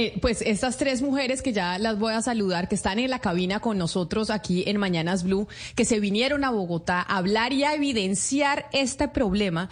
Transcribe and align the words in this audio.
Eh, 0.00 0.16
pues 0.20 0.42
estas 0.42 0.76
tres 0.76 1.02
mujeres 1.02 1.42
que 1.42 1.52
ya 1.52 1.76
las 1.76 1.98
voy 1.98 2.14
a 2.14 2.22
saludar, 2.22 2.68
que 2.68 2.76
están 2.76 3.00
en 3.00 3.10
la 3.10 3.18
cabina 3.18 3.58
con 3.58 3.78
nosotros 3.78 4.30
aquí 4.30 4.62
en 4.68 4.76
Mañanas 4.76 5.24
Blue, 5.24 5.48
que 5.74 5.84
se 5.84 5.98
vinieron 5.98 6.44
a 6.44 6.50
Bogotá 6.50 7.00
a 7.00 7.16
hablar 7.16 7.52
y 7.52 7.64
a 7.64 7.74
evidenciar 7.74 8.66
este 8.70 9.08
problema 9.08 9.70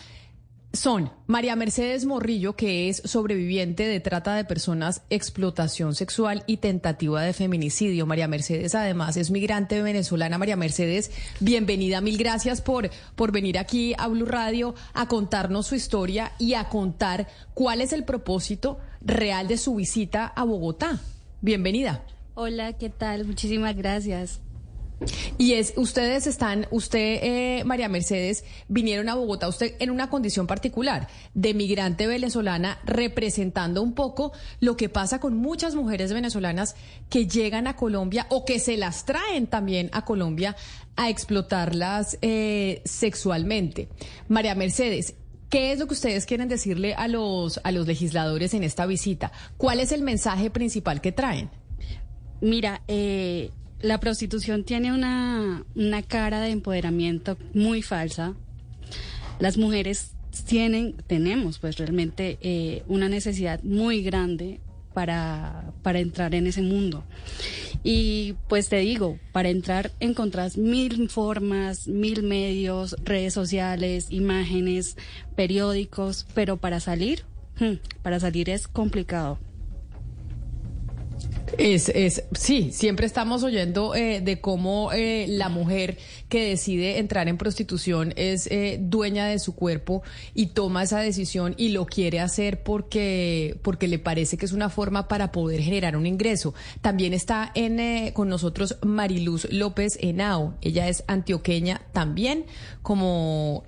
son 0.72 1.10
María 1.26 1.56
Mercedes 1.56 2.04
Morrillo, 2.04 2.54
que 2.54 2.88
es 2.88 3.00
sobreviviente 3.04 3.84
de 3.84 4.00
trata 4.00 4.34
de 4.34 4.44
personas, 4.44 5.02
explotación 5.11 5.95
sexual 5.95 6.45
y 6.46 6.58
tentativa 6.58 7.22
de 7.22 7.32
feminicidio. 7.32 8.04
María 8.04 8.29
Mercedes, 8.29 8.74
además, 8.74 9.16
es 9.16 9.30
migrante 9.30 9.80
venezolana. 9.80 10.38
María 10.38 10.56
Mercedes, 10.56 11.11
bienvenida. 11.40 12.00
Mil 12.00 12.18
gracias 12.18 12.61
por, 12.61 12.90
por 13.14 13.32
venir 13.32 13.58
aquí 13.58 13.95
a 13.96 14.08
Blue 14.08 14.27
Radio 14.27 14.74
a 14.93 15.08
contarnos 15.08 15.68
su 15.68 15.77
historia 15.77 16.32
y 16.38 16.54
a 16.54 16.68
contar 16.68 17.27
cuál 17.54 17.80
es 17.80 17.93
el 17.93 18.04
propósito 18.04 18.79
real 19.07 19.48
de 19.48 19.57
su 19.57 19.77
visita 19.77 20.27
a 20.27 20.45
Bogotá. 20.45 21.00
Bienvenida. 21.41 22.05
Hola, 22.34 22.74
¿qué 22.74 22.91
tal? 22.91 23.24
Muchísimas 23.24 23.77
gracias. 23.77 24.41
Y 25.37 25.52
es, 25.55 25.74
ustedes 25.77 26.27
están, 26.27 26.66
usted, 26.70 27.19
eh, 27.23 27.62
María 27.65 27.88
Mercedes, 27.88 28.45
vinieron 28.69 29.10
a 29.10 29.15
Bogotá, 29.15 29.46
usted 29.46 29.74
en 29.79 29.91
una 29.91 30.09
condición 30.09 30.46
particular 30.46 31.09
de 31.34 31.52
migrante 31.52 32.06
venezolana, 32.06 32.79
representando 32.84 33.82
un 33.82 33.92
poco 33.92 34.32
lo 34.60 34.77
que 34.77 34.88
pasa 34.88 35.20
con 35.20 35.37
muchas 35.37 35.74
mujeres 35.74 36.12
venezolanas 36.15 36.77
que 37.10 37.27
llegan 37.27 37.66
a 37.66 37.77
Colombia 37.77 38.27
o 38.30 38.46
que 38.46 38.59
se 38.59 38.79
las 38.79 39.04
traen 39.04 39.46
también 39.46 39.91
a 39.93 40.04
Colombia 40.04 40.57
a 40.96 41.10
explotarlas 41.10 42.18
eh, 42.23 42.80
sexualmente. 42.87 43.88
María 44.29 44.54
Mercedes, 44.54 45.15
¿Qué 45.56 45.73
es 45.73 45.78
lo 45.78 45.87
que 45.87 45.95
ustedes 45.95 46.27
quieren 46.27 46.48
decirle 46.48 46.92
a 46.92 47.09
los, 47.09 47.60
a 47.65 47.73
los 47.73 47.87
legisladores 47.87 48.52
en 48.52 48.62
esta 48.62 48.84
visita? 48.84 49.33
¿Cuál 49.56 49.80
es 49.80 49.91
el 49.91 50.02
mensaje 50.02 50.51
principal 50.51 51.01
que 51.01 51.12
traen? 51.12 51.48
Mira, 52.42 52.82
eh, 52.88 53.52
la 53.80 53.99
prostitución 53.99 54.65
tiene 54.65 54.93
una, 54.93 55.65
cara 56.09 56.40
de 56.43 56.51
empoderamiento 56.51 57.38
muy 57.54 57.80
falsa. 57.80 58.34
Las 59.38 59.57
mujeres 59.57 60.10
tienen, 60.46 60.95
tenemos 61.07 61.59
pues 61.59 61.79
realmente 61.79 62.37
eh, 62.43 62.82
una 62.87 63.09
necesidad 63.09 63.62
muy 63.62 64.03
grande 64.03 64.60
para, 64.97 65.75
para, 65.83 65.99
entrar 65.99 66.34
en 66.34 66.47
ese 66.47 66.62
mundo. 66.62 67.05
Y 67.84 68.34
pues 68.49 68.71
te 68.71 68.78
digo, 68.78 69.19
para 69.31 69.50
entrar 69.50 69.91
encontrás 70.00 70.56
mil 70.56 71.11
formas, 71.11 71.87
mil 71.87 72.22
medios, 72.22 72.97
redes 73.05 73.34
sociales, 73.34 74.06
imágenes, 74.09 74.97
periódicos, 75.34 76.27
pero 76.34 76.56
para 76.56 76.81
salir, 76.81 77.25
hmm, 77.61 77.75
para 78.03 78.21
salir 78.21 78.49
es 78.49 78.69
complicado. 78.69 79.39
Es, 81.59 81.88
es, 81.88 82.25
sí, 82.32 82.71
siempre 82.72 83.06
estamos 83.06 83.43
oyendo 83.43 83.94
eh, 83.94 84.21
de 84.21 84.41
cómo 84.41 84.93
eh, 84.93 85.26
la 85.28 85.49
mujer 85.49 85.97
que 86.28 86.50
decide 86.50 86.99
entrar 86.99 87.28
en 87.28 87.38
prostitución 87.38 88.12
es 88.16 88.47
eh, 88.49 88.78
dueña 88.81 89.26
de 89.26 89.38
su 89.38 89.54
cuerpo 89.54 90.03
y 90.34 90.49
toma 90.49 90.82
esa 90.82 91.00
decisión 91.00 91.54
y 91.56 91.71
lo 91.71 91.87
quiere 91.87 92.21
hacer 92.21 92.62
porque, 92.62 93.59
porque 93.62 93.88
le 93.88 93.99
parece 93.99 94.37
que 94.37 94.44
es 94.44 94.53
una 94.53 94.69
forma 94.69 95.09
para 95.09 95.32
poder 95.32 95.62
generar 95.62 95.97
un 95.97 96.06
ingreso. 96.06 96.53
También 96.82 97.15
está 97.15 97.53
en, 97.54 98.12
con 98.12 98.28
nosotros 98.28 98.77
Mariluz 98.82 99.47
López 99.50 99.99
Henao. 100.00 100.56
Ella 100.60 100.88
es 100.88 101.04
antioqueña 101.06 101.81
también, 101.93 102.44
como 102.82 103.65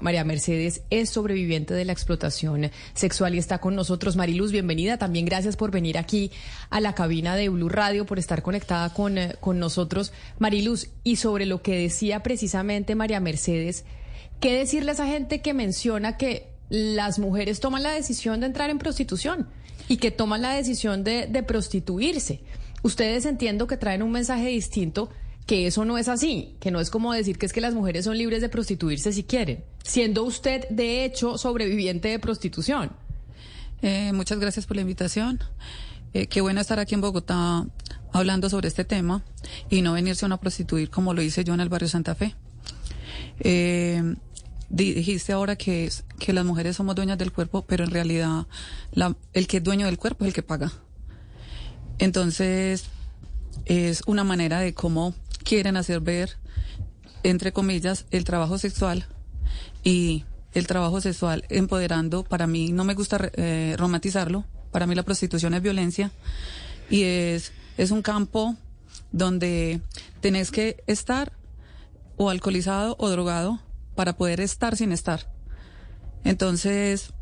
María 0.00 0.24
Mercedes 0.24 0.82
es 0.90 1.10
sobreviviente 1.10 1.74
de 1.74 1.84
la 1.84 1.92
explotación 1.92 2.70
sexual 2.94 3.34
y 3.34 3.38
está 3.38 3.58
con 3.58 3.76
nosotros. 3.76 4.16
Mariluz, 4.16 4.50
bienvenida. 4.50 4.98
También 4.98 5.24
gracias 5.24 5.56
por 5.56 5.70
venir 5.70 5.98
aquí 5.98 6.30
a 6.70 6.80
la 6.80 6.94
de 7.12 7.48
Blue 7.50 7.68
Radio, 7.68 8.06
por 8.06 8.18
estar 8.18 8.42
conectada 8.42 8.92
con, 8.94 9.18
eh, 9.18 9.34
con 9.40 9.58
nosotros, 9.58 10.12
Mariluz. 10.38 10.88
Y 11.04 11.16
sobre 11.16 11.44
lo 11.44 11.62
que 11.62 11.76
decía 11.76 12.22
precisamente 12.22 12.94
María 12.94 13.20
Mercedes, 13.20 13.84
¿qué 14.40 14.54
decirle 14.54 14.90
a 14.90 14.94
esa 14.94 15.06
gente 15.06 15.42
que 15.42 15.52
menciona 15.52 16.16
que 16.16 16.48
las 16.70 17.18
mujeres 17.18 17.60
toman 17.60 17.82
la 17.82 17.92
decisión 17.92 18.40
de 18.40 18.46
entrar 18.46 18.70
en 18.70 18.78
prostitución 18.78 19.48
y 19.88 19.98
que 19.98 20.10
toman 20.10 20.40
la 20.40 20.54
decisión 20.54 21.04
de, 21.04 21.26
de 21.26 21.42
prostituirse? 21.42 22.40
Ustedes 22.82 23.26
entiendo 23.26 23.66
que 23.66 23.76
traen 23.76 24.02
un 24.02 24.10
mensaje 24.10 24.48
distinto 24.48 25.10
que 25.46 25.66
eso 25.66 25.84
no 25.84 25.98
es 25.98 26.08
así, 26.08 26.56
que 26.60 26.70
no 26.70 26.80
es 26.80 26.88
como 26.88 27.12
decir 27.12 27.36
que 27.36 27.46
es 27.46 27.52
que 27.52 27.60
las 27.60 27.74
mujeres 27.74 28.06
son 28.06 28.16
libres 28.16 28.40
de 28.40 28.48
prostituirse 28.48 29.12
si 29.12 29.24
quieren, 29.24 29.64
siendo 29.82 30.24
usted 30.24 30.66
de 30.70 31.04
hecho 31.04 31.36
sobreviviente 31.36 32.08
de 32.08 32.18
prostitución. 32.18 32.92
Eh, 33.82 34.12
muchas 34.14 34.38
gracias 34.38 34.64
por 34.64 34.76
la 34.76 34.82
invitación. 34.82 35.40
Eh, 36.14 36.26
qué 36.26 36.40
bueno 36.40 36.60
estar 36.60 36.78
aquí 36.78 36.94
en 36.94 37.00
Bogotá 37.00 37.66
hablando 38.12 38.50
sobre 38.50 38.68
este 38.68 38.84
tema 38.84 39.22
y 39.70 39.80
no 39.80 39.94
venirse 39.94 40.26
a 40.26 40.36
prostituir 40.36 40.90
como 40.90 41.14
lo 41.14 41.22
hice 41.22 41.42
yo 41.44 41.54
en 41.54 41.60
el 41.60 41.70
barrio 41.70 41.88
Santa 41.88 42.14
Fe. 42.14 42.34
Eh, 43.40 44.14
dijiste 44.68 45.32
ahora 45.32 45.56
que, 45.56 45.90
que 46.18 46.32
las 46.32 46.44
mujeres 46.44 46.76
somos 46.76 46.94
dueñas 46.94 47.18
del 47.18 47.32
cuerpo, 47.32 47.62
pero 47.62 47.84
en 47.84 47.90
realidad 47.90 48.46
el 49.32 49.46
que 49.46 49.58
es 49.58 49.64
dueño 49.64 49.86
del 49.86 49.98
cuerpo 49.98 50.24
es 50.24 50.28
el 50.28 50.34
que 50.34 50.42
paga. 50.42 50.72
Entonces, 51.98 52.84
es 53.64 54.02
una 54.06 54.24
manera 54.24 54.60
de 54.60 54.74
cómo 54.74 55.14
quieren 55.44 55.76
hacer 55.76 56.00
ver, 56.00 56.36
entre 57.22 57.52
comillas, 57.52 58.06
el 58.10 58.24
trabajo 58.24 58.58
sexual 58.58 59.06
y 59.84 60.24
el 60.52 60.66
trabajo 60.66 61.00
sexual 61.00 61.44
empoderando, 61.48 62.24
para 62.24 62.46
mí 62.46 62.72
no 62.72 62.84
me 62.84 62.94
gusta 62.94 63.30
eh, 63.34 63.76
romantizarlo, 63.78 64.44
para 64.72 64.86
mí 64.86 64.94
la 64.94 65.04
prostitución 65.04 65.54
es 65.54 65.62
violencia 65.62 66.10
y 66.90 67.02
es, 67.02 67.52
es 67.76 67.90
un 67.90 68.02
campo 68.02 68.56
donde 69.12 69.80
tenés 70.20 70.50
que 70.50 70.82
estar 70.86 71.32
o 72.16 72.30
alcoholizado 72.30 72.96
o 72.98 73.08
drogado 73.08 73.60
para 73.94 74.16
poder 74.16 74.40
estar 74.40 74.76
sin 74.76 74.92
estar. 74.92 75.30
Entonces, 76.24 77.12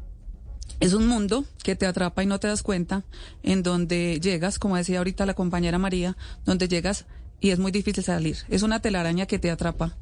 es 0.78 0.94
un 0.94 1.06
mundo 1.06 1.44
que 1.62 1.76
te 1.76 1.86
atrapa 1.86 2.22
y 2.22 2.26
no 2.26 2.38
te 2.38 2.48
das 2.48 2.62
cuenta, 2.62 3.04
en 3.42 3.62
donde 3.62 4.20
llegas, 4.20 4.58
como 4.58 4.76
decía 4.76 4.98
ahorita 4.98 5.26
la 5.26 5.34
compañera 5.34 5.78
María, 5.78 6.16
donde 6.44 6.68
llegas 6.68 7.06
y 7.40 7.50
es 7.50 7.58
muy 7.58 7.72
difícil 7.72 8.04
salir. 8.04 8.36
Es 8.48 8.62
una 8.62 8.80
telaraña 8.80 9.26
que 9.26 9.38
te 9.38 9.50
atrapa, 9.50 9.96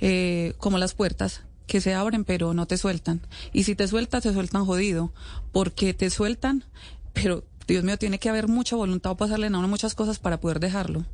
eh, 0.00 0.54
como 0.58 0.78
las 0.78 0.94
puertas 0.94 1.42
que 1.70 1.80
se 1.80 1.94
abren 1.94 2.24
pero 2.24 2.52
no 2.52 2.66
te 2.66 2.76
sueltan. 2.76 3.20
Y 3.52 3.62
si 3.62 3.76
te 3.76 3.86
sueltas, 3.86 4.24
te 4.24 4.32
sueltan 4.32 4.66
jodido, 4.66 5.12
porque 5.52 5.94
te 5.94 6.10
sueltan, 6.10 6.64
pero 7.12 7.44
Dios 7.68 7.84
mío, 7.84 7.96
tiene 7.96 8.18
que 8.18 8.28
haber 8.28 8.48
mucha 8.48 8.74
voluntad 8.74 9.12
o 9.12 9.16
pasarle 9.16 9.46
a 9.46 9.50
uno 9.50 9.68
muchas 9.68 9.94
cosas 9.94 10.18
para 10.18 10.40
poder 10.40 10.58
dejarlo, 10.58 11.06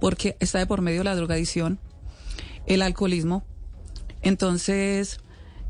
porque 0.00 0.36
está 0.38 0.60
de 0.60 0.66
por 0.66 0.82
medio 0.82 1.02
la 1.02 1.16
drogadicción, 1.16 1.80
el 2.66 2.82
alcoholismo. 2.82 3.42
Entonces, 4.22 5.18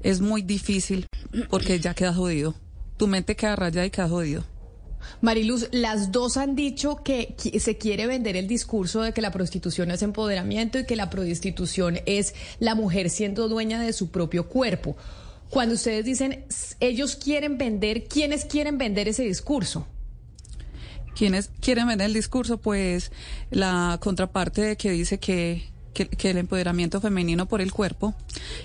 es 0.03 0.21
muy 0.21 0.43
difícil 0.43 1.07
porque 1.49 1.81
ya 1.81 1.95
quedas 1.95 2.17
jodido. 2.17 2.55
Tu 2.99 3.07
mente 3.07 3.37
queda 3.37 3.57
rayada 3.57 3.87
y 3.87 3.91
quedas 3.91 4.11
jodido. 4.11 4.45
Mariluz, 5.21 5.69
las 5.73 6.13
dos 6.13 6.37
han 6.37 6.55
dicho 6.55 7.03
que 7.03 7.35
se 7.59 7.79
quiere 7.79 8.07
vender 8.07 8.37
el 8.37 8.47
discurso 8.47 9.03
de 9.03 9.13
que 9.13 9.23
la 9.23 9.31
prostitución 9.31 9.91
es 9.91 10.03
empoderamiento 10.03 10.79
y 10.79 10.87
que 10.87 10.97
la 10.97 11.11
prostitución 11.11 12.01
es 12.07 12.35
la 12.59 12.75
mujer 12.75 13.11
siendo 13.11 13.49
dueña 13.49 13.81
de 13.81 13.93
su 13.93 14.11
propio 14.11 14.49
cuerpo. 14.49 14.97
Cuando 15.51 15.75
ustedes 15.75 16.05
dicen 16.05 16.45
ellos 16.81 17.17
quieren 17.17 17.59
vender, 17.59 18.05
¿quiénes 18.05 18.45
quieren 18.45 18.79
vender 18.79 19.09
ese 19.09 19.23
discurso? 19.23 19.87
¿Quiénes 21.15 21.51
quieren 21.61 21.87
vender 21.87 22.07
el 22.07 22.15
discurso? 22.15 22.59
Pues 22.59 23.13
la 23.51 23.99
contraparte 24.01 24.63
de 24.63 24.77
que 24.77 24.91
dice 24.91 25.19
que, 25.19 25.65
que, 25.93 26.09
que 26.09 26.31
el 26.31 26.39
empoderamiento 26.39 27.01
femenino 27.01 27.47
por 27.47 27.61
el 27.61 27.73
cuerpo 27.73 28.15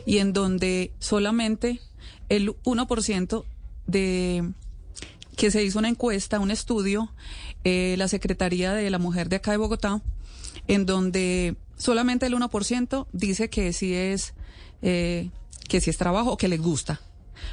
y 0.05 0.17
en 0.17 0.33
donde 0.33 0.91
solamente 0.99 1.79
el 2.29 2.55
1% 2.63 3.45
de 3.85 4.51
que 5.39 5.51
se 5.51 5.63
hizo 5.63 5.79
una 5.79 5.87
encuesta, 5.87 6.41
un 6.41 6.51
estudio, 6.51 7.13
eh, 7.63 7.95
la 7.97 8.09
Secretaría 8.09 8.73
de 8.73 8.89
la 8.89 8.99
Mujer 8.99 9.29
de 9.29 9.37
acá 9.37 9.51
de 9.51 9.57
Bogotá, 9.57 10.01
en 10.67 10.85
donde 10.85 11.55
solamente 11.77 12.25
el 12.25 12.33
1% 12.33 13.07
dice 13.13 13.49
que 13.49 13.71
sí 13.71 13.95
es, 13.95 14.33
eh, 14.81 15.29
que 15.69 15.79
sí 15.79 15.91
es 15.91 15.97
trabajo 15.97 16.33
o 16.33 16.37
que 16.37 16.49
les 16.49 16.61
gusta. 16.61 16.99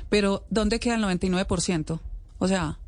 Pero 0.09 0.45
¿dónde 0.51 0.81
queda 0.81 0.97
el 0.97 1.05
99%? 1.05 2.01
O 2.41 2.49
sea, 2.49 2.81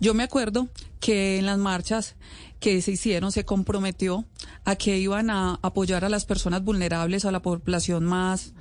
yo 0.00 0.14
me 0.14 0.22
acuerdo 0.22 0.70
que 1.00 1.36
en 1.38 1.44
las 1.44 1.58
marchas 1.58 2.14
que 2.60 2.80
se 2.80 2.92
hicieron 2.92 3.32
se 3.32 3.44
comprometió 3.44 4.24
a 4.64 4.74
que 4.74 4.96
iban 4.96 5.28
a 5.28 5.58
apoyar 5.60 6.02
a 6.06 6.08
las 6.08 6.24
personas 6.24 6.64
vulnerables, 6.64 7.26
a 7.26 7.30
la 7.30 7.42
población 7.42 8.06
más, 8.06 8.54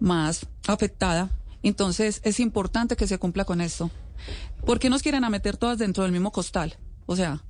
más 0.00 0.46
afectada. 0.66 1.28
Entonces 1.62 2.22
es 2.24 2.40
importante 2.40 2.96
que 2.96 3.06
se 3.06 3.18
cumpla 3.18 3.44
con 3.44 3.60
esto. 3.60 3.90
¿Por 4.64 4.78
qué 4.78 4.90
nos 4.90 5.02
quieren 5.02 5.24
a 5.24 5.30
meter 5.30 5.56
todas 5.56 5.78
dentro 5.78 6.02
del 6.04 6.12
mismo 6.12 6.32
costal? 6.32 6.76
O 7.06 7.16
sea, 7.16 7.42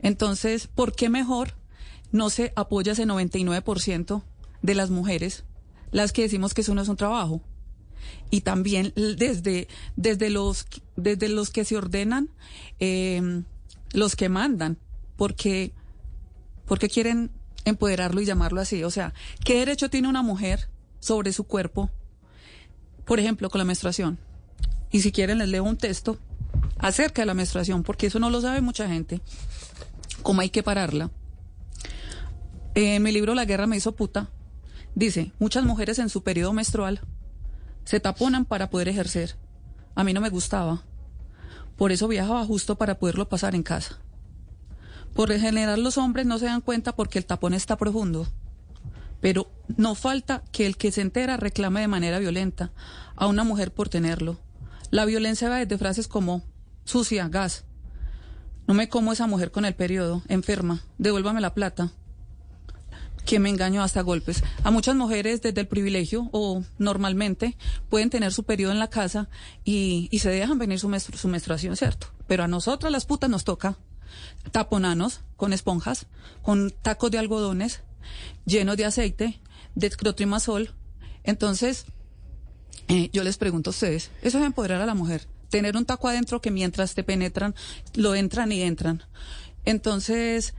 entonces, 0.00 0.66
¿por 0.66 0.94
qué 0.94 1.08
mejor 1.08 1.54
no 2.12 2.30
se 2.30 2.52
apoya 2.56 2.92
ese 2.92 3.06
99% 3.06 4.22
de 4.62 4.74
las 4.74 4.90
mujeres, 4.90 5.44
las 5.90 6.12
que 6.12 6.22
decimos 6.22 6.54
que 6.54 6.62
eso 6.62 6.74
no 6.74 6.82
es 6.82 6.88
un 6.88 6.96
trabajo? 6.96 7.42
Y 8.30 8.42
también 8.42 8.92
desde, 8.94 9.68
desde, 9.96 10.30
los, 10.30 10.66
desde 10.96 11.28
los 11.28 11.50
que 11.50 11.64
se 11.64 11.76
ordenan 11.76 12.30
eh, 12.78 13.42
los 13.92 14.16
que 14.16 14.28
mandan, 14.28 14.78
porque, 15.16 15.72
porque 16.66 16.88
quieren 16.88 17.30
empoderarlo 17.64 18.20
y 18.20 18.24
llamarlo 18.24 18.60
así. 18.60 18.84
O 18.84 18.90
sea, 18.90 19.12
¿qué 19.44 19.58
derecho 19.58 19.90
tiene 19.90 20.08
una 20.08 20.22
mujer 20.22 20.68
sobre 21.00 21.32
su 21.32 21.44
cuerpo? 21.44 21.90
Por 23.04 23.20
ejemplo, 23.20 23.50
con 23.50 23.58
la 23.58 23.64
menstruación. 23.64 24.18
Y 24.90 25.00
si 25.00 25.12
quieren 25.12 25.38
les 25.38 25.48
leo 25.48 25.64
un 25.64 25.76
texto 25.76 26.18
acerca 26.78 27.22
de 27.22 27.26
la 27.26 27.34
menstruación, 27.34 27.82
porque 27.82 28.06
eso 28.06 28.18
no 28.18 28.30
lo 28.30 28.40
sabe 28.40 28.60
mucha 28.60 28.88
gente, 28.88 29.20
cómo 30.22 30.40
hay 30.40 30.50
que 30.50 30.62
pararla. 30.62 31.10
En 32.74 33.02
mi 33.02 33.12
libro 33.12 33.34
La 33.34 33.44
guerra 33.44 33.66
me 33.66 33.76
hizo 33.76 33.96
puta, 33.96 34.28
dice, 34.94 35.32
muchas 35.38 35.64
mujeres 35.64 35.98
en 35.98 36.08
su 36.08 36.22
periodo 36.22 36.52
menstrual 36.52 37.00
se 37.84 38.00
taponan 38.00 38.44
para 38.44 38.68
poder 38.68 38.88
ejercer. 38.88 39.36
A 39.94 40.04
mí 40.04 40.12
no 40.12 40.20
me 40.20 40.28
gustaba. 40.28 40.82
Por 41.76 41.92
eso 41.92 42.08
viajaba 42.08 42.44
justo 42.44 42.76
para 42.76 42.98
poderlo 42.98 43.28
pasar 43.28 43.54
en 43.54 43.62
casa. 43.62 43.98
Por 45.14 45.30
lo 45.30 45.38
general 45.38 45.82
los 45.82 45.96
hombres 45.96 46.26
no 46.26 46.38
se 46.38 46.46
dan 46.46 46.60
cuenta 46.60 46.94
porque 46.94 47.18
el 47.18 47.26
tapón 47.26 47.54
está 47.54 47.76
profundo. 47.76 48.26
Pero 49.20 49.50
no 49.76 49.94
falta 49.94 50.42
que 50.52 50.66
el 50.66 50.76
que 50.76 50.92
se 50.92 51.00
entera 51.00 51.36
reclame 51.36 51.80
de 51.80 51.88
manera 51.88 52.18
violenta 52.18 52.72
a 53.14 53.26
una 53.26 53.44
mujer 53.44 53.72
por 53.72 53.88
tenerlo. 53.88 54.38
La 54.96 55.04
violencia 55.04 55.50
va 55.50 55.58
desde 55.58 55.76
frases 55.76 56.08
como 56.08 56.42
sucia, 56.86 57.28
gas. 57.28 57.64
No 58.66 58.72
me 58.72 58.88
como 58.88 59.12
esa 59.12 59.26
mujer 59.26 59.50
con 59.50 59.66
el 59.66 59.74
periodo, 59.74 60.22
enferma, 60.26 60.84
devuélvame 60.96 61.42
la 61.42 61.52
plata. 61.52 61.92
Que 63.26 63.38
me 63.38 63.50
engaño 63.50 63.82
hasta 63.82 64.00
golpes. 64.00 64.42
A 64.64 64.70
muchas 64.70 64.96
mujeres 64.96 65.42
desde 65.42 65.60
el 65.60 65.68
privilegio 65.68 66.30
o 66.32 66.64
normalmente 66.78 67.58
pueden 67.90 68.08
tener 68.08 68.32
su 68.32 68.44
periodo 68.44 68.72
en 68.72 68.78
la 68.78 68.88
casa 68.88 69.28
y, 69.64 70.08
se 70.18 70.30
dejan 70.30 70.58
venir 70.58 70.78
su, 70.78 70.88
su 70.98 71.28
menstruación, 71.28 71.76
¿cierto? 71.76 72.06
Pero 72.26 72.44
a 72.44 72.48
nosotras 72.48 72.90
las 72.90 73.04
putas 73.04 73.28
nos 73.28 73.44
toca 73.44 73.76
taponanos 74.50 75.20
con 75.36 75.52
esponjas, 75.52 76.06
con 76.40 76.70
tacos 76.70 77.10
de 77.10 77.18
algodones 77.18 77.82
llenos 78.46 78.78
de 78.78 78.86
aceite, 78.86 79.42
de 79.74 79.88
escrotrimasol. 79.88 80.70
Entonces, 81.22 81.84
eh, 82.88 83.10
yo 83.12 83.24
les 83.24 83.36
pregunto 83.36 83.70
a 83.70 83.72
ustedes, 83.72 84.10
¿eso 84.22 84.38
es 84.38 84.44
empoderar 84.44 84.80
a 84.80 84.86
la 84.86 84.94
mujer? 84.94 85.26
Tener 85.50 85.76
un 85.76 85.84
taco 85.84 86.08
adentro 86.08 86.40
que 86.40 86.50
mientras 86.50 86.94
te 86.94 87.04
penetran, 87.04 87.54
lo 87.94 88.14
entran 88.14 88.52
y 88.52 88.62
entran. 88.62 89.02
Entonces, 89.64 90.54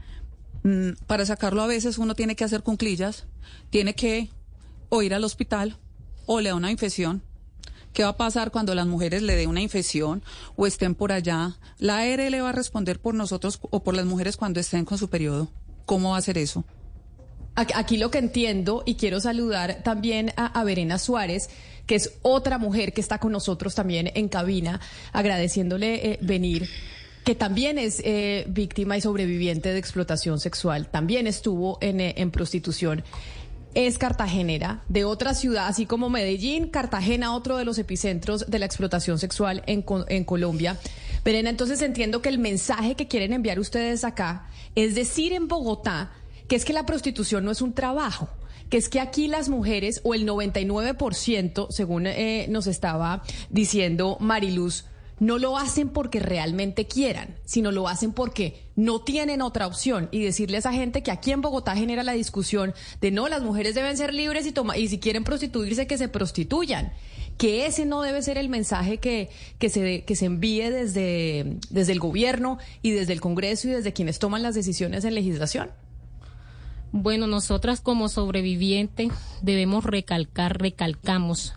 mm, 0.62 0.90
para 1.06 1.26
sacarlo 1.26 1.62
a 1.62 1.66
veces 1.66 1.98
uno 1.98 2.14
tiene 2.14 2.36
que 2.36 2.44
hacer 2.44 2.62
cunclillas, 2.62 3.26
tiene 3.70 3.94
que 3.94 4.30
o 4.88 5.02
ir 5.02 5.14
al 5.14 5.24
hospital 5.24 5.76
o 6.26 6.40
le 6.40 6.50
da 6.50 6.54
una 6.54 6.70
infección. 6.70 7.22
¿Qué 7.92 8.02
va 8.02 8.10
a 8.10 8.16
pasar 8.16 8.50
cuando 8.50 8.74
las 8.74 8.86
mujeres 8.86 9.22
le 9.22 9.34
dé 9.34 9.46
una 9.46 9.62
infección 9.62 10.22
o 10.56 10.66
estén 10.66 10.94
por 10.94 11.10
allá? 11.10 11.56
La 11.78 11.98
ARL 11.98 12.42
va 12.42 12.50
a 12.50 12.52
responder 12.52 13.00
por 13.00 13.14
nosotros 13.14 13.58
o 13.62 13.82
por 13.82 13.94
las 13.94 14.06
mujeres 14.06 14.36
cuando 14.36 14.60
estén 14.60 14.84
con 14.84 14.98
su 14.98 15.08
periodo. 15.08 15.50
¿Cómo 15.86 16.10
va 16.10 16.18
a 16.18 16.22
ser 16.22 16.38
eso? 16.38 16.64
Aquí 17.54 17.96
lo 17.96 18.12
que 18.12 18.18
entiendo 18.18 18.84
y 18.86 18.94
quiero 18.94 19.18
saludar 19.18 19.82
también 19.82 20.32
a, 20.36 20.62
Verena 20.62 20.96
Suárez, 20.96 21.50
que 21.88 21.96
es 21.96 22.12
otra 22.22 22.58
mujer 22.58 22.92
que 22.92 23.00
está 23.00 23.18
con 23.18 23.32
nosotros 23.32 23.74
también 23.74 24.12
en 24.14 24.28
cabina, 24.28 24.80
agradeciéndole 25.12 26.12
eh, 26.12 26.18
venir 26.22 26.68
que 27.24 27.34
también 27.34 27.76
es 27.78 28.00
eh, 28.04 28.46
víctima 28.48 28.96
y 28.96 29.02
sobreviviente 29.02 29.70
de 29.70 29.78
explotación 29.78 30.40
sexual, 30.40 30.88
también 30.88 31.26
estuvo 31.26 31.76
en, 31.82 32.00
eh, 32.00 32.14
en 32.16 32.30
prostitución. 32.30 33.04
Es 33.74 33.98
cartagenera, 33.98 34.82
de 34.88 35.04
otra 35.04 35.34
ciudad, 35.34 35.66
así 35.66 35.84
como 35.84 36.08
Medellín, 36.08 36.68
Cartagena, 36.68 37.34
otro 37.34 37.58
de 37.58 37.66
los 37.66 37.76
epicentros 37.76 38.46
de 38.48 38.58
la 38.58 38.64
explotación 38.64 39.18
sexual 39.18 39.62
en, 39.66 39.84
en 40.08 40.24
Colombia. 40.24 40.78
Verena, 41.22 41.50
entonces 41.50 41.82
entiendo 41.82 42.22
que 42.22 42.30
el 42.30 42.38
mensaje 42.38 42.94
que 42.94 43.08
quieren 43.08 43.34
enviar 43.34 43.60
ustedes 43.60 44.04
acá 44.04 44.46
es 44.74 44.94
decir 44.94 45.34
en 45.34 45.48
Bogotá 45.48 46.12
que 46.48 46.56
es 46.56 46.64
que 46.64 46.72
la 46.72 46.86
prostitución 46.86 47.44
no 47.44 47.50
es 47.50 47.60
un 47.60 47.74
trabajo 47.74 48.30
que 48.70 48.76
es 48.76 48.88
que 48.88 49.00
aquí 49.00 49.28
las 49.28 49.48
mujeres, 49.48 50.00
o 50.04 50.14
el 50.14 50.26
99%, 50.26 51.68
según 51.70 52.06
eh, 52.06 52.46
nos 52.48 52.66
estaba 52.66 53.22
diciendo 53.50 54.16
Mariluz, 54.20 54.84
no 55.20 55.38
lo 55.38 55.58
hacen 55.58 55.88
porque 55.88 56.20
realmente 56.20 56.86
quieran, 56.86 57.36
sino 57.44 57.72
lo 57.72 57.88
hacen 57.88 58.12
porque 58.12 58.62
no 58.76 59.00
tienen 59.00 59.42
otra 59.42 59.66
opción. 59.66 60.08
Y 60.12 60.22
decirle 60.22 60.56
a 60.56 60.60
esa 60.60 60.72
gente 60.72 61.02
que 61.02 61.10
aquí 61.10 61.32
en 61.32 61.40
Bogotá 61.40 61.74
genera 61.74 62.02
la 62.02 62.12
discusión 62.12 62.74
de 63.00 63.10
no, 63.10 63.28
las 63.28 63.42
mujeres 63.42 63.74
deben 63.74 63.96
ser 63.96 64.14
libres 64.14 64.46
y, 64.46 64.52
toma, 64.52 64.76
y 64.76 64.88
si 64.88 64.98
quieren 64.98 65.24
prostituirse, 65.24 65.86
que 65.86 65.98
se 65.98 66.08
prostituyan. 66.08 66.92
Que 67.36 67.66
ese 67.66 67.86
no 67.86 68.02
debe 68.02 68.22
ser 68.22 68.36
el 68.36 68.48
mensaje 68.48 68.98
que, 68.98 69.30
que, 69.58 69.70
se, 69.70 70.04
que 70.04 70.16
se 70.16 70.26
envíe 70.26 70.70
desde, 70.70 71.58
desde 71.70 71.92
el 71.92 72.00
gobierno 72.00 72.58
y 72.82 72.90
desde 72.90 73.12
el 73.12 73.20
Congreso 73.20 73.68
y 73.68 73.72
desde 73.72 73.92
quienes 73.92 74.18
toman 74.18 74.42
las 74.42 74.54
decisiones 74.54 75.04
en 75.04 75.14
legislación. 75.14 75.70
Bueno, 76.92 77.26
nosotras 77.26 77.82
como 77.82 78.08
sobrevivientes 78.08 79.12
debemos 79.42 79.84
recalcar, 79.84 80.58
recalcamos 80.58 81.52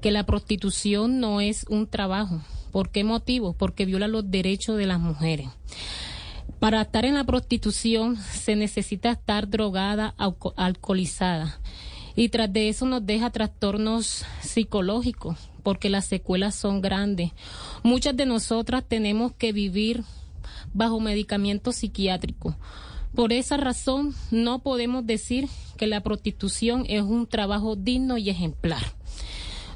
que 0.00 0.10
la 0.10 0.24
prostitución 0.24 1.20
no 1.20 1.42
es 1.42 1.66
un 1.68 1.86
trabajo. 1.86 2.40
¿Por 2.70 2.88
qué 2.88 3.04
motivo? 3.04 3.52
Porque 3.52 3.84
viola 3.84 4.08
los 4.08 4.30
derechos 4.30 4.78
de 4.78 4.86
las 4.86 4.98
mujeres. 4.98 5.48
Para 6.58 6.80
estar 6.80 7.04
en 7.04 7.14
la 7.14 7.24
prostitución 7.24 8.16
se 8.16 8.56
necesita 8.56 9.10
estar 9.10 9.50
drogada, 9.50 10.14
alcoholizada. 10.56 11.60
Y 12.16 12.30
tras 12.30 12.50
de 12.50 12.70
eso 12.70 12.86
nos 12.86 13.04
deja 13.04 13.28
trastornos 13.28 14.24
psicológicos, 14.40 15.50
porque 15.62 15.90
las 15.90 16.06
secuelas 16.06 16.54
son 16.54 16.80
grandes. 16.80 17.32
Muchas 17.82 18.16
de 18.16 18.24
nosotras 18.24 18.84
tenemos 18.88 19.32
que 19.34 19.52
vivir 19.52 20.02
bajo 20.72 20.98
medicamento 20.98 21.72
psiquiátrico 21.72 22.56
por 23.14 23.32
esa 23.32 23.56
razón, 23.56 24.14
no 24.30 24.60
podemos 24.60 25.06
decir 25.06 25.48
que 25.76 25.86
la 25.86 26.02
prostitución 26.02 26.84
es 26.88 27.02
un 27.02 27.26
trabajo 27.26 27.76
digno 27.76 28.18
y 28.18 28.30
ejemplar. 28.30 28.82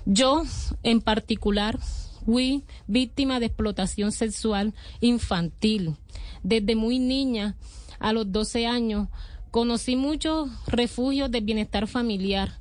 Yo, 0.05 0.45
en 0.83 1.01
particular, 1.01 1.79
fui 2.25 2.65
víctima 2.87 3.41
de 3.41 3.47
explotación 3.47 4.13
sexual 4.13 4.75
infantil. 5.01 5.97
Desde 6.43 6.77
muy 6.77 6.99
niña, 6.99 7.57
a 7.99 8.13
los 8.13 8.31
12 8.31 8.67
años, 8.67 9.09
conocí 9.51 9.97
muchos 9.97 10.49
refugios 10.67 11.31
de 11.31 11.41
bienestar 11.41 11.89
familiar, 11.89 12.61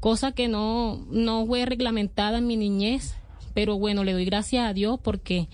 cosa 0.00 0.32
que 0.32 0.48
no, 0.48 1.04
no 1.10 1.46
fue 1.46 1.64
reglamentada 1.66 2.38
en 2.38 2.46
mi 2.46 2.56
niñez 2.56 3.16
pero 3.54 3.78
bueno, 3.78 4.04
le 4.04 4.12
doy 4.12 4.24
gracias 4.24 4.68
a 4.68 4.72
Dios 4.72 4.98
porque 5.02 5.48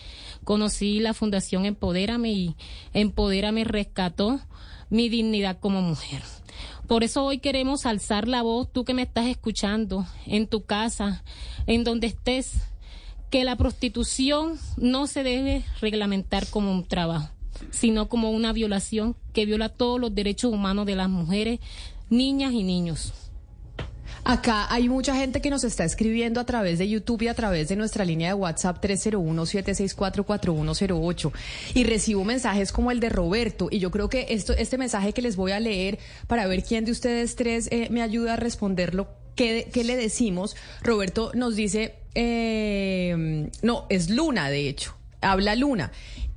conocí 0.44 1.00
la 1.00 1.14
Fundación 1.14 1.64
Empodérame 1.64 2.28
y 2.28 2.56
Empodérame 2.92 3.64
rescató 3.64 4.40
mi 4.90 5.08
dignidad 5.08 5.58
como 5.58 5.82
mujer. 5.82 6.22
Por 6.86 7.04
eso 7.04 7.24
hoy 7.24 7.38
queremos 7.38 7.84
alzar 7.84 8.28
la 8.28 8.42
voz, 8.42 8.72
tú 8.72 8.84
que 8.84 8.94
me 8.94 9.02
estás 9.02 9.26
escuchando, 9.26 10.06
en 10.26 10.46
tu 10.46 10.64
casa, 10.64 11.22
en 11.66 11.84
donde 11.84 12.06
estés, 12.06 12.62
que 13.30 13.44
la 13.44 13.56
prostitución 13.56 14.58
no 14.78 15.06
se 15.06 15.22
debe 15.22 15.64
reglamentar 15.80 16.46
como 16.48 16.72
un 16.72 16.84
trabajo, 16.84 17.28
sino 17.70 18.08
como 18.08 18.30
una 18.30 18.54
violación 18.54 19.16
que 19.34 19.44
viola 19.44 19.68
todos 19.68 20.00
los 20.00 20.14
derechos 20.14 20.52
humanos 20.52 20.86
de 20.86 20.96
las 20.96 21.10
mujeres, 21.10 21.60
niñas 22.08 22.54
y 22.54 22.62
niños. 22.62 23.12
Acá 24.28 24.68
hay 24.68 24.88
mucha 24.90 25.14
gente 25.14 25.40
que 25.40 25.48
nos 25.48 25.64
está 25.64 25.86
escribiendo 25.86 26.38
a 26.38 26.44
través 26.44 26.78
de 26.78 26.86
YouTube 26.86 27.22
y 27.22 27.28
a 27.28 27.34
través 27.34 27.70
de 27.70 27.76
nuestra 27.76 28.04
línea 28.04 28.28
de 28.28 28.34
WhatsApp 28.34 28.84
301-764-4108 28.84 31.32
y 31.72 31.84
recibo 31.84 32.24
mensajes 32.24 32.70
como 32.70 32.90
el 32.90 33.00
de 33.00 33.08
Roberto 33.08 33.68
y 33.70 33.78
yo 33.78 33.90
creo 33.90 34.10
que 34.10 34.26
esto, 34.28 34.52
este 34.52 34.76
mensaje 34.76 35.14
que 35.14 35.22
les 35.22 35.36
voy 35.36 35.52
a 35.52 35.60
leer 35.60 35.98
para 36.26 36.46
ver 36.46 36.62
quién 36.62 36.84
de 36.84 36.92
ustedes 36.92 37.36
tres 37.36 37.70
eh, 37.72 37.88
me 37.90 38.02
ayuda 38.02 38.34
a 38.34 38.36
responderlo, 38.36 39.08
¿qué, 39.34 39.70
¿qué, 39.72 39.82
le 39.82 39.96
decimos? 39.96 40.56
Roberto 40.82 41.30
nos 41.32 41.56
dice, 41.56 41.94
eh, 42.14 43.48
no, 43.62 43.86
es 43.88 44.10
Luna 44.10 44.50
de 44.50 44.68
hecho, 44.68 44.94
habla 45.22 45.56
Luna. 45.56 45.90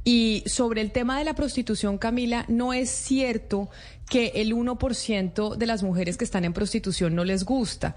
Y 0.03 0.41
sobre 0.47 0.81
el 0.81 0.91
tema 0.91 1.19
de 1.19 1.25
la 1.25 1.35
prostitución, 1.35 1.99
Camila, 1.99 2.45
no 2.47 2.73
es 2.73 2.89
cierto 2.89 3.69
que 4.11 4.33
el 4.35 4.53
1% 4.53 5.55
de 5.55 5.65
las 5.65 5.83
mujeres 5.83 6.17
que 6.17 6.25
están 6.25 6.43
en 6.43 6.51
prostitución 6.51 7.15
no 7.15 7.23
les 7.23 7.45
gusta. 7.45 7.95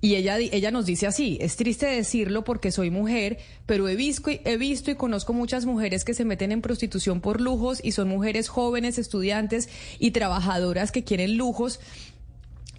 Y 0.00 0.14
ella, 0.14 0.38
ella 0.38 0.70
nos 0.70 0.86
dice 0.86 1.06
así, 1.06 1.36
es 1.38 1.56
triste 1.56 1.84
decirlo 1.84 2.44
porque 2.44 2.72
soy 2.72 2.90
mujer, 2.90 3.36
pero 3.66 3.86
he 3.86 3.94
visto, 3.94 4.30
he 4.30 4.56
visto 4.56 4.90
y 4.90 4.94
conozco 4.94 5.34
muchas 5.34 5.66
mujeres 5.66 6.06
que 6.06 6.14
se 6.14 6.24
meten 6.24 6.50
en 6.52 6.62
prostitución 6.62 7.20
por 7.20 7.42
lujos 7.42 7.78
y 7.84 7.92
son 7.92 8.08
mujeres 8.08 8.48
jóvenes, 8.48 8.96
estudiantes 8.96 9.68
y 9.98 10.12
trabajadoras 10.12 10.92
que 10.92 11.04
quieren 11.04 11.36
lujos 11.36 11.80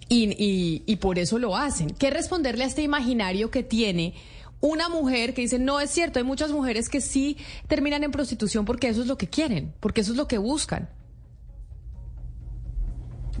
y, 0.08 0.32
y, 0.32 0.82
y 0.84 0.96
por 0.96 1.20
eso 1.20 1.38
lo 1.38 1.56
hacen. 1.56 1.90
¿Qué 1.90 2.10
responderle 2.10 2.64
a 2.64 2.66
este 2.66 2.82
imaginario 2.82 3.52
que 3.52 3.62
tiene 3.62 4.14
una 4.58 4.88
mujer 4.88 5.34
que 5.34 5.42
dice, 5.42 5.60
no 5.60 5.78
es 5.78 5.90
cierto, 5.90 6.18
hay 6.18 6.24
muchas 6.24 6.50
mujeres 6.50 6.88
que 6.88 7.00
sí 7.00 7.36
terminan 7.68 8.02
en 8.02 8.10
prostitución 8.10 8.64
porque 8.64 8.88
eso 8.88 9.02
es 9.02 9.06
lo 9.06 9.16
que 9.16 9.28
quieren, 9.28 9.72
porque 9.78 10.00
eso 10.00 10.10
es 10.10 10.18
lo 10.18 10.26
que 10.26 10.38
buscan? 10.38 10.88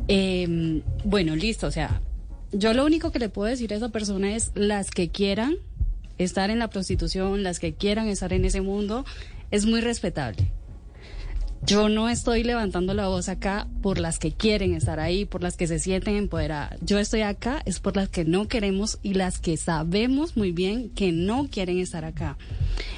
Eh, 0.08 0.82
bueno, 1.04 1.36
listo, 1.36 1.66
o 1.66 1.70
sea, 1.70 2.00
yo 2.52 2.74
lo 2.74 2.84
único 2.84 3.12
que 3.12 3.18
le 3.18 3.28
puedo 3.28 3.48
decir 3.48 3.72
a 3.72 3.76
esa 3.76 3.88
persona 3.88 4.34
es 4.34 4.52
las 4.54 4.90
que 4.90 5.10
quieran 5.10 5.56
estar 6.18 6.50
en 6.50 6.58
la 6.58 6.68
prostitución, 6.68 7.42
las 7.42 7.58
que 7.58 7.74
quieran 7.74 8.08
estar 8.08 8.32
en 8.32 8.44
ese 8.44 8.60
mundo, 8.60 9.04
es 9.50 9.66
muy 9.66 9.80
respetable. 9.80 10.50
yo 11.64 11.88
no 11.88 12.08
estoy 12.08 12.42
levantando 12.42 12.92
la 12.92 13.06
voz 13.06 13.28
acá 13.28 13.68
por 13.82 13.98
las 13.98 14.18
que 14.18 14.32
quieren 14.32 14.74
estar 14.74 14.98
ahí, 14.98 15.24
por 15.24 15.42
las 15.42 15.56
que 15.56 15.68
se 15.68 15.78
sienten 15.78 16.16
empoderadas. 16.16 16.78
Yo 16.80 16.98
estoy 16.98 17.22
acá 17.22 17.62
es 17.64 17.78
por 17.78 17.94
las 17.94 18.08
que 18.08 18.24
no 18.24 18.48
queremos 18.48 18.98
y 19.02 19.14
las 19.14 19.38
que 19.38 19.56
sabemos 19.56 20.36
muy 20.36 20.50
bien 20.50 20.90
que 20.90 21.12
no 21.12 21.48
quieren 21.48 21.78
estar 21.78 22.04
acá 22.04 22.36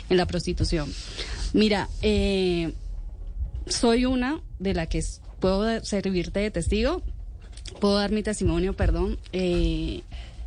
en 0.09 0.17
la 0.17 0.27
prostitución. 0.27 0.91
Mira, 1.53 1.89
eh, 2.01 2.73
soy 3.67 4.07
una 4.07 4.41
de 4.59 4.75
la 4.75 4.87
que 4.87 5.05
puedo 5.45 5.85
servirte 5.85 6.41
de 6.41 6.51
testigo, 6.51 7.03
puedo 7.79 7.97
dar 7.97 8.11
mi 8.11 8.23
testimonio, 8.23 8.73
perdón. 8.73 9.19
Eh, 9.35 10.01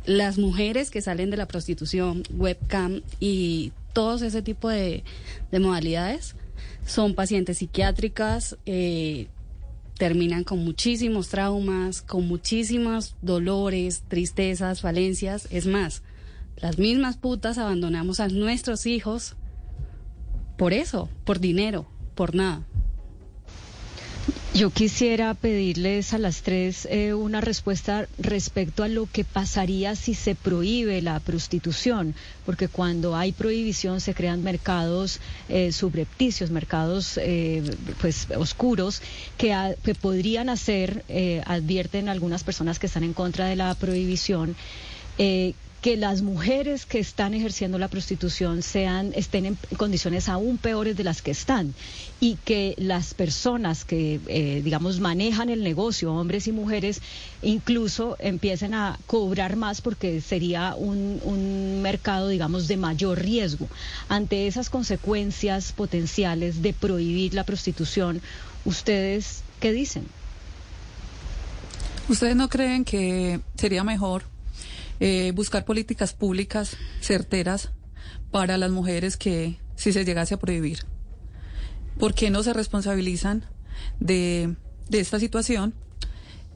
las 0.06 0.38
mujeres 0.38 0.90
que 0.90 1.00
salen 1.00 1.30
de 1.30 1.36
la 1.36 1.46
prostitución, 1.46 2.24
webcam 2.34 3.02
y 3.20 3.70
todos 3.92 4.22
ese 4.22 4.42
tipo 4.42 4.68
de, 4.68 5.04
de 5.52 5.60
modalidades 5.60 6.34
son 6.84 7.14
pacientes 7.14 7.58
psiquiátricas, 7.58 8.56
eh, 8.66 9.28
terminan 9.98 10.42
con 10.42 10.64
muchísimos 10.64 11.28
traumas, 11.28 12.02
con 12.02 12.26
muchísimos 12.26 13.14
dolores, 13.22 14.02
tristezas, 14.08 14.80
falencias. 14.80 15.46
Es 15.52 15.68
más, 15.68 16.02
las 16.56 16.76
mismas 16.78 17.16
putas 17.16 17.56
abandonamos 17.56 18.18
a 18.18 18.26
nuestros 18.26 18.84
hijos 18.84 19.36
por 20.56 20.72
eso, 20.72 21.08
por 21.24 21.38
dinero, 21.38 21.88
por 22.16 22.34
nada. 22.34 22.66
Yo 24.54 24.70
quisiera 24.70 25.34
pedirles 25.34 26.14
a 26.14 26.18
las 26.18 26.40
tres 26.42 26.88
eh, 26.90 27.12
una 27.12 27.42
respuesta 27.42 28.08
respecto 28.18 28.82
a 28.82 28.88
lo 28.88 29.06
que 29.06 29.22
pasaría 29.22 29.94
si 29.94 30.14
se 30.14 30.34
prohíbe 30.34 31.02
la 31.02 31.20
prostitución, 31.20 32.14
porque 32.46 32.66
cuando 32.66 33.14
hay 33.14 33.32
prohibición 33.32 34.00
se 34.00 34.14
crean 34.14 34.42
mercados 34.42 35.20
eh, 35.50 35.70
subrepticios, 35.70 36.50
mercados 36.50 37.18
eh, 37.18 37.62
pues 38.00 38.26
oscuros 38.36 39.02
que, 39.36 39.54
que 39.84 39.94
podrían 39.94 40.48
hacer, 40.48 41.04
advierten 41.44 42.08
algunas 42.08 42.42
personas 42.42 42.78
que 42.78 42.86
están 42.86 43.04
en 43.04 43.12
contra 43.12 43.46
de 43.46 43.56
la 43.56 43.74
prohibición, 43.74 44.56
que 45.80 45.96
las 45.96 46.22
mujeres 46.22 46.86
que 46.86 46.98
están 46.98 47.34
ejerciendo 47.34 47.78
la 47.78 47.88
prostitución 47.88 48.62
sean 48.62 49.12
estén 49.14 49.46
en 49.46 49.58
condiciones 49.76 50.28
aún 50.28 50.58
peores 50.58 50.96
de 50.96 51.04
las 51.04 51.22
que 51.22 51.30
están 51.30 51.74
y 52.20 52.36
que 52.44 52.74
las 52.78 53.14
personas 53.14 53.84
que 53.84 54.20
eh, 54.26 54.60
digamos 54.64 54.98
manejan 54.98 55.50
el 55.50 55.62
negocio 55.62 56.12
hombres 56.12 56.48
y 56.48 56.52
mujeres 56.52 57.00
incluso 57.42 58.16
empiecen 58.18 58.74
a 58.74 58.98
cobrar 59.06 59.54
más 59.54 59.80
porque 59.80 60.20
sería 60.20 60.74
un, 60.76 61.20
un 61.22 61.80
mercado 61.80 62.28
digamos 62.28 62.66
de 62.66 62.76
mayor 62.76 63.20
riesgo. 63.20 63.68
Ante 64.08 64.48
esas 64.48 64.70
consecuencias 64.70 65.72
potenciales 65.72 66.60
de 66.60 66.72
prohibir 66.72 67.34
la 67.34 67.44
prostitución 67.44 68.20
ustedes 68.64 69.42
qué 69.60 69.72
dicen 69.72 70.06
ustedes 72.08 72.34
no 72.34 72.48
creen 72.48 72.84
que 72.84 73.40
sería 73.56 73.84
mejor 73.84 74.24
eh, 75.00 75.32
buscar 75.34 75.64
políticas 75.64 76.12
públicas 76.12 76.76
certeras 77.00 77.70
para 78.30 78.58
las 78.58 78.70
mujeres 78.70 79.16
que 79.16 79.58
si 79.76 79.92
se 79.92 80.04
llegase 80.04 80.34
a 80.34 80.38
prohibir. 80.38 80.80
¿Por 81.98 82.14
qué 82.14 82.30
no 82.30 82.42
se 82.42 82.52
responsabilizan 82.52 83.44
de, 84.00 84.56
de 84.88 85.00
esta 85.00 85.18
situación? 85.18 85.74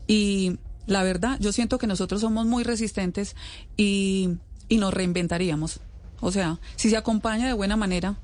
Y 0.06 0.58
la 0.86 1.02
verdad, 1.02 1.38
yo 1.40 1.52
siento 1.52 1.78
que 1.78 1.86
nosotros 1.86 2.20
somos 2.20 2.46
muy 2.46 2.64
resistentes 2.64 3.36
y, 3.76 4.36
y 4.68 4.78
nos 4.78 4.92
reinventaríamos. 4.92 5.80
O 6.20 6.30
sea, 6.32 6.58
si 6.76 6.90
se 6.90 6.96
acompaña 6.96 7.46
de 7.46 7.52
buena 7.52 7.76
manera 7.76 8.16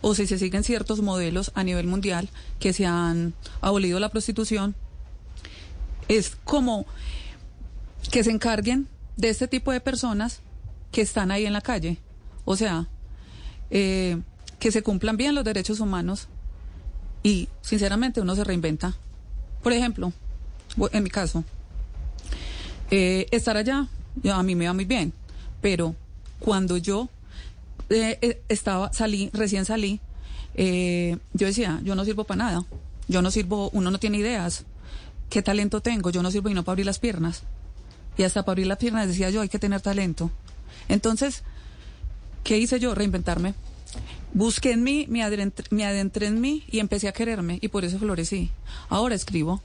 o 0.00 0.14
si 0.14 0.26
se 0.26 0.38
siguen 0.38 0.64
ciertos 0.64 1.00
modelos 1.02 1.50
a 1.54 1.64
nivel 1.64 1.86
mundial 1.86 2.30
que 2.58 2.72
se 2.72 2.86
han 2.86 3.34
abolido 3.60 4.00
la 4.00 4.08
prostitución, 4.08 4.74
es 6.08 6.36
como 6.44 6.86
que 8.10 8.24
se 8.24 8.30
encarguen 8.30 8.88
de 9.20 9.28
este 9.28 9.46
tipo 9.46 9.70
de 9.70 9.80
personas 9.80 10.40
que 10.90 11.02
están 11.02 11.30
ahí 11.30 11.44
en 11.44 11.52
la 11.52 11.60
calle. 11.60 11.98
O 12.46 12.56
sea, 12.56 12.88
eh, 13.70 14.18
que 14.58 14.72
se 14.72 14.82
cumplan 14.82 15.16
bien 15.16 15.34
los 15.34 15.44
derechos 15.44 15.80
humanos 15.80 16.28
y 17.22 17.48
sinceramente 17.60 18.20
uno 18.20 18.34
se 18.34 18.44
reinventa. 18.44 18.96
Por 19.62 19.74
ejemplo, 19.74 20.12
en 20.92 21.02
mi 21.02 21.10
caso, 21.10 21.44
eh, 22.90 23.26
estar 23.30 23.58
allá, 23.58 23.88
a 24.32 24.42
mí 24.42 24.54
me 24.54 24.66
va 24.66 24.72
muy 24.72 24.86
bien, 24.86 25.12
pero 25.60 25.94
cuando 26.38 26.78
yo 26.78 27.10
eh, 27.90 28.42
estaba, 28.48 28.90
salí, 28.92 29.28
recién 29.34 29.66
salí, 29.66 30.00
yo 30.56 31.46
decía, 31.46 31.80
yo 31.84 31.94
no 31.94 32.04
sirvo 32.04 32.24
para 32.24 32.44
nada, 32.44 32.64
yo 33.08 33.22
no 33.22 33.30
sirvo, 33.30 33.70
uno 33.72 33.90
no 33.90 33.98
tiene 33.98 34.18
ideas, 34.18 34.64
qué 35.28 35.42
talento 35.42 35.80
tengo, 35.80 36.10
yo 36.10 36.22
no 36.22 36.30
sirvo 36.30 36.48
y 36.48 36.54
no 36.54 36.64
para 36.64 36.72
abrir 36.72 36.86
las 36.86 36.98
piernas. 36.98 37.44
Y 38.20 38.22
hasta 38.22 38.42
para 38.42 38.52
abrir 38.52 38.66
las 38.66 38.76
piernas 38.76 39.08
decía 39.08 39.30
yo, 39.30 39.40
hay 39.40 39.48
que 39.48 39.58
tener 39.58 39.80
talento. 39.80 40.30
Entonces, 40.88 41.42
¿qué 42.44 42.58
hice 42.58 42.78
yo? 42.78 42.94
Reinventarme. 42.94 43.54
Busqué 44.34 44.72
en 44.72 44.82
mí, 44.82 45.06
me 45.08 45.22
adentré, 45.22 46.26
en 46.26 46.38
mí 46.38 46.62
y 46.70 46.80
empecé 46.80 47.08
a 47.08 47.12
quererme 47.12 47.58
y 47.62 47.68
por 47.68 47.86
eso 47.86 47.98
florecí. 47.98 48.50
Ahora 48.90 49.14
escribo. 49.14 49.62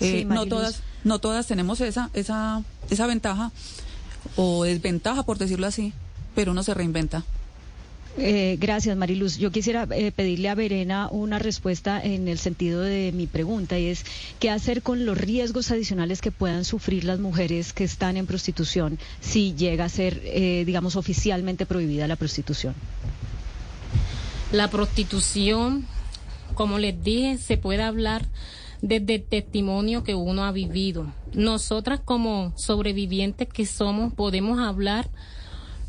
Eh, 0.00 0.24
no 0.24 0.46
todas, 0.46 0.82
no 1.04 1.20
todas 1.20 1.46
tenemos 1.46 1.80
esa, 1.80 2.10
esa, 2.12 2.64
esa 2.90 3.06
ventaja 3.06 3.52
o 4.34 4.64
desventaja, 4.64 5.22
por 5.22 5.38
decirlo 5.38 5.68
así, 5.68 5.92
pero 6.34 6.50
uno 6.50 6.64
se 6.64 6.74
reinventa. 6.74 7.22
Eh, 8.18 8.56
gracias, 8.58 8.96
Mariluz. 8.96 9.38
Yo 9.38 9.50
quisiera 9.50 9.86
eh, 9.92 10.10
pedirle 10.10 10.48
a 10.48 10.54
Verena 10.54 11.08
una 11.10 11.38
respuesta 11.38 12.02
en 12.02 12.28
el 12.28 12.38
sentido 12.38 12.80
de 12.80 13.12
mi 13.12 13.26
pregunta 13.26 13.78
y 13.78 13.86
es 13.86 14.04
qué 14.40 14.50
hacer 14.50 14.82
con 14.82 15.06
los 15.06 15.16
riesgos 15.16 15.70
adicionales 15.70 16.20
que 16.20 16.32
puedan 16.32 16.64
sufrir 16.64 17.04
las 17.04 17.20
mujeres 17.20 17.72
que 17.72 17.84
están 17.84 18.16
en 18.16 18.26
prostitución 18.26 18.98
si 19.20 19.54
llega 19.54 19.84
a 19.84 19.88
ser, 19.88 20.20
eh, 20.24 20.64
digamos, 20.66 20.96
oficialmente 20.96 21.66
prohibida 21.66 22.08
la 22.08 22.16
prostitución. 22.16 22.74
La 24.52 24.68
prostitución, 24.68 25.86
como 26.54 26.78
les 26.78 27.02
dije, 27.02 27.38
se 27.38 27.56
puede 27.56 27.82
hablar 27.82 28.26
desde 28.82 29.16
el 29.16 29.22
testimonio 29.22 30.02
que 30.02 30.16
uno 30.16 30.44
ha 30.44 30.52
vivido. 30.52 31.06
Nosotras 31.32 32.00
como 32.04 32.52
sobrevivientes 32.56 33.48
que 33.48 33.66
somos 33.66 34.12
podemos 34.12 34.58
hablar, 34.58 35.08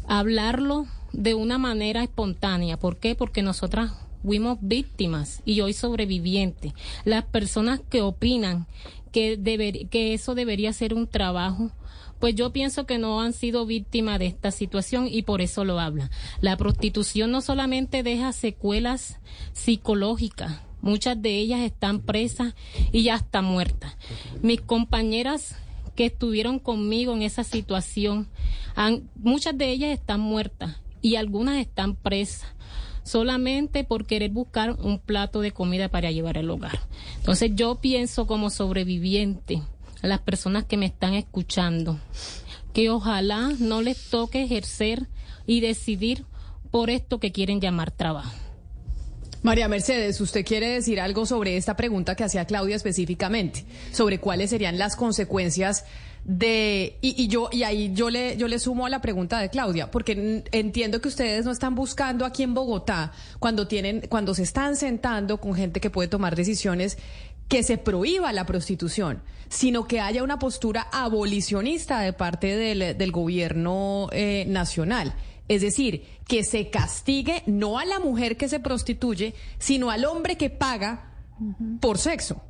hablarlo 0.08 0.86
de 1.13 1.34
una 1.34 1.58
manera 1.58 2.03
espontánea. 2.03 2.77
¿Por 2.77 2.98
qué? 2.98 3.15
Porque 3.15 3.41
nosotras 3.41 3.91
fuimos 4.24 4.58
víctimas 4.62 5.41
y 5.46 5.62
hoy 5.62 5.74
sobrevivientes. 5.74 6.74
Las 7.06 7.25
personas 7.25 7.82
que 7.89 8.01
opinan 8.01 8.68
que, 9.12 9.89
eso 9.91 10.36
debería 10.36 10.74
ser 10.74 10.94
un 10.94 11.08
trabajo, 11.08 11.72
pues 12.20 12.36
yo 12.36 12.51
pienso 12.51 12.86
que 12.86 12.98
no 12.98 13.20
han 13.20 13.34
sido 13.34 13.65
víctimas 13.65 14.20
de 14.20 14.27
esta 14.27 14.51
situación 14.51 15.08
y 15.10 15.24
por 15.24 15.41
eso 15.41 15.65
lo 15.65 15.80
hablan. 15.80 16.10
La 16.39 16.56
prostitución 16.56 17.32
no 17.32 17.41
solamente 17.41 18.03
deja 18.03 18.32
secuelas 18.32 19.20
psicológicas, 19.53 20.62
muchas 20.82 21.22
de 21.22 21.38
ellas 21.38 21.62
están 21.62 22.00
presas 22.00 22.53
y 22.91 23.03
ya 23.03 23.15
están 23.15 23.46
muertas. 23.46 23.98
Mis 24.41 24.62
compañeras 24.62 25.56
que 25.96 26.06
estuvieron 26.06 26.60
conmigo 26.60 27.13
en 27.13 27.24
esa 27.24 27.44
situación, 27.44 28.27
muchas 29.15 29.58
de 29.58 29.70
ellas 29.72 29.91
están 29.91 30.22
muertas 30.22 30.77
y 31.01 31.15
algunas 31.15 31.58
están 31.58 31.96
presas 31.96 32.48
solamente 33.03 33.84
por 33.84 34.05
querer 34.05 34.31
buscar 34.31 34.74
un 34.79 35.00
plato 35.00 35.41
de 35.41 35.51
comida 35.51 35.89
para 35.89 36.12
llevar 36.12 36.38
al 36.38 36.50
hogar. 36.50 36.79
Entonces 37.17 37.51
yo 37.55 37.75
pienso 37.75 38.27
como 38.27 38.50
sobreviviente 38.50 39.62
a 40.01 40.08
las 40.08 40.20
personas 40.20 40.65
que 40.65 40.77
me 40.77 40.86
están 40.86 41.13
escuchando 41.13 42.00
que 42.74 42.89
ojalá 42.89 43.51
no 43.60 43.81
les 43.81 44.10
toque 44.10 44.43
ejercer 44.43 45.08
y 45.46 45.60
decidir 45.60 46.25
por 46.70 46.89
esto 46.89 47.20
que 47.20 47.31
quieren 47.31 47.60
llamar 47.60 47.91
trabajo. 47.91 48.31
María 49.43 49.67
Mercedes, 49.67 50.22
¿usted 50.22 50.46
quiere 50.46 50.70
decir 50.70 51.01
algo 51.01 51.25
sobre 51.25 51.58
esta 51.58 51.75
pregunta 51.75 52.15
que 52.15 52.24
hacía 52.24 52.46
Claudia 52.46 52.75
específicamente? 52.75 53.65
Sobre 53.91 54.20
cuáles 54.20 54.51
serían 54.51 54.77
las 54.77 54.96
consecuencias 54.96 55.84
de 56.24 56.98
y, 57.01 57.28
yo 57.28 57.50
y 57.51 57.63
ahí 57.63 57.92
yo 57.94 58.10
le 58.10 58.38
yo 58.38 58.48
le 58.48 58.60
sumo 58.60 58.86
a 58.86 58.90
la 58.90 59.01
pregunta 59.01 59.40
de 59.40 59.50
Claudia 59.50 59.90
porque 59.90 60.44
entiendo 60.51 61.01
que 61.01 61.08
ustedes 61.08 61.46
no 61.46 61.51
están 61.51 61.74
buscando 61.74 62.25
aquí 62.25 62.44
en 62.44 62.54
Bogotá 62.54 63.12
cuando 63.40 63.68
tienen 63.68 64.01
cuando 64.08 64.36
se 64.36 64.44
están 64.44 64.75
sentando 64.75 65.40
con 65.40 65.56
gente 65.56 65.80
que 65.80 65.90
puede 65.90 66.08
tomar 66.08 66.36
decisiones 66.36 66.98
que 67.51 67.63
se 67.63 67.78
prohíba 67.78 68.32
la 68.32 68.46
prostitución, 68.46 69.22
sino 69.50 69.86
que 69.86 70.00
haya 70.00 70.24
una 70.24 70.40
postura 70.40 70.88
abolicionista 70.90 72.00
de 72.00 72.13
parte 72.13 72.56
del, 72.56 72.98
del 72.98 73.12
gobierno 73.12 74.08
eh, 74.13 74.46
nacional. 74.48 75.13
Es 75.50 75.62
decir, 75.62 76.06
que 76.30 76.46
se 76.46 76.70
castigue 76.70 77.44
no 77.48 77.78
a 77.78 77.84
la 77.84 78.00
mujer 78.00 78.38
que 78.38 78.48
se 78.48 78.62
prostituye, 78.62 79.34
sino 79.60 79.92
al 79.92 80.06
hombre 80.06 80.38
que 80.38 80.50
paga 80.50 81.12
por 81.82 81.98
sexo. 81.98 82.42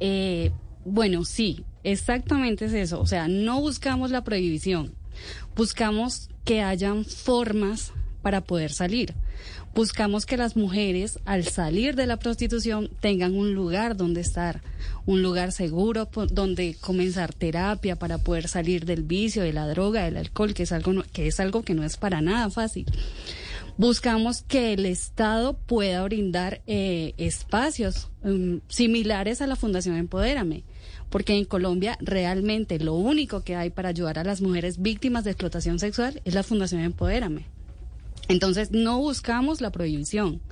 Eh, 0.00 0.50
bueno, 0.86 1.26
sí, 1.26 1.66
exactamente 1.86 2.66
es 2.66 2.72
eso. 2.72 3.00
O 3.00 3.06
sea, 3.06 3.28
no 3.28 3.60
buscamos 3.60 4.10
la 4.10 4.24
prohibición, 4.24 4.92
buscamos 5.54 6.28
que 6.44 6.60
hayan 6.60 7.04
formas 7.04 7.92
para 8.22 8.42
poder 8.42 8.72
salir. 8.72 9.14
Buscamos 9.74 10.24
que 10.24 10.38
las 10.38 10.56
mujeres 10.56 11.18
al 11.26 11.44
salir 11.44 11.96
de 11.96 12.06
la 12.06 12.18
prostitución 12.18 12.90
tengan 13.00 13.34
un 13.34 13.54
lugar 13.54 13.96
donde 13.96 14.22
estar, 14.22 14.62
un 15.04 15.22
lugar 15.22 15.52
seguro 15.52 16.08
donde 16.32 16.76
comenzar 16.80 17.34
terapia 17.34 17.96
para 17.96 18.18
poder 18.18 18.48
salir 18.48 18.86
del 18.86 19.02
vicio, 19.02 19.42
de 19.42 19.52
la 19.52 19.68
droga, 19.68 20.04
del 20.04 20.16
alcohol, 20.16 20.54
que 20.54 20.62
es 20.62 20.72
algo, 20.72 21.04
que 21.12 21.26
es 21.26 21.38
algo 21.40 21.62
que 21.62 21.74
no 21.74 21.84
es 21.84 21.98
para 21.98 22.22
nada 22.22 22.48
fácil. 22.48 22.86
Buscamos 23.76 24.40
que 24.42 24.72
el 24.72 24.86
Estado 24.86 25.58
pueda 25.58 26.02
brindar 26.02 26.62
eh, 26.66 27.12
espacios 27.18 28.08
um, 28.24 28.60
similares 28.68 29.42
a 29.42 29.46
la 29.46 29.56
Fundación 29.56 29.96
Empodérame 29.96 30.64
porque 31.16 31.32
en 31.32 31.46
Colombia 31.46 31.96
realmente 32.02 32.78
lo 32.78 32.92
único 32.92 33.40
que 33.40 33.56
hay 33.56 33.70
para 33.70 33.88
ayudar 33.88 34.18
a 34.18 34.22
las 34.22 34.42
mujeres 34.42 34.82
víctimas 34.82 35.24
de 35.24 35.30
explotación 35.30 35.78
sexual 35.78 36.20
es 36.26 36.34
la 36.34 36.42
Fundación 36.42 36.82
Empodérame. 36.82 37.46
Entonces 38.28 38.70
no 38.70 38.98
buscamos 38.98 39.62
la 39.62 39.70
prohibición, 39.70 40.42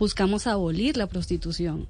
buscamos 0.00 0.48
abolir 0.48 0.96
la 0.96 1.06
prostitución. 1.06 1.86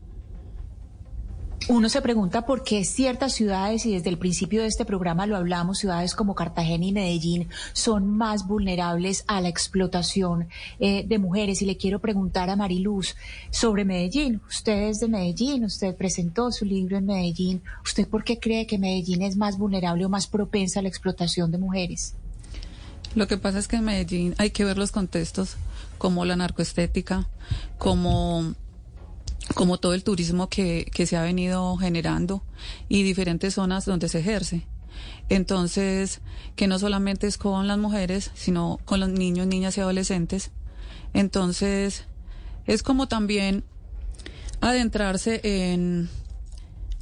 Uno 1.69 1.89
se 1.89 2.03
pregunta 2.03 2.47
por 2.47 2.65
qué 2.65 2.85
ciertas 2.85 3.35
ciudades, 3.35 3.85
y 3.87 3.93
desde 3.93 4.09
el 4.09 4.19
principio 4.19 4.63
de 4.63 4.67
este 4.67 4.85
programa 4.85 5.27
lo 5.27 5.37
hablamos, 5.37 5.79
ciudades 5.79 6.15
como 6.15 6.35
Cartagena 6.35 6.87
y 6.87 6.93
Medellín 6.93 7.49
son 7.75 8.09
más 8.09 8.47
vulnerables 8.47 9.25
a 9.29 9.41
la 9.41 9.49
explotación 9.49 10.49
eh, 10.81 11.05
de 11.07 11.19
mujeres. 11.19 11.63
Y 11.63 11.67
le 11.67 11.77
quiero 11.77 12.01
preguntar 12.01 12.51
a 12.51 12.57
Mariluz 12.57 13.15
sobre 13.51 13.85
Medellín. 13.85 14.41
Usted 14.49 14.89
es 14.89 15.01
de 15.01 15.09
Medellín, 15.09 15.65
usted 15.65 15.95
presentó 15.95 16.51
su 16.51 16.65
libro 16.65 16.97
en 16.97 17.07
Medellín. 17.07 17.63
¿Usted 17.85 18.09
por 18.09 18.25
qué 18.25 18.39
cree 18.39 18.67
que 18.67 18.79
Medellín 18.79 19.23
es 19.23 19.37
más 19.37 19.59
vulnerable 19.59 20.07
o 20.07 20.09
más 20.09 20.27
propensa 20.27 20.81
a 20.81 20.83
la 20.83 20.89
explotación 20.89 21.53
de 21.53 21.59
mujeres? 21.59 22.15
Lo 23.15 23.29
que 23.29 23.37
pasa 23.37 23.59
es 23.59 23.69
que 23.69 23.77
en 23.77 23.85
Medellín 23.85 24.35
hay 24.39 24.51
que 24.51 24.65
ver 24.65 24.79
los 24.79 24.93
contextos 24.93 25.57
como 25.99 26.25
la 26.25 26.37
narcoestética, 26.37 27.29
como 27.77 28.55
como 29.55 29.79
todo 29.79 29.95
el 29.95 30.05
turismo 30.05 30.49
que, 30.49 30.91
que 30.93 31.07
se 31.07 31.17
ha 31.17 31.23
venido 31.23 31.77
generando 31.77 32.43
y 32.89 33.03
diferentes 33.03 33.55
zonas 33.55 33.85
donde 33.85 34.09
se 34.09 34.21
ejerce. 34.21 34.67
Entonces, 35.29 36.21
que 36.57 36.67
no 36.67 36.79
solamente 36.79 37.27
es 37.27 37.39
con 37.39 37.67
las 37.69 37.79
mujeres, 37.79 38.31
sino 38.35 38.81
con 38.85 39.01
los 39.01 39.09
niños, 39.09 39.47
niñas 39.47 39.77
y 39.77 39.81
adolescentes. 39.81 40.51
Entonces, 41.15 42.05
es 42.67 42.83
como 42.83 43.09
también 43.09 43.65
adentrarse 44.61 45.41
en, 45.43 46.09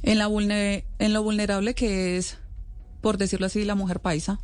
en, 0.03 0.17
la 0.17 0.27
en 0.27 1.13
lo 1.13 1.23
vulnerable 1.23 1.75
que 1.75 2.17
es, 2.17 2.37
por 3.01 3.17
decirlo 3.17 3.47
así, 3.47 3.65
la 3.65 3.75
mujer 3.75 3.99
paisa. 3.99 4.39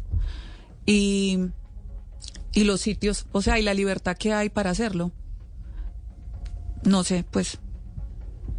Y, 0.85 1.39
y 2.53 2.63
los 2.63 2.81
sitios, 2.81 3.25
o 3.31 3.41
sea, 3.41 3.59
y 3.59 3.63
la 3.63 3.73
libertad 3.73 4.17
que 4.17 4.33
hay 4.33 4.49
para 4.49 4.71
hacerlo. 4.71 5.11
No 6.83 7.03
sé, 7.03 7.25
pues 7.29 7.59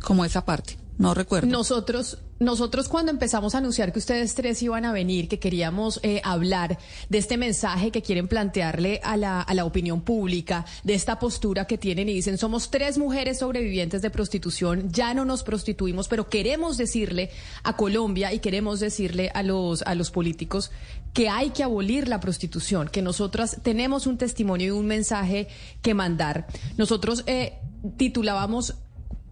como 0.06 0.24
esa 0.24 0.44
parte. 0.44 0.78
No 0.98 1.14
recuerdo. 1.14 1.48
Nosotros, 1.48 2.18
nosotros 2.38 2.88
cuando 2.88 3.10
empezamos 3.10 3.56
a 3.56 3.58
anunciar 3.58 3.92
que 3.92 3.98
ustedes 3.98 4.36
tres 4.36 4.62
iban 4.62 4.84
a 4.84 4.92
venir, 4.92 5.26
que 5.26 5.40
queríamos 5.40 5.98
eh, 6.04 6.22
hablar 6.22 6.78
de 7.08 7.18
este 7.18 7.36
mensaje 7.36 7.90
que 7.90 8.02
quieren 8.02 8.28
plantearle 8.28 9.00
a 9.02 9.16
la, 9.16 9.40
a 9.42 9.52
la 9.52 9.64
opinión 9.64 10.02
pública, 10.02 10.64
de 10.84 10.94
esta 10.94 11.18
postura 11.18 11.66
que 11.66 11.76
tienen 11.76 12.08
y 12.08 12.14
dicen, 12.14 12.38
somos 12.38 12.70
tres 12.70 12.98
mujeres 12.98 13.40
sobrevivientes 13.40 14.00
de 14.00 14.10
prostitución, 14.10 14.92
ya 14.92 15.12
no 15.12 15.24
nos 15.24 15.42
prostituimos, 15.42 16.06
pero 16.06 16.28
queremos 16.28 16.76
decirle 16.76 17.30
a 17.64 17.76
Colombia 17.76 18.32
y 18.32 18.38
queremos 18.38 18.78
decirle 18.78 19.32
a 19.34 19.42
los, 19.42 19.82
a 19.82 19.96
los 19.96 20.12
políticos 20.12 20.70
que 21.14 21.28
hay 21.28 21.50
que 21.50 21.64
abolir 21.64 22.06
la 22.06 22.20
prostitución, 22.20 22.88
que 22.88 23.02
nosotras 23.02 23.58
tenemos 23.64 24.06
un 24.06 24.18
testimonio 24.18 24.68
y 24.68 24.70
un 24.70 24.86
mensaje 24.86 25.48
que 25.82 25.94
mandar. 25.94 26.46
Nosotros 26.76 27.24
eh, 27.26 27.58
titulábamos 27.96 28.76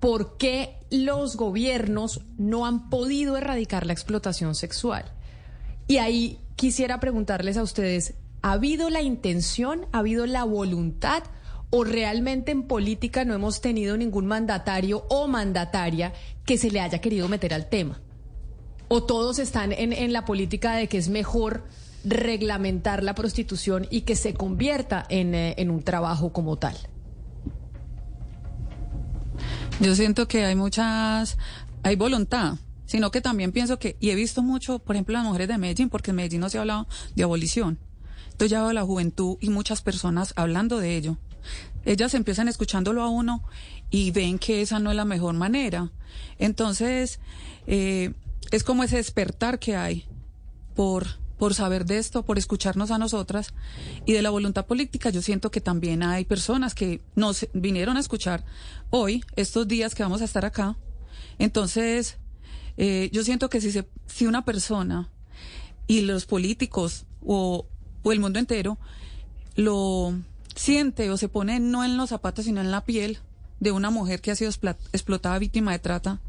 por 0.04 0.36
qué 0.36 0.76
los 0.90 1.34
gobiernos 1.34 2.20
no 2.36 2.66
han 2.66 2.90
podido 2.90 3.38
erradicar 3.38 3.86
la 3.86 3.94
explotación 3.94 4.54
sexual. 4.54 5.06
Y 5.88 5.96
ahí 5.96 6.40
quisiera 6.56 7.00
preguntarles 7.00 7.56
a 7.56 7.62
ustedes, 7.62 8.12
¿ha 8.42 8.52
habido 8.52 8.90
la 8.90 9.00
intención, 9.00 9.86
ha 9.92 10.00
habido 10.00 10.26
la 10.26 10.44
voluntad 10.44 11.22
o 11.70 11.84
realmente 11.84 12.52
en 12.52 12.64
política 12.64 13.24
no 13.24 13.32
hemos 13.32 13.62
tenido 13.62 13.96
ningún 13.96 14.26
mandatario 14.26 15.06
o 15.08 15.26
mandataria 15.26 16.12
que 16.44 16.58
se 16.58 16.70
le 16.70 16.80
haya 16.80 17.00
querido 17.00 17.26
meter 17.30 17.54
al 17.54 17.70
tema? 17.70 18.02
¿O 18.88 19.04
todos 19.04 19.38
están 19.38 19.72
en, 19.72 20.12
la 20.12 20.26
política 20.26 20.74
de 20.76 20.86
que 20.86 20.98
es 20.98 21.08
mejor 21.08 21.64
reglamentar 22.04 23.02
la 23.02 23.14
prostitución 23.14 23.86
y 23.90 24.02
que 24.02 24.16
se 24.16 24.34
convierta 24.34 25.06
en, 25.08 25.34
eh, 25.34 25.54
en 25.56 25.70
un 25.70 25.82
trabajo 25.82 26.30
como 26.34 26.58
tal? 26.58 26.76
Yo 29.80 29.94
siento 29.94 30.28
que 30.28 30.44
hay 30.44 30.54
muchas, 30.54 31.36
hay 31.82 31.96
voluntad, 31.96 32.54
sino 32.86 33.10
que 33.10 33.20
también 33.20 33.52
pienso 33.52 33.78
que, 33.78 33.96
y 34.00 34.10
he 34.10 34.14
visto 34.14 34.42
mucho, 34.42 34.78
por 34.78 34.94
ejemplo, 34.94 35.14
las 35.14 35.24
mujeres 35.24 35.48
de 35.48 35.58
Medellín, 35.58 35.88
porque 35.88 36.10
en 36.10 36.16
Medellín 36.16 36.40
no 36.40 36.48
se 36.48 36.58
ha 36.58 36.60
hablado 36.60 36.86
de 37.16 37.22
abolición. 37.24 37.78
Entonces 38.26 38.50
ya 38.50 38.62
veo 38.62 38.72
la 38.72 38.84
juventud 38.84 39.36
y 39.40 39.50
muchas 39.50 39.82
personas 39.82 40.32
hablando 40.36 40.78
de 40.78 40.96
ello. 40.96 41.18
Ellas 41.84 42.14
empiezan 42.14 42.48
escuchándolo 42.48 43.02
a 43.02 43.08
uno 43.08 43.42
y 43.90 44.10
ven 44.10 44.38
que 44.38 44.62
esa 44.62 44.78
no 44.78 44.90
es 44.90 44.96
la 44.96 45.04
mejor 45.04 45.34
manera. 45.34 45.90
Entonces, 46.38 47.20
eh, 47.66 48.12
es 48.50 48.64
como 48.64 48.84
ese 48.84 48.96
despertar 48.96 49.58
que 49.58 49.76
hay 49.76 50.06
por 50.74 51.06
por 51.44 51.52
saber 51.52 51.84
de 51.84 51.98
esto, 51.98 52.24
por 52.24 52.38
escucharnos 52.38 52.90
a 52.90 52.96
nosotras 52.96 53.52
y 54.06 54.14
de 54.14 54.22
la 54.22 54.30
voluntad 54.30 54.64
política. 54.64 55.10
Yo 55.10 55.20
siento 55.20 55.50
que 55.50 55.60
también 55.60 56.02
hay 56.02 56.24
personas 56.24 56.74
que 56.74 57.02
nos 57.16 57.46
vinieron 57.52 57.98
a 57.98 58.00
escuchar 58.00 58.46
hoy, 58.88 59.22
estos 59.36 59.68
días 59.68 59.94
que 59.94 60.02
vamos 60.02 60.22
a 60.22 60.24
estar 60.24 60.46
acá. 60.46 60.78
Entonces, 61.38 62.16
eh, 62.78 63.10
yo 63.12 63.22
siento 63.24 63.50
que 63.50 63.60
si, 63.60 63.78
si 64.06 64.26
una 64.26 64.46
persona 64.46 65.10
y 65.86 66.00
los 66.00 66.24
políticos 66.24 67.04
o, 67.22 67.66
o 68.02 68.12
el 68.12 68.20
mundo 68.20 68.38
entero 68.38 68.78
lo 69.54 70.14
siente 70.54 71.10
o 71.10 71.18
se 71.18 71.28
pone 71.28 71.60
no 71.60 71.84
en 71.84 71.98
los 71.98 72.08
zapatos, 72.08 72.46
sino 72.46 72.62
en 72.62 72.70
la 72.70 72.86
piel 72.86 73.18
de 73.60 73.70
una 73.70 73.90
mujer 73.90 74.22
que 74.22 74.30
ha 74.30 74.34
sido 74.34 74.50
explotada 74.50 75.38
víctima 75.38 75.72
de 75.72 75.78
trata, 75.78 76.22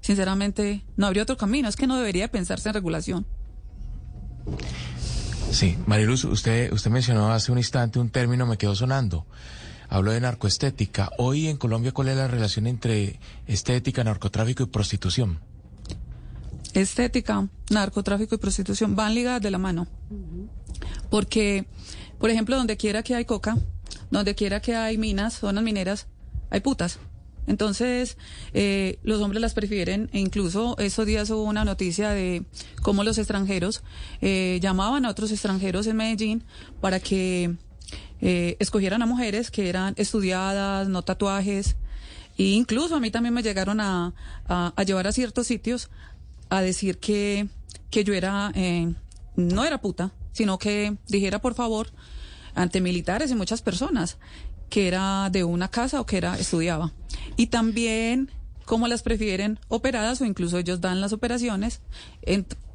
sinceramente 0.00 0.82
no 0.96 1.06
habría 1.06 1.22
otro 1.22 1.36
camino. 1.36 1.68
Es 1.68 1.76
que 1.76 1.86
no 1.86 1.96
debería 1.96 2.32
pensarse 2.32 2.68
en 2.68 2.74
regulación. 2.74 3.26
Sí, 5.50 5.78
Mariluz, 5.86 6.24
usted, 6.24 6.72
usted 6.72 6.90
mencionó 6.90 7.32
hace 7.32 7.52
un 7.52 7.58
instante 7.58 7.98
un 7.98 8.10
término, 8.10 8.46
me 8.46 8.58
quedó 8.58 8.74
sonando. 8.74 9.26
Habló 9.88 10.12
de 10.12 10.20
narcoestética. 10.20 11.10
Hoy 11.18 11.46
en 11.46 11.56
Colombia, 11.56 11.92
¿cuál 11.92 12.08
es 12.08 12.16
la 12.16 12.26
relación 12.26 12.66
entre 12.66 13.20
estética, 13.46 14.02
narcotráfico 14.02 14.64
y 14.64 14.66
prostitución? 14.66 15.38
Estética, 16.74 17.48
narcotráfico 17.70 18.34
y 18.34 18.38
prostitución 18.38 18.96
van 18.96 19.14
ligadas 19.14 19.40
de 19.40 19.50
la 19.50 19.58
mano. 19.58 19.86
Porque, 21.08 21.66
por 22.18 22.30
ejemplo, 22.30 22.56
donde 22.56 22.76
quiera 22.76 23.02
que 23.02 23.14
hay 23.14 23.24
coca, 23.24 23.56
donde 24.10 24.34
quiera 24.34 24.60
que 24.60 24.74
hay 24.74 24.98
minas, 24.98 25.38
zonas 25.38 25.62
mineras, 25.62 26.06
hay 26.50 26.60
putas. 26.60 26.98
Entonces, 27.46 28.16
eh, 28.54 28.98
los 29.02 29.20
hombres 29.20 29.40
las 29.40 29.54
prefieren, 29.54 30.10
e 30.12 30.18
incluso 30.18 30.76
esos 30.78 31.06
días 31.06 31.30
hubo 31.30 31.42
una 31.42 31.64
noticia 31.64 32.10
de 32.10 32.44
cómo 32.82 33.04
los 33.04 33.18
extranjeros 33.18 33.82
eh, 34.20 34.58
llamaban 34.60 35.04
a 35.04 35.10
otros 35.10 35.30
extranjeros 35.30 35.86
en 35.86 35.96
Medellín 35.96 36.44
para 36.80 37.00
que 37.00 37.54
eh, 38.20 38.56
escogieran 38.58 39.02
a 39.02 39.06
mujeres 39.06 39.50
que 39.50 39.68
eran 39.68 39.94
estudiadas, 39.96 40.88
no 40.88 41.02
tatuajes, 41.02 41.76
e 42.38 42.44
incluso 42.44 42.96
a 42.96 43.00
mí 43.00 43.10
también 43.10 43.34
me 43.34 43.42
llegaron 43.42 43.80
a, 43.80 44.14
a, 44.46 44.82
llevar 44.82 45.06
a 45.06 45.12
ciertos 45.12 45.46
sitios 45.46 45.90
a 46.48 46.60
decir 46.60 46.98
que, 46.98 47.48
que 47.90 48.04
yo 48.04 48.14
era, 48.14 48.52
eh, 48.54 48.92
no 49.36 49.64
era 49.64 49.80
puta, 49.80 50.12
sino 50.32 50.58
que 50.58 50.96
dijera 51.08 51.40
por 51.40 51.54
favor 51.54 51.88
ante 52.54 52.80
militares 52.80 53.30
y 53.30 53.34
muchas 53.34 53.62
personas 53.62 54.18
que 54.68 54.88
era 54.88 55.30
de 55.30 55.44
una 55.44 55.68
casa 55.68 56.00
o 56.00 56.06
que 56.06 56.18
era 56.18 56.38
estudiaba. 56.38 56.92
Y 57.36 57.48
también 57.48 58.30
cómo 58.64 58.88
las 58.88 59.02
prefieren 59.02 59.58
operadas 59.68 60.20
o 60.20 60.24
incluso 60.24 60.58
ellos 60.58 60.80
dan 60.80 61.00
las 61.00 61.12
operaciones, 61.12 61.80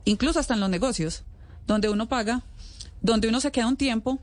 incluso 0.05 0.39
hasta 0.39 0.53
en 0.53 0.59
los 0.61 0.69
negocios, 0.69 1.23
donde 1.67 1.89
uno 1.89 2.07
paga, 2.07 2.43
donde 3.01 3.27
uno 3.27 3.39
se 3.41 3.51
queda 3.51 3.67
un 3.67 3.77
tiempo 3.77 4.19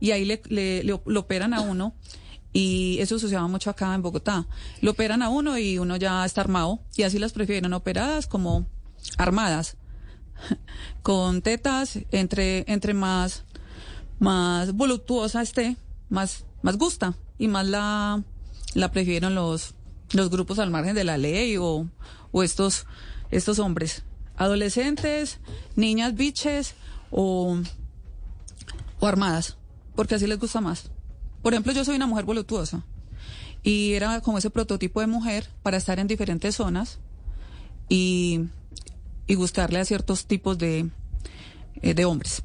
y 0.00 0.10
ahí 0.10 0.24
le, 0.24 0.92
operan 0.92 1.54
a 1.54 1.60
uno. 1.60 1.94
Y 2.52 2.98
eso 3.00 3.18
sucede 3.18 3.40
mucho 3.40 3.70
acá 3.70 3.94
en 3.94 4.02
Bogotá. 4.02 4.46
Lo 4.80 4.92
operan 4.92 5.22
a 5.22 5.28
uno 5.28 5.58
y 5.58 5.78
uno 5.78 5.96
ya 5.96 6.24
está 6.24 6.40
armado. 6.40 6.78
Y 6.94 7.02
así 7.02 7.18
las 7.18 7.32
prefieren 7.32 7.72
operadas 7.72 8.28
como 8.28 8.66
armadas. 9.18 9.76
Con 11.02 11.42
tetas, 11.42 11.98
entre, 12.12 12.64
entre 12.68 12.94
más, 12.94 13.44
más 14.20 14.72
voluptuosa 14.72 15.42
esté, 15.42 15.76
más 16.10 16.44
más 16.64 16.78
gusta 16.78 17.14
y 17.38 17.46
más 17.46 17.66
la, 17.66 18.24
la 18.72 18.90
prefieren 18.90 19.34
los, 19.34 19.74
los 20.12 20.30
grupos 20.30 20.58
al 20.58 20.70
margen 20.70 20.94
de 20.94 21.04
la 21.04 21.18
ley 21.18 21.58
o, 21.58 21.86
o 22.32 22.42
estos, 22.42 22.86
estos 23.30 23.58
hombres. 23.58 24.02
Adolescentes, 24.36 25.40
niñas 25.76 26.14
biches 26.14 26.74
o, 27.10 27.58
o 28.98 29.06
armadas, 29.06 29.58
porque 29.94 30.14
así 30.14 30.26
les 30.26 30.38
gusta 30.38 30.62
más. 30.62 30.90
Por 31.42 31.52
ejemplo, 31.52 31.74
yo 31.74 31.84
soy 31.84 31.96
una 31.96 32.06
mujer 32.06 32.24
voluptuosa 32.24 32.86
Y 33.62 33.92
era 33.92 34.22
como 34.22 34.38
ese 34.38 34.48
prototipo 34.48 35.02
de 35.02 35.06
mujer 35.06 35.50
para 35.62 35.76
estar 35.76 35.98
en 35.98 36.06
diferentes 36.06 36.56
zonas 36.56 36.98
y, 37.90 38.40
y 39.26 39.34
gustarle 39.34 39.80
a 39.80 39.84
ciertos 39.84 40.24
tipos 40.24 40.56
de, 40.56 40.88
eh, 41.82 41.92
de 41.92 42.04
hombres. 42.06 42.42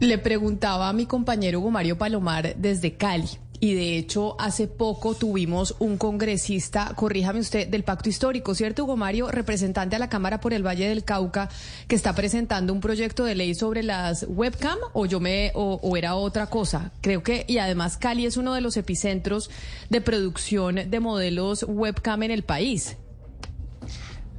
Le 0.00 0.18
preguntaba 0.18 0.88
a 0.88 0.92
mi 0.92 1.06
compañero 1.06 1.60
Hugo 1.60 1.70
Mario 1.70 1.96
Palomar 1.96 2.56
desde 2.56 2.94
Cali. 2.94 3.28
Y 3.60 3.74
de 3.74 3.96
hecho, 3.96 4.36
hace 4.38 4.66
poco 4.66 5.14
tuvimos 5.14 5.76
un 5.78 5.96
congresista, 5.96 6.92
corríjame 6.96 7.40
usted, 7.40 7.68
del 7.68 7.84
Pacto 7.84 8.10
Histórico, 8.10 8.54
¿cierto, 8.54 8.84
Hugo 8.84 8.96
Mario? 8.96 9.30
Representante 9.30 9.96
a 9.96 9.98
la 9.98 10.10
Cámara 10.10 10.40
por 10.40 10.52
el 10.52 10.66
Valle 10.66 10.88
del 10.88 11.04
Cauca, 11.04 11.48
que 11.88 11.94
está 11.94 12.14
presentando 12.14 12.74
un 12.74 12.80
proyecto 12.80 13.24
de 13.24 13.36
ley 13.36 13.54
sobre 13.54 13.82
las 13.82 14.26
webcam, 14.28 14.76
o 14.92 15.06
yo 15.06 15.20
me, 15.20 15.52
o, 15.54 15.80
o 15.82 15.96
era 15.96 16.16
otra 16.16 16.48
cosa. 16.48 16.92
Creo 17.00 17.22
que, 17.22 17.46
y 17.48 17.56
además 17.56 17.96
Cali 17.96 18.26
es 18.26 18.36
uno 18.36 18.52
de 18.52 18.60
los 18.60 18.76
epicentros 18.76 19.48
de 19.88 20.00
producción 20.00 20.90
de 20.90 21.00
modelos 21.00 21.64
webcam 21.66 22.24
en 22.24 22.32
el 22.32 22.42
país. 22.42 22.96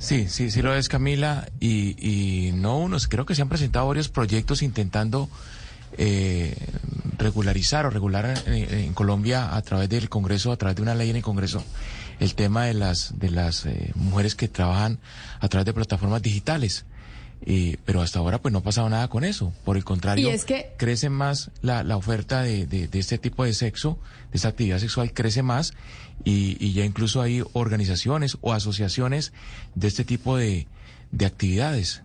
Sí, 0.05 0.27
sí, 0.29 0.51
sí 0.51 0.61
lo 0.61 0.75
es 0.75 0.87
Camila 0.87 1.49
y, 1.59 1.95
y 1.97 2.51
no 2.51 2.77
unos, 2.77 3.07
creo 3.07 3.25
que 3.25 3.33
se 3.33 3.41
han 3.41 3.49
presentado 3.49 3.87
varios 3.87 4.07
proyectos 4.07 4.61
intentando 4.61 5.27
eh, 5.97 6.55
regularizar 7.17 7.87
o 7.87 7.89
regular 7.89 8.39
en, 8.45 8.71
en, 8.71 8.93
Colombia 8.93 9.55
a 9.55 9.61
través 9.63 9.89
del 9.89 10.07
Congreso, 10.07 10.51
a 10.51 10.57
través 10.57 10.75
de 10.75 10.83
una 10.83 10.93
ley 10.93 11.09
en 11.09 11.15
el 11.15 11.23
Congreso, 11.23 11.63
el 12.19 12.35
tema 12.35 12.65
de 12.65 12.75
las 12.75 13.17
de 13.17 13.31
las 13.31 13.65
eh, 13.65 13.93
mujeres 13.95 14.35
que 14.35 14.47
trabajan 14.47 14.99
a 15.39 15.47
través 15.47 15.65
de 15.65 15.73
plataformas 15.73 16.21
digitales. 16.21 16.85
Eh, 17.47 17.77
pero 17.83 18.01
hasta 18.01 18.19
ahora 18.19 18.39
pues 18.39 18.51
no 18.51 18.59
ha 18.59 18.63
pasado 18.63 18.87
nada 18.89 19.07
con 19.07 19.23
eso. 19.23 19.53
Por 19.63 19.75
el 19.75 19.83
contrario, 19.83 20.29
es 20.29 20.45
que... 20.45 20.73
crece 20.77 21.09
más 21.09 21.49
la, 21.61 21.83
la 21.83 21.97
oferta 21.97 22.43
de, 22.43 22.67
de, 22.67 22.87
de, 22.87 22.99
este 22.99 23.17
tipo 23.17 23.43
de 23.43 23.53
sexo, 23.53 23.97
de 24.31 24.37
esta 24.37 24.49
actividad 24.49 24.77
sexual 24.77 25.13
crece 25.13 25.41
más 25.41 25.73
y, 26.23 26.57
y, 26.59 26.73
ya 26.73 26.85
incluso 26.85 27.21
hay 27.21 27.43
organizaciones 27.53 28.37
o 28.41 28.53
asociaciones 28.53 29.33
de 29.75 29.87
este 29.87 30.03
tipo 30.03 30.37
de, 30.37 30.67
de 31.11 31.25
actividades. 31.25 32.01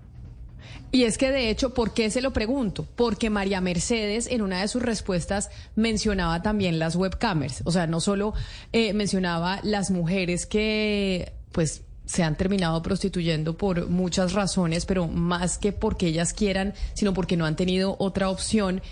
Y 0.92 1.04
es 1.04 1.18
que 1.18 1.30
de 1.30 1.50
hecho, 1.50 1.72
¿por 1.72 1.94
qué 1.94 2.10
se 2.10 2.20
lo 2.20 2.32
pregunto? 2.32 2.86
Porque 2.96 3.30
María 3.30 3.60
Mercedes 3.60 4.26
en 4.26 4.42
una 4.42 4.60
de 4.60 4.68
sus 4.68 4.82
respuestas 4.82 5.50
mencionaba 5.76 6.42
también 6.42 6.78
las 6.80 6.96
webcamers. 6.96 7.62
O 7.64 7.70
sea, 7.70 7.86
no 7.86 8.00
solo 8.00 8.34
eh, 8.72 8.92
mencionaba 8.92 9.60
las 9.62 9.90
mujeres 9.90 10.46
que 10.46 11.32
pues 11.52 11.82
se 12.06 12.24
han 12.24 12.36
terminado 12.36 12.82
prostituyendo 12.82 13.56
por 13.56 13.88
muchas 13.88 14.32
razones, 14.32 14.84
pero 14.84 15.06
más 15.06 15.58
que 15.58 15.70
porque 15.70 16.08
ellas 16.08 16.32
quieran, 16.32 16.74
sino 16.94 17.14
porque 17.14 17.36
no 17.36 17.46
han 17.46 17.54
tenido 17.54 17.94
otra 18.00 18.28
opción. 18.28 18.82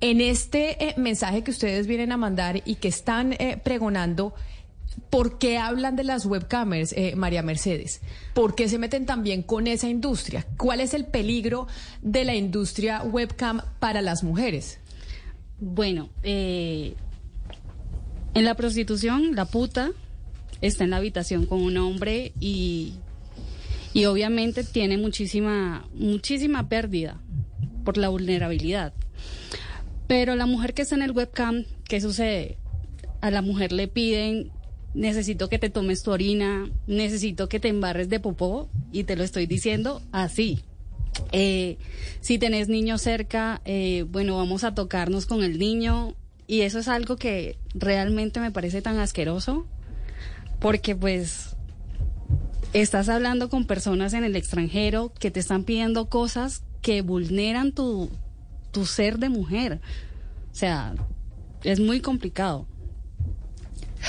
En 0.00 0.22
este 0.22 0.88
eh, 0.88 0.94
mensaje 0.96 1.44
que 1.44 1.50
ustedes 1.50 1.86
vienen 1.86 2.12
a 2.12 2.16
mandar 2.16 2.62
y 2.64 2.76
que 2.76 2.88
están 2.88 3.34
eh, 3.34 3.60
pregonando, 3.62 4.34
¿por 5.10 5.38
qué 5.38 5.58
hablan 5.58 5.96
de 5.96 6.04
las 6.04 6.26
webcamers, 6.26 6.92
eh, 6.92 7.14
María 7.16 7.42
Mercedes? 7.42 8.00
¿Por 8.34 8.54
qué 8.54 8.68
se 8.68 8.78
meten 8.78 9.06
también 9.06 9.42
con 9.42 9.66
esa 9.66 9.88
industria? 9.88 10.46
¿Cuál 10.56 10.80
es 10.80 10.94
el 10.94 11.06
peligro 11.06 11.66
de 12.00 12.24
la 12.24 12.34
industria 12.34 13.02
webcam 13.02 13.62
para 13.78 14.02
las 14.02 14.22
mujeres? 14.22 14.78
Bueno, 15.60 16.10
en 16.22 16.94
la 18.34 18.54
prostitución, 18.54 19.34
la 19.36 19.44
puta 19.44 19.90
está 20.60 20.84
en 20.84 20.90
la 20.90 20.96
habitación 20.96 21.46
con 21.46 21.60
un 21.60 21.76
hombre 21.76 22.32
y, 22.40 22.94
y 23.92 24.06
obviamente 24.06 24.64
tiene 24.64 24.96
muchísima, 24.96 25.86
muchísima 25.94 26.68
pérdida 26.68 27.20
por 27.84 27.98
la 27.98 28.08
vulnerabilidad. 28.08 28.94
Pero 30.06 30.34
la 30.34 30.46
mujer 30.46 30.74
que 30.74 30.82
está 30.82 30.94
en 30.94 31.02
el 31.02 31.12
webcam, 31.12 31.64
¿qué 31.84 32.00
sucede? 32.00 32.58
A 33.20 33.30
la 33.30 33.42
mujer 33.42 33.72
le 33.72 33.88
piden, 33.88 34.50
necesito 34.94 35.48
que 35.48 35.58
te 35.58 35.70
tomes 35.70 36.02
tu 36.02 36.10
orina, 36.10 36.70
necesito 36.86 37.48
que 37.48 37.60
te 37.60 37.68
embarres 37.68 38.08
de 38.08 38.20
popó 38.20 38.68
y 38.92 39.04
te 39.04 39.16
lo 39.16 39.24
estoy 39.24 39.46
diciendo 39.46 40.02
así. 40.12 40.62
Eh, 41.32 41.78
si 42.20 42.38
tenés 42.38 42.68
niño 42.68 42.98
cerca, 42.98 43.60
eh, 43.64 44.04
bueno, 44.08 44.36
vamos 44.36 44.64
a 44.64 44.74
tocarnos 44.74 45.26
con 45.26 45.42
el 45.42 45.58
niño 45.58 46.14
y 46.46 46.62
eso 46.62 46.78
es 46.78 46.88
algo 46.88 47.16
que 47.16 47.56
realmente 47.74 48.40
me 48.40 48.50
parece 48.50 48.82
tan 48.82 48.98
asqueroso 48.98 49.66
porque 50.58 50.94
pues 50.94 51.56
estás 52.72 53.08
hablando 53.08 53.48
con 53.48 53.66
personas 53.66 54.14
en 54.14 54.24
el 54.24 54.36
extranjero 54.36 55.12
que 55.18 55.30
te 55.30 55.40
están 55.40 55.64
pidiendo 55.64 56.08
cosas 56.08 56.62
que 56.80 57.02
vulneran 57.02 57.72
tu, 57.72 58.10
tu 58.70 58.86
ser 58.86 59.18
de 59.18 59.28
mujer. 59.28 59.80
O 60.50 60.54
sea, 60.54 60.94
es 61.62 61.80
muy 61.80 62.00
complicado. 62.00 62.66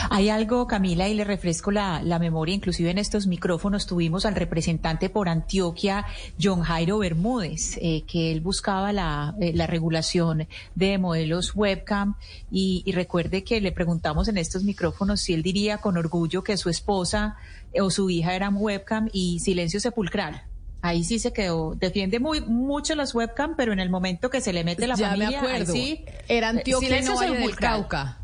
Hay 0.10 0.30
algo, 0.30 0.68
Camila, 0.68 1.08
y 1.08 1.14
le 1.14 1.24
refresco 1.24 1.72
la, 1.72 2.02
la, 2.04 2.20
memoria, 2.20 2.56
inclusive 2.56 2.92
en 2.92 2.98
estos 2.98 3.28
micrófonos 3.28 3.86
tuvimos 3.86 4.26
al 4.26 4.36
representante 4.36 5.10
por 5.10 5.30
Antioquia, 5.30 6.06
John 6.42 6.62
Jairo 6.62 7.00
Bermúdez, 7.00 7.78
eh, 7.82 8.04
que 8.08 8.32
él 8.32 8.42
buscaba 8.42 8.94
la, 8.94 9.36
eh, 9.40 9.54
la, 9.54 9.68
regulación 9.68 10.48
de 10.76 10.98
modelos 10.98 11.56
webcam 11.56 12.16
y, 12.52 12.84
y, 12.86 12.92
recuerde 12.92 13.44
que 13.44 13.62
le 13.62 13.72
preguntamos 13.72 14.28
en 14.28 14.38
estos 14.38 14.64
micrófonos 14.64 15.22
si 15.22 15.34
él 15.34 15.44
diría 15.44 15.78
con 15.80 15.98
orgullo 15.98 16.44
que 16.44 16.58
su 16.58 16.70
esposa 16.70 17.38
eh, 17.74 17.82
o 17.82 17.90
su 17.90 18.10
hija 18.10 18.36
eran 18.36 18.56
webcam 18.58 19.10
y 19.12 19.40
silencio 19.40 19.80
sepulcral. 19.80 20.44
Ahí 20.82 21.06
sí 21.06 21.18
se 21.18 21.32
quedó. 21.32 21.76
Defiende 21.76 22.20
muy 22.20 22.42
mucho 22.42 22.94
las 22.96 23.16
webcam, 23.16 23.56
pero 23.56 23.72
en 23.72 23.80
el 23.80 23.90
momento 23.90 24.30
que 24.30 24.42
se 24.42 24.52
le 24.52 24.66
mete 24.66 24.86
la 24.86 24.96
ya 24.96 25.12
familia, 25.12 25.42
me 25.42 25.48
acuerdo. 25.48 25.72
sí, 25.72 26.04
era 26.28 26.50
Antioquia 26.50 26.90
del 26.90 27.56
Cauca. 27.56 28.23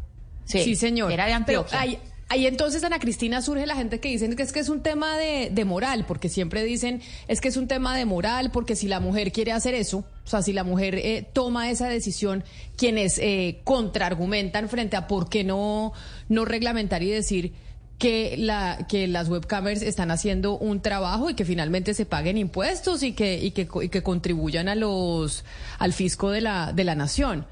Sí, 0.50 0.64
sí, 0.64 0.76
señor. 0.76 1.12
Era 1.12 1.28
de 1.28 1.34
Antioquia. 1.34 1.80
Pero 1.80 1.82
ahí, 1.82 2.00
ahí, 2.28 2.48
entonces, 2.48 2.84
Ana 2.84 3.00
Cristina, 3.00 3.42
surge 3.42 3.68
la 3.68 3.76
gente 3.76 4.00
que 4.00 4.10
dicen 4.10 4.36
que 4.36 4.44
es 4.44 4.52
que 4.52 4.60
es 4.60 4.70
un 4.70 4.82
tema 4.82 5.16
de, 5.18 5.50
de, 5.52 5.66
moral, 5.66 6.06
porque 6.08 6.28
siempre 6.28 6.64
dicen 6.64 7.02
es 7.28 7.40
que 7.40 7.50
es 7.50 7.58
un 7.58 7.68
tema 7.68 7.96
de 7.96 8.06
moral, 8.06 8.50
porque 8.52 8.76
si 8.76 8.88
la 8.88 9.00
mujer 9.00 9.32
quiere 9.32 9.52
hacer 9.52 9.76
eso, 9.76 10.00
o 10.00 10.28
sea, 10.28 10.42
si 10.42 10.52
la 10.52 10.64
mujer 10.64 10.96
eh, 10.96 11.28
toma 11.32 11.70
esa 11.70 11.88
decisión, 11.88 12.44
quienes 12.76 13.20
eh, 13.20 13.62
contraargumentan 13.64 14.70
frente 14.70 14.98
a 14.98 15.08
por 15.08 15.30
qué 15.30 15.44
no, 15.44 15.94
no 16.30 16.46
reglamentar 16.46 17.04
y 17.04 17.10
decir 17.10 17.54
que 18.00 18.36
la 18.38 18.88
que 18.88 19.08
las 19.08 19.28
webcamers 19.28 19.82
están 19.82 20.10
haciendo 20.10 20.58
un 20.58 20.82
trabajo 20.82 21.30
y 21.30 21.36
que 21.36 21.44
finalmente 21.44 21.94
se 21.94 22.06
paguen 22.06 22.38
impuestos 22.38 23.04
y 23.04 23.12
que 23.12 23.38
y 23.38 23.52
que, 23.52 23.68
y 23.82 23.90
que 23.90 24.02
contribuyan 24.02 24.70
a 24.70 24.76
los 24.76 25.44
al 25.80 25.92
fisco 25.92 26.32
de 26.32 26.40
la 26.40 26.72
de 26.72 26.86
la 26.86 26.96
nación 26.96 27.46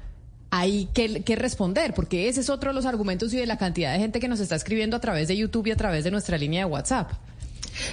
hay 0.50 0.88
que, 0.94 1.22
que, 1.22 1.36
responder, 1.36 1.94
porque 1.94 2.28
ese 2.28 2.40
es 2.40 2.50
otro 2.50 2.70
de 2.70 2.74
los 2.74 2.86
argumentos 2.86 3.32
y 3.34 3.36
de 3.36 3.46
la 3.46 3.58
cantidad 3.58 3.92
de 3.92 3.98
gente 3.98 4.20
que 4.20 4.28
nos 4.28 4.40
está 4.40 4.56
escribiendo 4.56 4.96
a 4.96 5.00
través 5.00 5.28
de 5.28 5.36
YouTube 5.36 5.66
y 5.66 5.70
a 5.72 5.76
través 5.76 6.04
de 6.04 6.10
nuestra 6.10 6.38
línea 6.38 6.64
de 6.64 6.72
WhatsApp. 6.72 7.12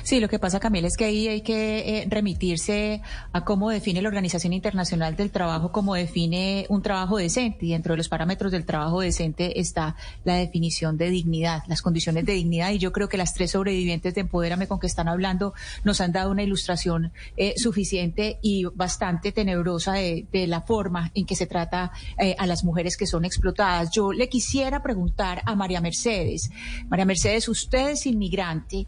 Sí, 0.04 0.20
lo 0.20 0.30
que 0.30 0.40
pasa, 0.40 0.60
Camila, 0.60 0.88
es 0.88 0.98
que 0.98 1.06
ahí 1.06 1.28
hay 1.28 1.42
que 1.42 2.00
eh, 2.00 2.08
remitirse 2.10 3.02
a 3.32 3.44
cómo 3.44 3.70
define 3.70 4.02
la 4.02 4.10
Organización 4.10 4.54
Internacional 4.54 5.16
del 5.16 5.32
Trabajo, 5.32 5.72
cómo 5.72 5.96
define 5.96 6.66
un 6.70 6.82
trabajo 6.82 7.18
decente. 7.18 7.66
Y 7.66 7.72
dentro 7.72 7.94
de 7.94 7.98
los 7.98 8.10
parámetros 8.10 8.52
del 8.52 8.66
trabajo 8.66 9.02
decente 9.02 9.60
está 9.60 9.96
la 10.24 10.36
definición 10.36 10.98
de 10.98 11.10
dignidad, 11.10 11.64
las 11.68 11.82
condiciones 11.82 12.26
de 12.26 12.34
dignidad. 12.34 12.72
Y 12.72 12.80
yo 12.80 12.92
creo 12.92 13.10
que 13.10 13.18
las 13.18 13.34
tres 13.34 13.52
sobrevivientes 13.52 14.16
de 14.16 14.22
Empodérame 14.22 14.68
con 14.68 14.80
que 14.80 14.88
están 14.88 15.08
hablando 15.08 15.54
nos 15.84 16.02
han 16.02 16.12
dado 16.12 16.32
una 16.32 16.44
ilustración 16.44 17.12
eh, 17.38 17.54
suficiente 17.58 18.40
y 18.42 18.66
bastante 18.66 19.32
tenebrosa 19.32 19.94
de, 19.94 20.26
la 20.48 20.62
forma 20.62 21.12
en 21.16 21.26
que 21.26 21.36
se 21.36 21.48
trata 21.48 21.92
eh, 22.20 22.36
a 22.38 22.46
las 22.46 22.64
mujeres 22.64 22.98
que 22.98 23.08
son 23.08 23.26
explotadas. 23.26 23.90
Yo 23.92 24.12
le 24.12 24.30
quisiera 24.30 24.84
preguntar 24.84 25.42
a 25.46 25.56
María 25.56 25.82
Mercedes. 25.82 26.50
María 26.88 27.06
Mercedes, 27.06 27.48
usted 27.50 27.90
es 27.90 28.06
inmigrante. 28.06 28.88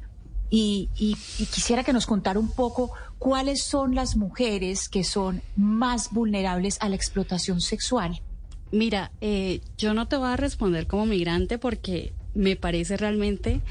Y, 0.50 0.90
y, 0.98 1.18
y, 1.40 1.46
quisiera 1.48 1.84
que 1.84 1.92
nos 1.92 2.06
contara 2.06 2.40
un 2.40 2.50
poco 2.50 2.92
cuáles 3.20 3.64
son 3.64 3.96
las 3.96 4.16
mujeres 4.16 4.88
que 4.88 5.04
son 5.04 5.42
más 5.56 6.12
vulnerables 6.12 6.78
a 6.80 6.90
la 6.90 6.96
explotación 6.96 7.60
sexual. 7.60 8.22
Mira, 8.72 9.12
eh, 9.22 9.62
yo 9.78 9.94
no 9.94 10.08
te 10.08 10.18
voy 10.18 10.30
a 10.30 10.38
responder 10.38 10.88
como 10.88 11.06
migrante 11.06 11.58
porque 11.58 12.14
me 12.34 12.56
parece 12.56 12.98
realmente 12.98 13.62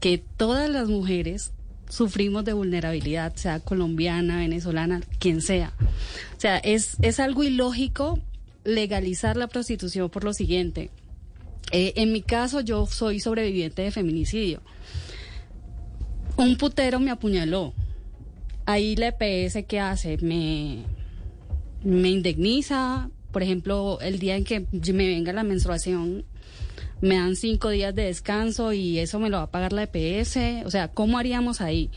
que 0.00 0.18
todas 0.18 0.68
las 0.68 0.88
mujeres 0.88 1.52
sufrimos 1.88 2.44
de 2.44 2.52
vulnerabilidad, 2.52 3.34
sea 3.36 3.60
colombiana, 3.60 4.38
venezolana, 4.38 5.00
quien 5.18 5.42
sea. 5.42 5.72
O 6.36 6.40
sea, 6.40 6.58
es, 6.58 6.96
es 7.02 7.20
algo 7.20 7.44
ilógico 7.44 8.18
legalizar 8.64 9.36
la 9.36 9.46
prostitución 9.46 10.10
por 10.10 10.24
lo 10.24 10.32
siguiente. 10.32 10.90
Eh, 11.70 11.92
en 11.96 12.12
mi 12.12 12.22
caso, 12.22 12.60
yo 12.60 12.86
soy 12.86 13.20
sobreviviente 13.20 13.82
de 13.82 13.90
feminicidio 13.90 14.60
un 16.36 16.56
putero 16.56 17.00
me 17.00 17.10
apuñaló. 17.10 17.72
Ahí 18.66 18.96
la 18.96 19.14
EPS, 19.16 19.64
¿qué 19.66 19.80
hace? 19.80 20.18
Me, 20.18 20.84
me 21.84 22.10
indemniza. 22.10 23.10
Por 23.32 23.42
ejemplo, 23.42 23.98
el 24.00 24.18
día 24.18 24.36
en 24.36 24.44
que 24.44 24.66
me 24.70 25.08
venga 25.08 25.32
la 25.32 25.42
menstruación, 25.42 26.24
me 27.00 27.16
dan 27.16 27.34
cinco 27.34 27.70
días 27.70 27.94
de 27.94 28.04
descanso 28.04 28.72
y 28.72 28.98
eso 28.98 29.18
me 29.18 29.30
lo 29.30 29.38
va 29.38 29.44
a 29.44 29.50
pagar 29.50 29.72
la 29.72 29.88
EPS. 29.90 30.64
O 30.66 30.70
sea, 30.70 30.88
¿cómo 30.88 31.18
haríamos 31.18 31.60
ahí? 31.60 31.90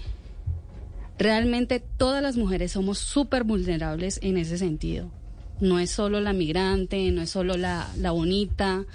Realmente 1.17 1.79
todas 1.79 2.21
las 2.23 2.35
mujeres 2.37 2.71
somos 2.71 2.97
súper 2.97 3.43
vulnerables 3.43 4.19
en 4.23 4.37
ese 4.37 4.57
sentido. 4.57 5.11
No 5.61 5.79
es 5.79 5.91
solo 5.91 6.19
la 6.19 6.33
migrante, 6.33 7.11
no 7.11 7.21
es 7.21 7.29
solo 7.29 7.55
la, 7.55 7.89
la 7.97 8.11
bonita, 8.11 8.85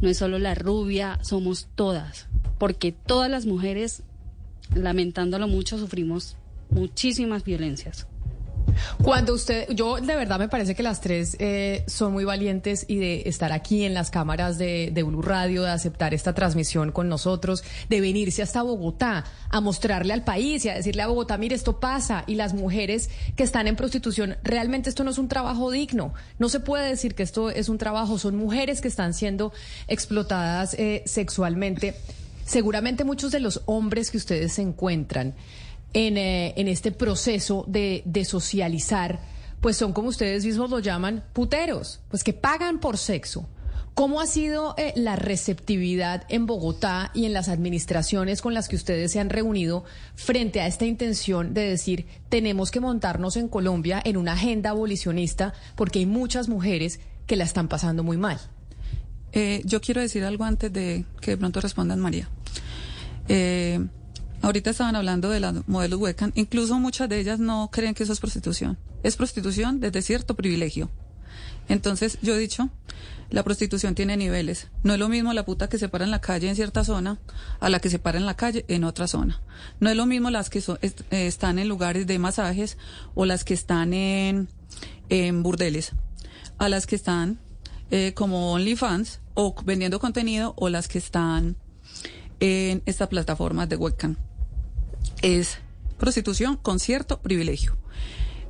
no 0.00 0.08
es 0.08 0.16
solo 0.16 0.38
la 0.38 0.54
rubia, 0.54 1.18
somos 1.22 1.68
todas, 1.74 2.26
porque 2.58 2.92
todas 2.92 3.30
las 3.30 3.46
mujeres, 3.46 4.02
lamentándolo 4.74 5.48
mucho, 5.48 5.78
sufrimos 5.78 6.36
muchísimas 6.70 7.44
violencias. 7.44 8.06
Cuando 9.02 9.34
usted, 9.34 9.68
yo 9.70 9.96
de 9.96 10.16
verdad 10.16 10.38
me 10.38 10.48
parece 10.48 10.74
que 10.74 10.82
las 10.82 11.00
tres 11.00 11.36
eh, 11.38 11.84
son 11.86 12.12
muy 12.12 12.24
valientes 12.24 12.84
y 12.88 12.96
de 12.96 13.22
estar 13.26 13.52
aquí 13.52 13.84
en 13.84 13.94
las 13.94 14.10
cámaras 14.10 14.58
de, 14.58 14.90
de 14.92 15.02
Blue 15.02 15.22
Radio, 15.22 15.62
de 15.62 15.70
aceptar 15.70 16.14
esta 16.14 16.34
transmisión 16.34 16.92
con 16.92 17.08
nosotros, 17.08 17.64
de 17.88 18.00
venirse 18.00 18.42
hasta 18.42 18.62
Bogotá 18.62 19.24
a 19.50 19.60
mostrarle 19.60 20.12
al 20.12 20.24
país 20.24 20.64
y 20.64 20.68
a 20.68 20.74
decirle 20.74 21.02
a 21.02 21.08
Bogotá, 21.08 21.38
mire, 21.38 21.54
esto 21.54 21.80
pasa 21.80 22.24
y 22.26 22.34
las 22.34 22.54
mujeres 22.54 23.10
que 23.36 23.42
están 23.42 23.66
en 23.66 23.76
prostitución, 23.76 24.36
realmente 24.42 24.90
esto 24.90 25.04
no 25.04 25.10
es 25.10 25.18
un 25.18 25.28
trabajo 25.28 25.70
digno. 25.70 26.14
No 26.38 26.48
se 26.48 26.60
puede 26.60 26.88
decir 26.88 27.14
que 27.14 27.22
esto 27.22 27.50
es 27.50 27.68
un 27.68 27.78
trabajo, 27.78 28.18
son 28.18 28.36
mujeres 28.36 28.80
que 28.80 28.88
están 28.88 29.14
siendo 29.14 29.52
explotadas 29.86 30.74
eh, 30.74 31.02
sexualmente. 31.06 31.94
Seguramente 32.48 33.04
muchos 33.04 33.30
de 33.30 33.40
los 33.40 33.60
hombres 33.66 34.10
que 34.10 34.16
ustedes 34.16 34.54
se 34.54 34.62
encuentran, 34.62 35.34
en, 35.92 36.16
eh, 36.16 36.54
en 36.56 36.66
este 36.66 36.92
proceso 36.92 37.66
de, 37.68 38.02
de, 38.06 38.24
socializar, 38.24 39.20
pues 39.60 39.76
son 39.76 39.92
como 39.92 40.08
ustedes 40.08 40.46
mismos 40.46 40.70
lo 40.70 40.78
llaman, 40.78 41.24
puteros, 41.34 42.00
pues 42.08 42.24
que 42.24 42.32
pagan 42.32 42.80
por 42.80 42.96
sexo. 42.96 43.46
¿Cómo 43.92 44.18
ha 44.22 44.26
sido 44.26 44.74
eh, 44.78 44.94
la 44.96 45.14
receptividad 45.14 46.24
en 46.30 46.46
Bogotá 46.46 47.10
y 47.12 47.26
en 47.26 47.34
las 47.34 47.50
administraciones 47.50 48.40
con 48.40 48.54
las 48.54 48.66
que 48.66 48.76
ustedes 48.76 49.12
se 49.12 49.20
han 49.20 49.28
reunido 49.28 49.84
frente 50.14 50.62
a 50.62 50.66
esta 50.66 50.86
intención 50.86 51.52
de 51.52 51.68
decir 51.68 52.06
tenemos 52.30 52.70
que 52.70 52.80
montarnos 52.80 53.36
en 53.36 53.48
Colombia 53.48 54.00
en 54.02 54.16
una 54.16 54.32
agenda 54.32 54.70
abolicionista 54.70 55.52
porque 55.76 55.98
hay 55.98 56.06
muchas 56.06 56.48
mujeres 56.48 57.00
que 57.26 57.36
la 57.36 57.44
están 57.44 57.68
pasando 57.68 58.02
muy 58.02 58.16
mal? 58.16 58.40
Eh, 59.32 59.62
yo 59.64 59.80
quiero 59.80 60.00
decir 60.00 60.24
algo 60.24 60.44
antes 60.44 60.72
de 60.72 61.04
que 61.20 61.32
de 61.32 61.36
pronto 61.36 61.60
respondan 61.60 62.00
María. 62.00 62.28
Eh, 63.28 63.80
Ahorita 64.40 64.70
estaban 64.70 64.94
hablando 64.94 65.30
de 65.30 65.40
las 65.40 65.66
modelos 65.66 65.98
webcam. 66.00 66.32
Incluso 66.34 66.78
muchas 66.78 67.08
de 67.08 67.18
ellas 67.18 67.40
no 67.40 67.70
creen 67.72 67.94
que 67.94 68.04
eso 68.04 68.12
es 68.12 68.20
prostitución. 68.20 68.78
Es 69.02 69.16
prostitución 69.16 69.80
desde 69.80 70.02
cierto 70.02 70.34
privilegio. 70.34 70.90
Entonces, 71.68 72.18
yo 72.22 72.34
he 72.34 72.38
dicho, 72.38 72.70
la 73.30 73.42
prostitución 73.42 73.94
tiene 73.94 74.16
niveles. 74.16 74.68
No 74.84 74.92
es 74.94 74.98
lo 74.98 75.08
mismo 75.08 75.32
la 75.32 75.44
puta 75.44 75.68
que 75.68 75.76
se 75.76 75.88
para 75.88 76.04
en 76.04 76.10
la 76.10 76.20
calle 76.20 76.48
en 76.48 76.56
cierta 76.56 76.84
zona 76.84 77.18
a 77.60 77.68
la 77.68 77.80
que 77.80 77.90
se 77.90 77.98
para 77.98 78.18
en 78.18 78.26
la 78.26 78.34
calle 78.34 78.64
en 78.68 78.84
otra 78.84 79.08
zona. 79.08 79.42
No 79.80 79.90
es 79.90 79.96
lo 79.96 80.06
mismo 80.06 80.30
las 80.30 80.50
que 80.50 80.60
so, 80.60 80.78
est 80.82 81.00
eh, 81.10 81.26
están 81.26 81.58
en 81.58 81.68
lugares 81.68 82.06
de 82.06 82.18
masajes 82.18 82.78
o 83.14 83.26
las 83.26 83.44
que 83.44 83.54
están 83.54 83.92
en 83.92 84.48
burdeles 85.42 85.92
a 86.58 86.68
las 86.68 86.86
que 86.86 86.96
están 86.96 87.38
eh, 87.90 88.12
como 88.14 88.52
OnlyFans 88.52 89.20
o 89.34 89.54
vendiendo 89.64 89.98
contenido 90.00 90.54
o 90.56 90.68
las 90.68 90.88
que 90.88 90.98
están 90.98 91.56
en 92.40 92.82
estas 92.86 93.08
plataformas 93.08 93.68
de 93.68 93.76
webcam 93.76 94.16
es 95.22 95.58
prostitución 95.98 96.56
con 96.56 96.78
cierto 96.78 97.20
privilegio. 97.20 97.76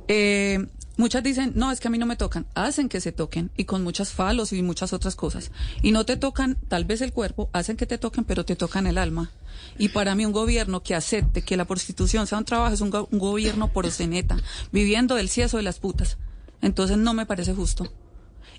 Eh, 0.07 0.67
muchas 0.97 1.23
dicen, 1.23 1.53
no, 1.55 1.71
es 1.71 1.79
que 1.79 1.87
a 1.87 1.91
mí 1.91 1.97
no 1.97 2.05
me 2.05 2.15
tocan. 2.15 2.45
Hacen 2.55 2.89
que 2.89 3.01
se 3.01 3.11
toquen 3.11 3.51
y 3.57 3.65
con 3.65 3.83
muchas 3.83 4.11
falos 4.11 4.53
y 4.53 4.61
muchas 4.61 4.93
otras 4.93 5.15
cosas. 5.15 5.51
Y 5.81 5.91
no 5.91 6.05
te 6.05 6.17
tocan 6.17 6.57
tal 6.67 6.85
vez 6.85 7.01
el 7.01 7.13
cuerpo, 7.13 7.49
hacen 7.53 7.77
que 7.77 7.85
te 7.85 7.97
toquen, 7.97 8.23
pero 8.23 8.45
te 8.45 8.55
tocan 8.55 8.87
el 8.87 8.97
alma. 8.97 9.31
Y 9.77 9.89
para 9.89 10.15
mí 10.15 10.25
un 10.25 10.31
gobierno 10.31 10.81
que 10.81 10.95
acepte 10.95 11.41
que 11.41 11.57
la 11.57 11.65
prostitución 11.65 12.27
sea 12.27 12.37
un 12.37 12.45
trabajo 12.45 12.73
es 12.73 12.81
un, 12.81 12.89
go 12.89 13.07
un 13.11 13.19
gobierno 13.19 13.71
proseneta, 13.71 14.37
viviendo 14.71 15.15
del 15.15 15.29
cieso 15.29 15.57
de 15.57 15.63
las 15.63 15.79
putas. 15.79 16.17
Entonces 16.61 16.97
no 16.97 17.13
me 17.13 17.25
parece 17.25 17.53
justo. 17.53 17.91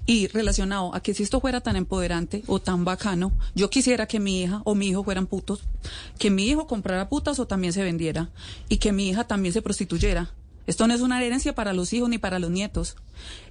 Y 0.06 0.26
relacionado 0.28 0.94
a 0.94 1.00
que 1.00 1.14
si 1.14 1.22
esto 1.22 1.40
fuera 1.40 1.60
tan 1.60 1.76
empoderante 1.76 2.42
o 2.46 2.60
tan 2.60 2.84
bacano, 2.84 3.32
yo 3.54 3.70
quisiera 3.70 4.06
que 4.06 4.18
mi 4.18 4.42
hija 4.42 4.62
o 4.64 4.74
mi 4.74 4.88
hijo 4.88 5.04
fueran 5.04 5.26
putos, 5.26 5.62
que 6.18 6.30
mi 6.30 6.46
hijo 6.46 6.66
comprara 6.66 7.08
putas 7.08 7.38
o 7.38 7.46
también 7.46 7.72
se 7.72 7.84
vendiera, 7.84 8.30
y 8.68 8.78
que 8.78 8.92
mi 8.92 9.08
hija 9.08 9.24
también 9.24 9.52
se 9.52 9.62
prostituyera. 9.62 10.32
Esto 10.66 10.86
no 10.86 10.94
es 10.94 11.00
una 11.00 11.22
herencia 11.22 11.54
para 11.54 11.72
los 11.72 11.92
hijos 11.92 12.08
ni 12.08 12.18
para 12.18 12.38
los 12.38 12.50
nietos. 12.50 12.96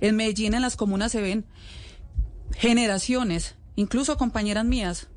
En 0.01 0.15
Medellín, 0.15 0.53
en 0.53 0.61
las 0.61 0.75
comunas, 0.75 1.11
se 1.11 1.21
ven 1.21 1.45
generaciones, 2.57 3.55
incluso 3.75 4.17
compañeras 4.17 4.65
mías, 4.65 5.07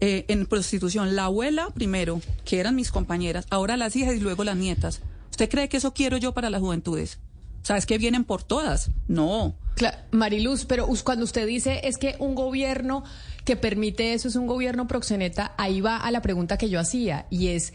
eh, 0.00 0.24
en 0.28 0.46
prostitución. 0.46 1.14
La 1.14 1.26
abuela 1.26 1.70
primero, 1.70 2.20
que 2.44 2.60
eran 2.60 2.74
mis 2.74 2.90
compañeras, 2.90 3.46
ahora 3.50 3.76
las 3.76 3.94
hijas 3.94 4.16
y 4.16 4.20
luego 4.20 4.42
las 4.44 4.56
nietas. 4.56 5.00
¿Usted 5.30 5.48
cree 5.48 5.68
que 5.68 5.76
eso 5.76 5.94
quiero 5.94 6.16
yo 6.16 6.32
para 6.32 6.50
las 6.50 6.60
juventudes? 6.60 7.18
¿Sabes 7.62 7.86
que 7.86 7.98
vienen 7.98 8.24
por 8.24 8.42
todas? 8.42 8.90
No. 9.06 9.54
Mariluz, 10.10 10.64
pero 10.64 10.86
cuando 11.02 11.24
usted 11.24 11.46
dice 11.46 11.80
es 11.84 11.98
que 11.98 12.16
un 12.18 12.34
gobierno 12.34 13.04
que 13.44 13.56
permite 13.56 14.14
eso 14.14 14.28
es 14.28 14.36
un 14.36 14.46
gobierno 14.46 14.86
proxeneta, 14.86 15.54
ahí 15.58 15.80
va 15.80 15.96
a 15.96 16.10
la 16.10 16.22
pregunta 16.22 16.58
que 16.58 16.68
yo 16.68 16.78
hacía 16.78 17.26
y 17.30 17.48
es 17.48 17.72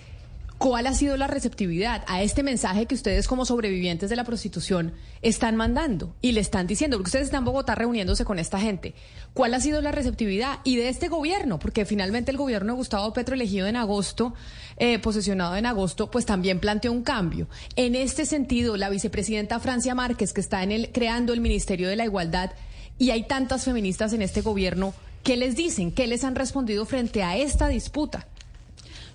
¿Cuál 0.58 0.88
ha 0.88 0.96
sido 0.96 1.18
la 1.18 1.28
receptividad 1.28 2.04
a 2.08 2.24
este 2.24 2.42
mensaje 2.42 2.88
que 2.88 2.96
ustedes 2.96 3.28
como 3.28 3.46
sobrevivientes 3.46 4.10
de 4.10 4.16
la 4.16 4.24
prostitución 4.24 4.92
están 5.22 5.56
mandando 5.56 6.16
y 6.20 6.32
le 6.32 6.42
están 6.42 6.66
diciendo? 6.66 6.98
Porque 6.98 7.10
ustedes 7.10 7.26
están 7.26 7.42
en 7.42 7.46
Bogotá 7.46 7.76
reuniéndose 7.76 8.26
con 8.26 8.40
esta 8.40 8.60
gente. 8.60 8.96
¿Cuál 9.36 9.54
ha 9.54 9.60
sido 9.60 9.82
la 9.82 9.92
receptividad? 9.92 10.58
Y 10.64 10.78
de 10.78 10.90
este 10.90 11.10
gobierno, 11.10 11.60
porque 11.60 11.86
finalmente 11.86 12.32
el 12.32 12.38
gobierno 12.38 12.74
de 12.74 12.78
Gustavo 12.78 13.14
Petro 13.14 13.36
elegido 13.36 13.68
en 13.68 13.76
agosto, 13.76 14.34
eh, 14.78 14.98
posesionado 14.98 15.56
en 15.58 15.68
agosto, 15.68 16.10
pues 16.10 16.26
también 16.26 16.60
planteó 16.60 16.92
un 16.92 17.04
cambio. 17.04 17.48
En 17.76 17.94
este 17.94 18.26
sentido, 18.26 18.78
la 18.78 18.90
vicepresidenta 18.90 19.60
Francia 19.60 19.94
Márquez, 19.94 20.34
que 20.34 20.42
está 20.42 20.64
en 20.64 20.72
el, 20.72 20.92
creando 20.92 21.34
el 21.34 21.40
Ministerio 21.40 21.88
de 21.88 21.98
la 21.98 22.06
Igualdad, 22.06 22.50
y 22.98 23.12
hay 23.12 23.28
tantas 23.28 23.64
feministas 23.64 24.12
en 24.14 24.24
este 24.24 24.42
gobierno, 24.42 24.96
¿qué 25.24 25.38
les 25.38 25.56
dicen? 25.56 25.92
¿Qué 25.92 26.08
les 26.08 26.24
han 26.24 26.34
respondido 26.34 26.84
frente 26.88 27.22
a 27.22 27.38
esta 27.38 27.68
disputa? 27.68 28.28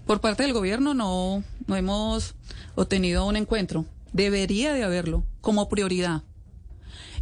Por 0.07 0.21
parte 0.21 0.43
del 0.43 0.53
gobierno 0.53 0.95
no, 0.95 1.45
no 1.67 1.77
hemos 1.77 2.35
obtenido 2.75 3.27
un 3.27 3.37
encuentro. 3.37 3.87
Debería 4.13 4.73
de 4.73 4.85
haberlo 4.85 5.25
como 5.41 5.69
prioridad. 5.69 6.23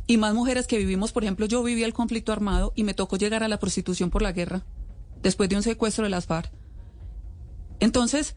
Y 0.07 0.17
más 0.17 0.35
mujeres 0.35 0.67
que 0.67 0.79
vivimos, 0.79 1.13
por 1.13 1.23
ejemplo, 1.23 1.47
yo 1.47 1.63
viví 1.63 1.85
el 1.85 1.93
conflicto 1.93 2.33
armado 2.33 2.73
y 2.75 2.85
me 2.85 2.95
tocó 2.95 3.17
llegar 3.17 3.43
a 3.45 3.49
la 3.49 3.61
prostitución 3.61 4.11
por 4.11 4.23
la 4.23 4.33
guerra, 4.33 4.65
después 5.23 5.49
de 5.49 5.57
un 5.57 5.63
secuestro 5.63 6.05
de 6.05 6.11
las 6.11 6.27
FARC. 6.27 6.51
Entonces, 7.79 8.35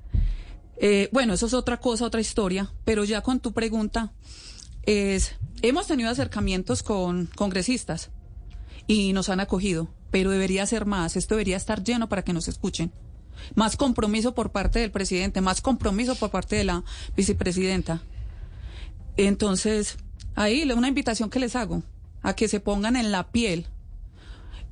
eh, 0.78 1.10
bueno, 1.12 1.34
eso 1.34 1.48
es 1.48 1.54
otra 1.54 1.80
cosa, 1.80 2.06
otra 2.06 2.22
historia, 2.22 2.72
pero 2.86 3.06
ya 3.06 3.22
con 3.22 3.40
tu 3.40 3.54
pregunta, 3.54 4.14
es, 4.84 5.36
hemos 5.64 5.88
tenido 5.88 6.12
acercamientos 6.12 6.84
con 6.84 7.28
congresistas 7.36 8.12
y 8.86 9.14
nos 9.14 9.30
han 9.30 9.40
acogido, 9.40 9.90
pero 10.12 10.30
debería 10.30 10.68
ser 10.68 10.86
más, 10.86 11.16
esto 11.16 11.34
debería 11.36 11.58
estar 11.58 11.84
lleno 11.84 12.08
para 12.08 12.24
que 12.24 12.34
nos 12.34 12.48
escuchen 12.48 12.92
más 13.56 13.78
compromiso 13.78 14.34
por 14.34 14.52
parte 14.52 14.80
del 14.80 14.92
presidente, 14.92 15.42
más 15.42 15.62
compromiso 15.62 16.16
por 16.16 16.32
parte 16.32 16.56
de 16.56 16.64
la 16.64 16.84
vicepresidenta. 17.16 18.02
Entonces, 19.18 19.98
ahí 20.36 20.70
una 20.72 20.88
invitación 20.88 21.30
que 21.30 21.40
les 21.40 21.56
hago 21.56 21.84
a 22.22 22.36
que 22.36 22.48
se 22.48 22.60
pongan 22.60 22.96
en 22.96 23.12
la 23.12 23.32
piel 23.32 23.68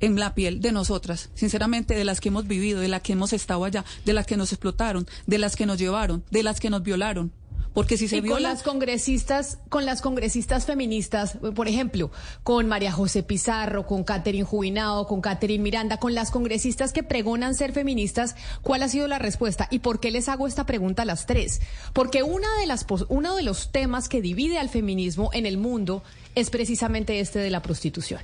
en 0.02 0.18
la 0.18 0.34
piel 0.34 0.60
de 0.60 0.72
nosotras, 0.72 1.30
sinceramente, 1.34 1.94
de 1.94 2.04
las 2.04 2.20
que 2.20 2.28
hemos 2.28 2.48
vivido, 2.48 2.80
de 2.80 2.88
las 2.88 3.02
que 3.02 3.12
hemos 3.12 3.32
estado 3.32 3.64
allá, 3.64 3.84
de 4.04 4.12
las 4.12 4.26
que 4.26 4.36
nos 4.36 4.52
explotaron, 4.52 5.06
de 5.28 5.38
las 5.38 5.54
que 5.54 5.64
nos 5.64 5.78
llevaron, 5.78 6.24
de 6.30 6.42
las 6.42 6.58
que 6.58 6.70
nos 6.70 6.82
violaron. 6.82 7.32
Porque 7.74 7.96
si 7.96 8.08
se 8.08 8.18
y 8.18 8.20
viola... 8.20 8.36
con 8.36 8.42
las 8.42 8.62
congresistas, 8.62 9.58
con 9.68 9.86
las 9.86 10.02
congresistas 10.02 10.66
feministas, 10.66 11.38
por 11.54 11.68
ejemplo, 11.68 12.10
con 12.42 12.68
María 12.68 12.92
José 12.92 13.22
Pizarro, 13.22 13.86
con 13.86 14.04
Catherine 14.04 14.44
Jubinado, 14.44 15.06
con 15.06 15.20
Catherine 15.20 15.62
Miranda, 15.62 15.96
con 15.96 16.14
las 16.14 16.30
congresistas 16.30 16.92
que 16.92 17.02
pregonan 17.02 17.54
ser 17.54 17.72
feministas, 17.72 18.36
¿cuál 18.62 18.82
ha 18.82 18.88
sido 18.88 19.08
la 19.08 19.18
respuesta? 19.18 19.68
¿Y 19.70 19.78
por 19.78 20.00
qué 20.00 20.10
les 20.10 20.28
hago 20.28 20.46
esta 20.46 20.66
pregunta 20.66 21.02
a 21.02 21.06
las 21.06 21.26
tres? 21.26 21.60
Porque 21.92 22.22
una 22.22 22.48
de 22.60 22.66
las, 22.66 22.84
uno 23.08 23.36
de 23.36 23.42
los 23.42 23.72
temas 23.72 24.08
que 24.08 24.20
divide 24.20 24.58
al 24.58 24.68
feminismo 24.68 25.30
en 25.32 25.46
el 25.46 25.56
mundo 25.56 26.02
es 26.34 26.50
precisamente 26.50 27.20
este 27.20 27.38
de 27.38 27.50
la 27.50 27.62
prostitución. 27.62 28.20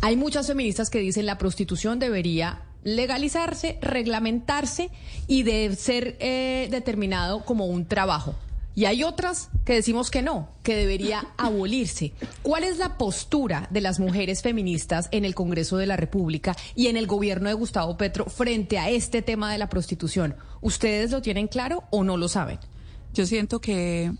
Hay 0.00 0.16
muchas 0.16 0.46
feministas 0.46 0.88
que 0.88 1.00
dicen 1.00 1.26
la 1.26 1.36
prostitución 1.36 1.98
debería 1.98 2.62
legalizarse, 2.84 3.78
reglamentarse 3.82 4.90
y 5.26 5.42
de 5.42 5.76
ser 5.76 6.16
eh, 6.20 6.68
determinado 6.70 7.44
como 7.44 7.66
un 7.66 7.84
trabajo. 7.84 8.34
Y 8.74 8.84
hay 8.84 9.02
otras 9.02 9.50
que 9.64 9.74
decimos 9.74 10.10
que 10.10 10.22
no, 10.22 10.48
que 10.62 10.76
debería 10.76 11.26
abolirse. 11.36 12.12
¿Cuál 12.42 12.64
es 12.64 12.78
la 12.78 12.96
postura 12.96 13.68
de 13.70 13.80
las 13.80 13.98
mujeres 13.98 14.42
feministas 14.42 15.08
en 15.10 15.24
el 15.24 15.34
Congreso 15.34 15.76
de 15.76 15.86
la 15.86 15.96
República 15.96 16.56
y 16.74 16.86
en 16.86 16.96
el 16.96 17.06
gobierno 17.06 17.48
de 17.48 17.54
Gustavo 17.54 17.96
Petro 17.96 18.26
frente 18.26 18.78
a 18.78 18.88
este 18.88 19.22
tema 19.22 19.52
de 19.52 19.58
la 19.58 19.68
prostitución? 19.68 20.36
¿Ustedes 20.60 21.10
lo 21.10 21.22
tienen 21.22 21.48
claro 21.48 21.84
o 21.90 22.04
no 22.04 22.16
lo 22.16 22.28
saben? 22.28 22.58
Yo 23.12 23.26
siento 23.26 23.60
que 23.60 24.12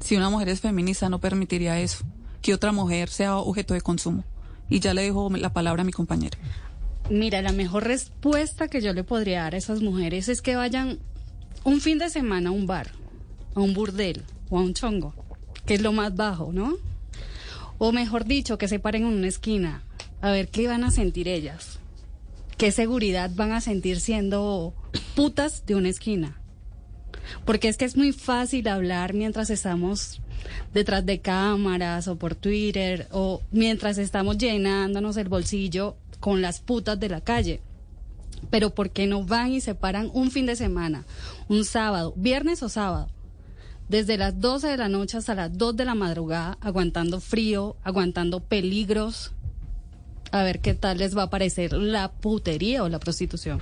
si 0.00 0.16
una 0.16 0.30
mujer 0.30 0.48
es 0.48 0.60
feminista 0.60 1.08
no 1.08 1.20
permitiría 1.20 1.78
eso, 1.80 2.04
que 2.40 2.54
otra 2.54 2.72
mujer 2.72 3.10
sea 3.10 3.36
objeto 3.36 3.74
de 3.74 3.82
consumo. 3.82 4.24
Y 4.70 4.80
ya 4.80 4.94
le 4.94 5.02
dejo 5.02 5.28
la 5.30 5.52
palabra 5.52 5.82
a 5.82 5.84
mi 5.84 5.92
compañera. 5.92 6.38
Mira, 7.10 7.42
la 7.42 7.52
mejor 7.52 7.84
respuesta 7.84 8.68
que 8.68 8.80
yo 8.80 8.92
le 8.92 9.02
podría 9.02 9.42
dar 9.42 9.54
a 9.54 9.58
esas 9.58 9.82
mujeres 9.82 10.28
es 10.28 10.40
que 10.40 10.54
vayan 10.54 11.00
un 11.64 11.80
fin 11.80 11.98
de 11.98 12.08
semana 12.08 12.50
a 12.50 12.52
un 12.52 12.66
bar 12.66 12.99
a 13.54 13.60
un 13.60 13.74
burdel 13.74 14.22
o 14.48 14.58
a 14.58 14.62
un 14.62 14.74
chongo, 14.74 15.14
que 15.66 15.74
es 15.74 15.82
lo 15.82 15.92
más 15.92 16.14
bajo, 16.14 16.52
¿no? 16.52 16.76
O 17.78 17.92
mejor 17.92 18.24
dicho, 18.24 18.58
que 18.58 18.68
se 18.68 18.78
paren 18.78 19.02
en 19.02 19.08
una 19.08 19.28
esquina 19.28 19.82
a 20.20 20.30
ver 20.30 20.48
qué 20.48 20.68
van 20.68 20.84
a 20.84 20.90
sentir 20.90 21.28
ellas. 21.28 21.80
¿qué 22.60 22.72
seguridad 22.72 23.30
van 23.34 23.52
a 23.52 23.62
sentir 23.62 24.00
siendo 24.00 24.74
putas 25.14 25.64
de 25.64 25.76
una 25.76 25.88
esquina? 25.88 26.38
Porque 27.46 27.68
es 27.68 27.78
que 27.78 27.86
es 27.86 27.96
muy 27.96 28.12
fácil 28.12 28.68
hablar 28.68 29.14
mientras 29.14 29.48
estamos 29.48 30.20
detrás 30.74 31.06
de 31.06 31.20
cámaras 31.22 32.06
o 32.06 32.16
por 32.16 32.34
Twitter 32.34 33.08
o 33.12 33.40
mientras 33.50 33.96
estamos 33.96 34.36
llenándonos 34.36 35.16
el 35.16 35.30
bolsillo 35.30 35.96
con 36.20 36.42
las 36.42 36.60
putas 36.60 37.00
de 37.00 37.08
la 37.08 37.22
calle. 37.22 37.62
Pero 38.50 38.74
¿por 38.74 38.90
qué 38.90 39.06
no 39.06 39.24
van 39.24 39.52
y 39.52 39.62
se 39.62 39.74
paran 39.74 40.10
un 40.12 40.30
fin 40.30 40.44
de 40.44 40.54
semana, 40.54 41.06
un 41.48 41.64
sábado, 41.64 42.12
viernes 42.14 42.62
o 42.62 42.68
sábado? 42.68 43.08
Desde 43.90 44.16
las 44.16 44.40
12 44.40 44.68
de 44.68 44.76
la 44.76 44.88
noche 44.88 45.18
hasta 45.18 45.34
las 45.34 45.58
2 45.58 45.76
de 45.76 45.84
la 45.84 45.96
madrugada, 45.96 46.56
aguantando 46.60 47.20
frío, 47.20 47.74
aguantando 47.82 48.38
peligros. 48.38 49.32
A 50.30 50.44
ver 50.44 50.60
qué 50.60 50.74
tal 50.74 50.98
les 50.98 51.16
va 51.16 51.24
a 51.24 51.30
parecer 51.30 51.72
la 51.72 52.12
putería 52.12 52.84
o 52.84 52.88
la 52.88 53.00
prostitución. 53.00 53.60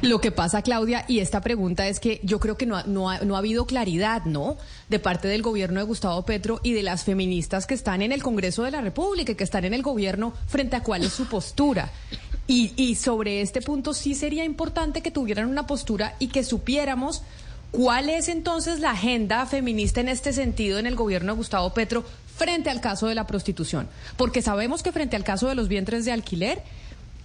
Lo 0.00 0.22
que 0.22 0.30
pasa, 0.30 0.62
Claudia, 0.62 1.04
y 1.08 1.18
esta 1.18 1.42
pregunta 1.42 1.88
es 1.88 2.00
que 2.00 2.22
yo 2.22 2.40
creo 2.40 2.56
que 2.56 2.64
no 2.64 2.78
ha, 2.78 2.84
no, 2.84 3.10
ha, 3.10 3.18
no 3.18 3.34
ha 3.34 3.40
habido 3.40 3.66
claridad, 3.66 4.24
¿no? 4.24 4.56
De 4.88 4.98
parte 4.98 5.28
del 5.28 5.42
gobierno 5.42 5.78
de 5.78 5.84
Gustavo 5.84 6.24
Petro 6.24 6.60
y 6.62 6.72
de 6.72 6.82
las 6.82 7.04
feministas 7.04 7.66
que 7.66 7.74
están 7.74 8.00
en 8.00 8.12
el 8.12 8.22
Congreso 8.22 8.62
de 8.62 8.70
la 8.70 8.80
República 8.80 9.32
y 9.32 9.34
que 9.34 9.44
están 9.44 9.66
en 9.66 9.74
el 9.74 9.82
gobierno 9.82 10.32
frente 10.46 10.76
a 10.76 10.82
cuál 10.82 11.04
es 11.04 11.12
su 11.12 11.26
postura. 11.26 11.90
Y, 12.46 12.72
y 12.76 12.94
sobre 12.94 13.42
este 13.42 13.60
punto 13.60 13.92
sí 13.92 14.14
sería 14.14 14.46
importante 14.46 15.02
que 15.02 15.10
tuvieran 15.10 15.50
una 15.50 15.66
postura 15.66 16.16
y 16.18 16.28
que 16.28 16.44
supiéramos 16.44 17.20
cuál 17.70 18.08
es 18.08 18.28
entonces 18.28 18.80
la 18.80 18.92
agenda 18.92 19.44
feminista 19.46 20.00
en 20.00 20.08
este 20.08 20.32
sentido 20.32 20.78
en 20.78 20.86
el 20.86 20.96
gobierno 20.96 21.32
de 21.32 21.36
Gustavo 21.36 21.72
Petro 21.74 22.04
frente 22.36 22.70
al 22.70 22.80
caso 22.80 23.06
de 23.06 23.14
la 23.14 23.26
prostitución. 23.26 23.88
Porque 24.16 24.42
sabemos 24.42 24.82
que 24.82 24.92
frente 24.92 25.16
al 25.16 25.24
caso 25.24 25.48
de 25.48 25.54
los 25.54 25.68
vientres 25.68 26.04
de 26.04 26.12
alquiler, 26.12 26.62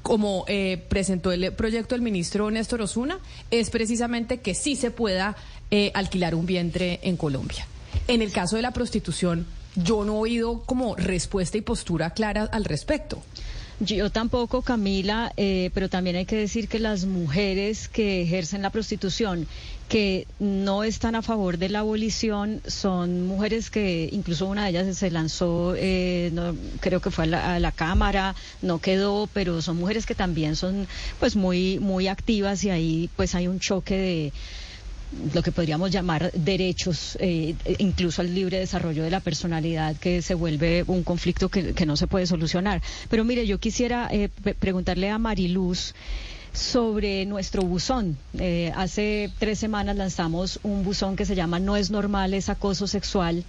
como 0.01 0.43
eh, 0.47 0.83
presentó 0.89 1.31
el 1.31 1.53
proyecto 1.53 1.95
el 1.95 2.01
ministro 2.01 2.51
Néstor 2.51 2.81
Osuna, 2.81 3.19
es 3.51 3.69
precisamente 3.69 4.39
que 4.41 4.55
sí 4.55 4.75
se 4.75 4.91
pueda 4.91 5.35
eh, 5.71 5.91
alquilar 5.93 6.35
un 6.35 6.45
vientre 6.45 6.99
en 7.03 7.15
Colombia. 7.15 7.65
En 8.07 8.21
el 8.21 8.31
caso 8.31 8.55
de 8.57 8.63
la 8.63 8.71
prostitución, 8.71 9.45
yo 9.75 10.03
no 10.03 10.13
he 10.13 10.19
oído 10.19 10.63
como 10.65 10.95
respuesta 10.95 11.57
y 11.57 11.61
postura 11.61 12.11
clara 12.11 12.49
al 12.51 12.65
respecto. 12.65 13.21
Yo 13.79 14.09
tampoco, 14.11 14.61
Camila, 14.61 15.33
eh, 15.35 15.71
pero 15.73 15.89
también 15.89 16.15
hay 16.15 16.25
que 16.25 16.35
decir 16.35 16.67
que 16.67 16.79
las 16.79 17.05
mujeres 17.05 17.87
que 17.87 18.21
ejercen 18.21 18.61
la 18.61 18.69
prostitución, 18.69 19.47
que 19.89 20.27
no 20.39 20.83
están 20.83 21.15
a 21.15 21.21
favor 21.21 21.57
de 21.57 21.69
la 21.69 21.79
abolición, 21.79 22.61
son 22.67 23.25
mujeres 23.25 23.69
que 23.69 24.09
incluso 24.11 24.45
una 24.45 24.63
de 24.65 24.69
ellas 24.69 24.97
se 24.97 25.09
lanzó, 25.09 25.73
eh, 25.75 26.29
no, 26.33 26.55
creo 26.81 27.01
que 27.01 27.11
fue 27.11 27.25
a 27.25 27.27
la, 27.27 27.55
a 27.55 27.59
la, 27.59 27.71
Cámara, 27.71 28.35
no 28.61 28.79
quedó, 28.79 29.27
pero 29.33 29.61
son 29.61 29.77
mujeres 29.77 30.05
que 30.05 30.15
también 30.15 30.55
son 30.55 30.87
pues 31.19 31.35
muy, 31.35 31.79
muy 31.79 32.07
activas 32.07 32.63
y 32.63 32.69
ahí 32.69 33.09
pues 33.15 33.33
hay 33.33 33.47
un 33.47 33.59
choque 33.59 33.97
de 33.97 34.33
lo 35.33 35.41
que 35.41 35.51
podríamos 35.51 35.91
llamar 35.91 36.31
derechos, 36.33 37.17
eh, 37.19 37.55
incluso 37.79 38.21
al 38.21 38.33
libre 38.33 38.59
desarrollo 38.59 39.03
de 39.03 39.09
la 39.09 39.19
personalidad, 39.19 39.95
que 39.95 40.21
se 40.21 40.33
vuelve 40.33 40.83
un 40.87 41.03
conflicto 41.03 41.49
que, 41.49 41.73
que 41.73 41.85
no 41.85 41.95
se 41.95 42.07
puede 42.07 42.27
solucionar. 42.27 42.81
Pero 43.09 43.23
mire, 43.23 43.45
yo 43.45 43.59
quisiera 43.59 44.07
eh, 44.11 44.29
preguntarle 44.59 45.09
a 45.09 45.17
Mariluz 45.17 45.93
sobre 46.53 47.25
nuestro 47.25 47.63
buzón. 47.63 48.17
Eh, 48.37 48.71
hace 48.75 49.31
tres 49.39 49.59
semanas 49.59 49.95
lanzamos 49.95 50.59
un 50.63 50.83
buzón 50.83 51.15
que 51.15 51.25
se 51.25 51.35
llama 51.35 51.59
No 51.59 51.75
es 51.75 51.89
normal, 51.89 52.33
es 52.33 52.49
acoso 52.49 52.87
sexual 52.87 53.43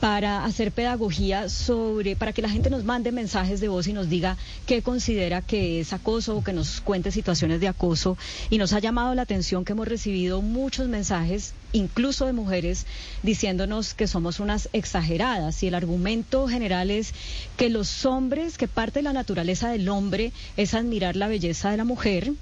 para 0.00 0.46
hacer 0.46 0.72
pedagogía 0.72 1.50
sobre, 1.50 2.16
para 2.16 2.32
que 2.32 2.40
la 2.40 2.48
gente 2.48 2.70
nos 2.70 2.84
mande 2.84 3.12
mensajes 3.12 3.60
de 3.60 3.68
voz 3.68 3.86
y 3.86 3.92
nos 3.92 4.08
diga 4.08 4.38
qué 4.66 4.80
considera 4.80 5.42
que 5.42 5.80
es 5.80 5.92
acoso 5.92 6.38
o 6.38 6.42
que 6.42 6.54
nos 6.54 6.80
cuente 6.80 7.12
situaciones 7.12 7.60
de 7.60 7.68
acoso. 7.68 8.16
Y 8.48 8.56
nos 8.56 8.72
ha 8.72 8.78
llamado 8.78 9.14
la 9.14 9.22
atención 9.22 9.64
que 9.64 9.72
hemos 9.72 9.86
recibido 9.86 10.40
muchos 10.40 10.88
mensajes, 10.88 11.52
incluso 11.72 12.24
de 12.24 12.32
mujeres, 12.32 12.86
diciéndonos 13.22 13.92
que 13.92 14.06
somos 14.06 14.40
unas 14.40 14.70
exageradas. 14.72 15.62
Y 15.62 15.66
el 15.66 15.74
argumento 15.74 16.48
general 16.48 16.90
es 16.90 17.12
que 17.58 17.68
los 17.68 18.06
hombres, 18.06 18.56
que 18.56 18.68
parte 18.68 19.00
de 19.00 19.04
la 19.04 19.12
naturaleza 19.12 19.68
del 19.68 19.88
hombre 19.90 20.32
es 20.56 20.72
admirar 20.72 21.14
la 21.14 21.28
belleza 21.28 21.70
de 21.70 21.76
la 21.76 21.84
mujer 21.84 22.32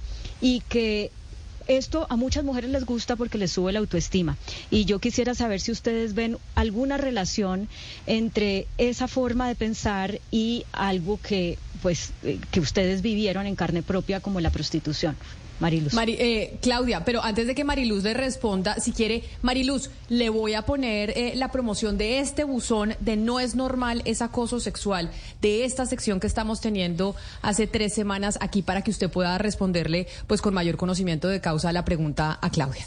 y 0.41 0.61
que 0.69 1.11
esto 1.69 2.07
a 2.11 2.17
muchas 2.17 2.45
mujeres 2.45 2.71
les 2.71 2.85
gusta 2.85 3.15
porque 3.15 3.39
les 3.39 3.53
sube 3.53 3.73
la 3.73 3.79
autoestima. 3.79 4.37
Y 4.71 4.87
yo 4.87 4.99
quisiera 4.99 5.35
saber 5.35 5.61
si 5.61 5.71
ustedes 5.71 6.15
ven 6.15 6.39
alguna 6.55 6.97
relación 6.97 7.69
entre 8.07 8.67
esa 8.79 9.07
forma 9.07 9.47
de 9.47 9.55
pensar 9.55 10.19
y 10.31 10.65
algo 10.73 11.21
que, 11.23 11.59
pues, 11.83 12.11
que 12.51 12.61
ustedes 12.61 13.03
vivieron 13.03 13.47
en 13.47 13.55
carne 13.55 13.83
propia 13.83 14.21
como 14.21 14.41
la 14.41 14.51
prostitución. 14.51 15.17
Mariluz. 15.61 15.95
Mari, 15.95 16.17
eh, 16.19 16.59
Claudia, 16.61 17.05
pero 17.05 17.23
antes 17.23 17.47
de 17.47 17.55
que 17.55 17.65
Mariluz 17.65 18.05
le 18.05 18.15
responda, 18.15 18.77
si 18.77 18.93
quiere, 18.93 19.25
Mariluz, 19.43 19.91
le 20.09 20.29
voy 20.31 20.55
a 20.55 20.63
poner 20.63 21.11
eh, 21.11 21.33
la 21.35 21.51
promoción 21.51 21.99
de 21.99 22.21
este 22.21 22.45
buzón 22.45 22.95
de 23.01 23.17
No 23.17 23.41
es 23.41 23.55
normal, 23.55 24.03
es 24.05 24.23
acoso 24.23 24.61
sexual, 24.61 25.11
de 25.41 25.65
esta 25.65 25.87
sección 25.87 26.21
que 26.21 26.27
estamos 26.27 26.61
teniendo 26.61 27.17
hace 27.43 27.67
tres 27.67 27.95
semanas 27.95 28.39
aquí 28.41 28.63
para 28.63 28.83
que 28.83 28.91
usted 28.91 29.11
pueda 29.11 29.39
responderle 29.39 30.07
pues 30.27 30.43
con 30.43 30.55
mayor 30.55 30.77
conocimiento 30.77 31.29
de 31.29 31.41
causa 31.41 31.73
la 31.73 31.85
pregunta 31.85 32.39
a 32.41 32.51
Claudia. 32.51 32.85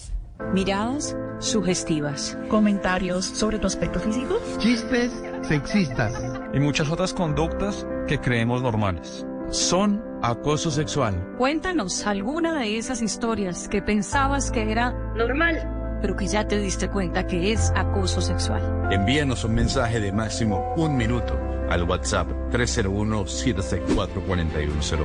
Miradas 0.53 1.15
sugestivas. 1.39 2.37
Comentarios 2.49 3.25
sobre 3.25 3.59
tu 3.59 3.67
aspecto 3.67 3.99
físico. 3.99 4.37
Chistes 4.57 5.11
sexistas. 5.43 6.13
Y 6.53 6.59
muchas 6.59 6.89
otras 6.89 7.13
conductas 7.13 7.85
que 8.07 8.19
creemos 8.19 8.61
normales 8.61 9.25
son 9.49 10.10
acoso 10.21 10.71
sexual. 10.71 11.35
Cuéntanos 11.37 12.05
alguna 12.05 12.59
de 12.59 12.77
esas 12.77 13.01
historias 13.01 13.67
que 13.67 13.81
pensabas 13.81 14.51
que 14.51 14.71
era 14.71 14.91
normal, 15.15 15.97
pero 16.01 16.15
que 16.15 16.27
ya 16.27 16.47
te 16.47 16.59
diste 16.59 16.89
cuenta 16.89 17.25
que 17.27 17.51
es 17.51 17.73
acoso 17.75 18.21
sexual. 18.21 18.61
Envíanos 18.91 19.43
un 19.43 19.55
mensaje 19.55 19.99
de 19.99 20.11
máximo 20.11 20.75
un 20.77 20.95
minuto 20.95 21.39
al 21.69 21.83
WhatsApp 21.83 22.27
301-764-4108. 22.51 24.99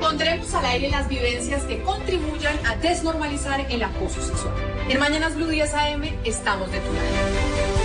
Pondremos 0.00 0.54
al 0.54 0.64
aire 0.66 0.88
las 0.90 1.08
vivencias 1.08 1.64
que 1.64 1.82
contribuyan 1.82 2.54
a 2.66 2.76
desnormalizar 2.76 3.66
el 3.70 3.82
acoso 3.82 4.20
sexual. 4.20 4.54
En 4.88 5.00
Mañanas 5.00 5.34
Blue 5.34 5.48
10 5.48 5.74
AM 5.74 6.04
estamos 6.24 6.70
de 6.70 6.78
tu 6.80 6.92
lado. 6.92 7.79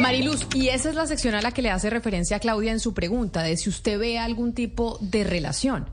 Mariluz, 0.00 0.46
y 0.54 0.68
esa 0.68 0.88
es 0.88 0.94
la 0.94 1.06
sección 1.06 1.34
a 1.34 1.42
la 1.42 1.52
que 1.52 1.62
le 1.62 1.70
hace 1.70 1.90
referencia 1.90 2.38
a 2.38 2.40
Claudia 2.40 2.72
en 2.72 2.80
su 2.80 2.94
pregunta, 2.94 3.42
de 3.42 3.56
si 3.56 3.68
usted 3.68 3.98
ve 3.98 4.18
algún 4.18 4.52
tipo 4.52 4.98
de 5.00 5.24
relación. 5.24 5.88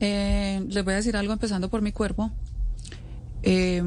Eh, 0.00 0.64
les 0.68 0.84
voy 0.84 0.92
a 0.92 0.96
decir 0.96 1.16
algo 1.16 1.32
empezando 1.32 1.68
por 1.68 1.82
mi 1.82 1.92
cuerpo. 1.92 2.30
Eh, 3.42 3.82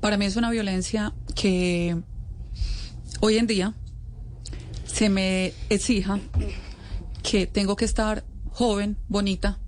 para 0.00 0.16
mí 0.16 0.24
es 0.24 0.36
una 0.36 0.50
violencia 0.50 1.12
que 1.34 1.96
hoy 3.20 3.38
en 3.38 3.46
día 3.46 3.74
se 4.84 5.08
me 5.08 5.52
exija 5.68 6.20
que 7.22 7.46
tengo 7.46 7.76
que 7.76 7.84
estar 7.84 8.24
joven, 8.50 8.96
bonita 9.08 9.58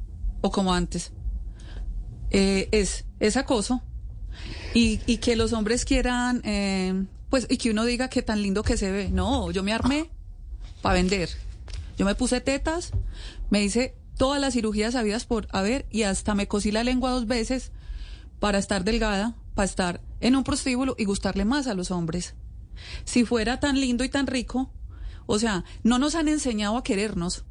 o 0.41 0.51
como 0.51 0.73
antes. 0.73 1.13
Eh, 2.31 2.69
es, 2.73 3.05
es 3.21 3.37
acoso 3.37 3.83
y, 4.75 4.99
que 5.19 5.37
los 5.37 5.53
hombres 5.53 5.85
quieran 5.85 6.43
pues, 7.35 7.49
y 7.51 7.57
que 7.57 7.73
uno 7.73 7.85
diga 7.85 8.09
que 8.09 8.23
tan 8.23 8.43
lindo 8.43 8.63
que 8.63 8.77
se 8.77 8.93
ve. 8.93 9.09
No, 9.11 9.51
yo 9.51 9.65
me 9.65 9.73
armé 9.73 10.09
para 10.83 10.95
vender. 10.95 11.29
Yo 11.99 12.07
me 12.07 12.15
puse 12.15 12.41
tetas, 12.41 12.93
me 13.51 13.61
hice 13.61 13.97
todas 14.17 14.41
las 14.41 14.55
cirugías 14.55 14.95
habidas 14.95 15.25
por 15.25 15.49
haber 15.51 15.85
y 15.91 16.05
hasta 16.05 16.37
me 16.37 16.47
cosí 16.47 16.71
la 16.71 16.85
lengua 16.85 17.11
dos 17.11 17.27
veces 17.27 17.73
para 18.39 18.59
estar 18.59 18.85
delgada, 18.85 19.35
para 19.57 19.67
estar 19.67 20.01
en 20.21 20.37
un 20.37 20.45
prostíbulo 20.45 20.95
y 20.97 21.07
gustarle 21.07 21.45
más 21.45 21.67
a 21.67 21.75
los 21.75 21.91
hombres. 21.91 22.37
Si 23.05 23.25
fuera 23.25 23.59
tan 23.59 23.81
lindo 23.81 24.05
y 24.05 24.09
tan 24.09 24.29
rico, 24.29 24.71
o 25.27 25.41
sea, 25.41 25.65
no 25.83 25.99
nos 25.99 26.15
han 26.15 26.29
enseñado 26.29 26.77
a 26.77 26.85
querernos. 26.85 27.45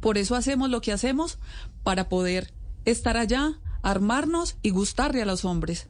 Por 0.00 0.16
eso 0.16 0.34
hacemos 0.34 0.70
lo 0.70 0.80
que 0.80 0.92
hacemos 0.92 1.38
para 1.82 2.08
poder 2.08 2.54
estar 2.86 3.18
allá, 3.18 3.60
armarnos 3.82 4.56
y 4.62 4.70
gustarle 4.70 5.20
a 5.20 5.26
los 5.26 5.44
hombres. 5.44 5.88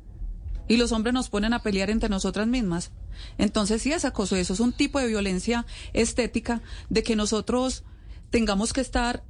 Y 0.68 0.76
los 0.76 0.92
hombres 0.92 1.14
nos 1.14 1.28
ponen 1.28 1.52
a 1.52 1.62
pelear 1.62 1.90
entre 1.90 2.08
nosotras 2.08 2.46
mismas. 2.46 2.90
Entonces 3.38 3.82
sí 3.82 3.92
es 3.92 4.04
acoso, 4.04 4.36
eso 4.36 4.52
es 4.52 4.60
un 4.60 4.72
tipo 4.72 4.98
de 4.98 5.06
violencia 5.06 5.66
estética 5.92 6.62
de 6.90 7.02
que 7.02 7.16
nosotros 7.16 7.84
tengamos 8.30 8.72
que 8.72 8.80
estar 8.80 9.24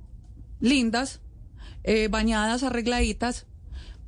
lindas, 0.61 1.20
eh, 1.84 2.09
bañadas, 2.09 2.62
arregladitas 2.62 3.47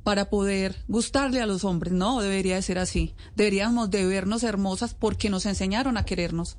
para 0.03 0.29
poder 0.29 0.75
gustarle 0.87 1.41
a 1.41 1.45
los 1.45 1.63
hombres. 1.63 1.93
No, 1.93 2.21
debería 2.21 2.55
de 2.55 2.61
ser 2.61 2.79
así. 2.79 3.13
Deberíamos 3.35 3.91
de 3.91 4.05
vernos 4.05 4.43
hermosas 4.43 4.93
porque 4.93 5.29
nos 5.29 5.45
enseñaron 5.45 5.97
a 5.97 6.05
querernos. 6.05 6.57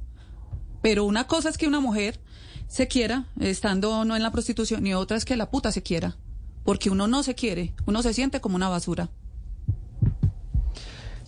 Pero 0.82 1.04
una 1.04 1.26
cosa 1.26 1.48
es 1.48 1.58
que 1.58 1.66
una 1.66 1.80
mujer 1.80 2.20
se 2.68 2.88
quiera, 2.88 3.26
estando 3.40 4.04
no 4.04 4.16
en 4.16 4.22
la 4.22 4.30
prostitución, 4.30 4.86
y 4.86 4.94
otra 4.94 5.16
es 5.16 5.24
que 5.24 5.36
la 5.36 5.50
puta 5.50 5.72
se 5.72 5.82
quiera. 5.82 6.16
Porque 6.64 6.90
uno 6.90 7.08
no 7.08 7.22
se 7.22 7.34
quiere, 7.34 7.74
uno 7.86 8.02
se 8.02 8.14
siente 8.14 8.40
como 8.40 8.56
una 8.56 8.68
basura. 8.68 9.10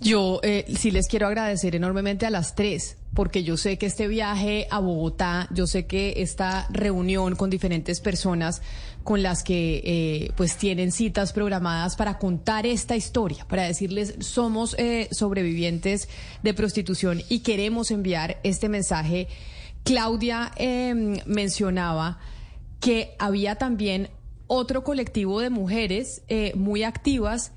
Yo 0.03 0.41
eh, 0.43 0.65
sí 0.77 0.91
les 0.91 1.07
quiero 1.07 1.29
agradecer 1.29 1.77
enormemente 1.77 2.27
a 2.27 2.31
las 2.31 2.57
tres, 2.57 2.97
porque 3.15 3.45
yo 3.45 3.57
sé 3.57 3.79
que 3.79 3.87
este 3.87 4.09
viaje 4.09 4.67
a 4.69 4.81
Bogotá, 4.81 5.49
yo 5.55 5.69
sé 5.69 5.87
que 5.87 6.15
esta 6.17 6.67
reunión 6.71 7.37
con 7.37 7.51
diferentes 7.51 8.01
personas 8.01 8.63
con 9.05 9.23
las 9.23 9.45
que 9.45 9.81
eh, 9.85 10.33
pues 10.37 10.57
tienen 10.57 10.91
citas 10.91 11.33
programadas 11.33 11.95
para 11.95 12.19
contar 12.19 12.67
esta 12.67 12.97
historia, 12.97 13.47
para 13.47 13.63
decirles 13.63 14.17
somos 14.19 14.75
eh, 14.77 15.09
sobrevivientes 15.13 16.09
de 16.43 16.53
prostitución 16.53 17.23
y 17.29 17.41
queremos 17.41 17.93
enviar 17.93 18.41
este 18.43 18.69
mensaje. 18.69 19.29
Claudia 19.85 20.51
em, 20.57 21.19
mencionaba 21.27 22.19
que 22.81 23.15
había 23.21 23.55
también 23.55 24.09
otro 24.49 24.83
colectivo 24.83 25.41
de 25.41 25.51
mujeres 25.51 26.23
eh, 26.27 26.53
muy 26.57 26.83
activas 26.83 27.53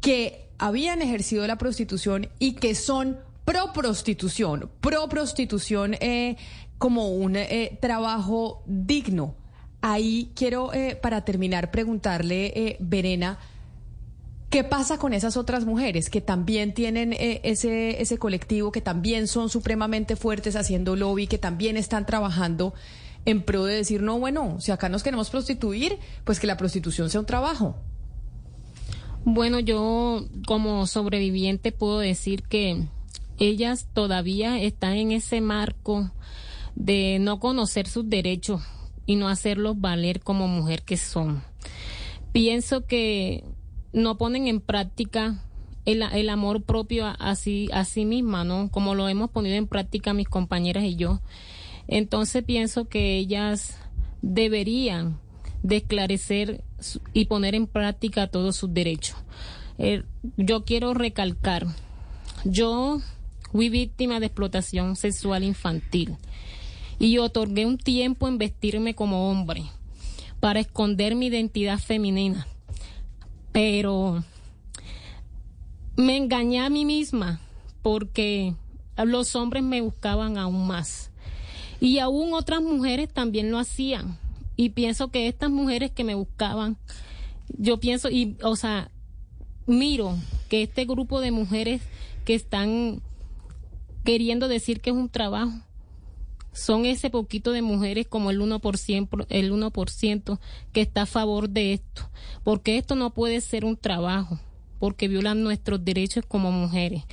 que 0.00 0.49
habían 0.60 1.02
ejercido 1.02 1.46
la 1.46 1.58
prostitución 1.58 2.28
y 2.38 2.52
que 2.52 2.74
son 2.74 3.18
pro 3.44 3.72
prostitución, 3.72 4.70
pro 4.80 5.08
prostitución 5.08 5.96
como 6.78 7.08
un 7.08 7.36
trabajo 7.80 8.62
digno. 8.66 9.34
Ahí 9.82 10.30
quiero, 10.34 10.74
eh, 10.74 10.98
para 11.00 11.24
terminar, 11.24 11.70
preguntarle, 11.70 12.52
eh, 12.54 12.76
Verena, 12.80 13.38
¿qué 14.50 14.62
pasa 14.62 14.98
con 14.98 15.14
esas 15.14 15.38
otras 15.38 15.64
mujeres 15.64 16.10
que 16.10 16.20
también 16.20 16.74
tienen 16.74 17.14
eh, 17.14 17.40
ese, 17.44 18.02
ese 18.02 18.18
colectivo, 18.18 18.72
que 18.72 18.82
también 18.82 19.26
son 19.26 19.48
supremamente 19.48 20.16
fuertes 20.16 20.54
haciendo 20.54 20.96
lobby, 20.96 21.26
que 21.26 21.38
también 21.38 21.78
están 21.78 22.04
trabajando 22.04 22.74
en 23.24 23.42
pro 23.42 23.64
de 23.64 23.76
decir, 23.76 24.02
no, 24.02 24.18
bueno, 24.18 24.60
si 24.60 24.70
acá 24.70 24.90
nos 24.90 25.02
queremos 25.02 25.30
prostituir, 25.30 25.98
pues 26.24 26.40
que 26.40 26.46
la 26.46 26.58
prostitución 26.58 27.08
sea 27.08 27.20
un 27.20 27.26
trabajo? 27.26 27.76
Bueno, 29.24 29.60
yo 29.60 30.24
como 30.46 30.86
sobreviviente 30.86 31.72
puedo 31.72 31.98
decir 31.98 32.42
que 32.42 32.86
ellas 33.38 33.88
todavía 33.92 34.60
están 34.60 34.94
en 34.94 35.12
ese 35.12 35.40
marco 35.40 36.10
de 36.74 37.18
no 37.20 37.38
conocer 37.38 37.86
sus 37.86 38.08
derechos 38.08 38.62
y 39.06 39.16
no 39.16 39.28
hacerlos 39.28 39.80
valer 39.80 40.20
como 40.20 40.48
mujer 40.48 40.82
que 40.82 40.96
son. 40.96 41.42
Pienso 42.32 42.86
que 42.86 43.44
no 43.92 44.16
ponen 44.16 44.46
en 44.46 44.60
práctica 44.60 45.42
el, 45.84 46.28
amor 46.28 46.62
propio 46.62 47.06
a, 47.06 47.34
sí, 47.34 47.68
a 47.72 47.84
sí 47.84 48.04
misma, 48.04 48.44
¿no? 48.44 48.70
Como 48.70 48.94
lo 48.94 49.08
hemos 49.08 49.30
ponido 49.30 49.56
en 49.56 49.66
práctica 49.66 50.14
mis 50.14 50.28
compañeras 50.28 50.84
y 50.84 50.96
yo. 50.96 51.20
Entonces 51.88 52.44
pienso 52.44 52.88
que 52.88 53.16
ellas 53.16 53.78
deberían 54.22 55.18
de 55.62 55.78
esclarecer 55.78 56.64
y 57.12 57.26
poner 57.26 57.54
en 57.54 57.66
práctica 57.66 58.26
todos 58.26 58.56
sus 58.56 58.72
derechos. 58.72 59.16
Eh, 59.78 60.02
yo 60.36 60.64
quiero 60.64 60.94
recalcar, 60.94 61.66
yo 62.44 63.00
fui 63.52 63.68
víctima 63.68 64.20
de 64.20 64.26
explotación 64.26 64.96
sexual 64.96 65.42
infantil 65.42 66.16
y 66.98 67.18
otorgué 67.18 67.66
un 67.66 67.78
tiempo 67.78 68.28
en 68.28 68.38
vestirme 68.38 68.94
como 68.94 69.30
hombre 69.30 69.64
para 70.38 70.60
esconder 70.60 71.14
mi 71.14 71.26
identidad 71.26 71.78
femenina. 71.78 72.46
Pero 73.52 74.22
me 75.96 76.16
engañé 76.16 76.60
a 76.60 76.70
mí 76.70 76.84
misma 76.84 77.40
porque 77.82 78.54
los 78.96 79.34
hombres 79.34 79.62
me 79.62 79.80
buscaban 79.80 80.38
aún 80.38 80.66
más. 80.66 81.10
Y 81.80 81.98
aún 81.98 82.34
otras 82.34 82.60
mujeres 82.62 83.08
también 83.12 83.50
lo 83.50 83.58
hacían. 83.58 84.18
Y 84.60 84.68
pienso 84.68 85.08
que 85.08 85.26
estas 85.26 85.48
mujeres 85.48 85.90
que 85.90 86.04
me 86.04 86.14
buscaban, 86.14 86.76
yo 87.56 87.80
pienso, 87.80 88.10
y, 88.10 88.36
o 88.42 88.56
sea, 88.56 88.90
miro 89.64 90.18
que 90.50 90.62
este 90.64 90.84
grupo 90.84 91.22
de 91.22 91.30
mujeres 91.30 91.80
que 92.26 92.34
están 92.34 93.00
queriendo 94.04 94.48
decir 94.48 94.82
que 94.82 94.90
es 94.90 94.96
un 94.96 95.08
trabajo, 95.08 95.52
son 96.52 96.84
ese 96.84 97.08
poquito 97.08 97.52
de 97.52 97.62
mujeres 97.62 98.06
como 98.06 98.30
el 98.30 98.38
1%, 98.38 99.26
el 99.30 99.50
1% 99.50 100.38
que 100.74 100.82
está 100.82 101.02
a 101.02 101.06
favor 101.06 101.48
de 101.48 101.72
esto, 101.72 102.10
porque 102.44 102.76
esto 102.76 102.96
no 102.96 103.14
puede 103.14 103.40
ser 103.40 103.64
un 103.64 103.78
trabajo, 103.78 104.38
porque 104.78 105.08
violan 105.08 105.42
nuestros 105.42 105.82
derechos 105.82 106.26
como 106.28 106.52
mujeres, 106.52 107.04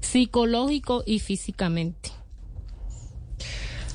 psicológico 0.00 1.02
y 1.04 1.18
físicamente. 1.18 2.23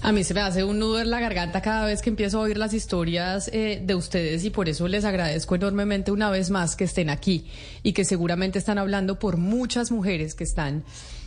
A 0.01 0.13
mí 0.13 0.23
se 0.23 0.33
me 0.33 0.39
hace 0.39 0.63
un 0.63 0.79
nudo 0.79 1.01
en 1.01 1.09
la 1.09 1.19
garganta 1.19 1.61
cada 1.61 1.85
vez 1.85 2.01
que 2.01 2.09
empiezo 2.09 2.39
a 2.39 2.43
oír 2.43 2.57
las 2.57 2.73
historias 2.73 3.49
eh, 3.51 3.81
de 3.83 3.95
ustedes 3.95 4.45
y 4.45 4.49
por 4.49 4.69
eso 4.69 4.87
les 4.87 5.03
agradezco 5.03 5.55
enormemente 5.55 6.11
una 6.11 6.29
vez 6.29 6.49
más 6.49 6.77
que 6.77 6.85
estén 6.85 7.09
aquí 7.09 7.47
y 7.83 7.91
que 7.91 8.05
seguramente 8.05 8.59
están 8.59 8.77
hablando 8.77 9.19
por 9.19 9.35
muchas 9.35 9.91
mujeres 9.91 10.35
que 10.35 10.45
están 10.45 10.85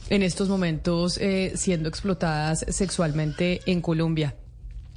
en 0.09 0.23
estos 0.23 0.49
momentos 0.49 1.19
eh, 1.19 1.53
siendo 1.55 1.91
explotadas 1.91 2.65
sexualmente 2.71 3.61
en 3.67 3.83
Colombia. 3.83 4.35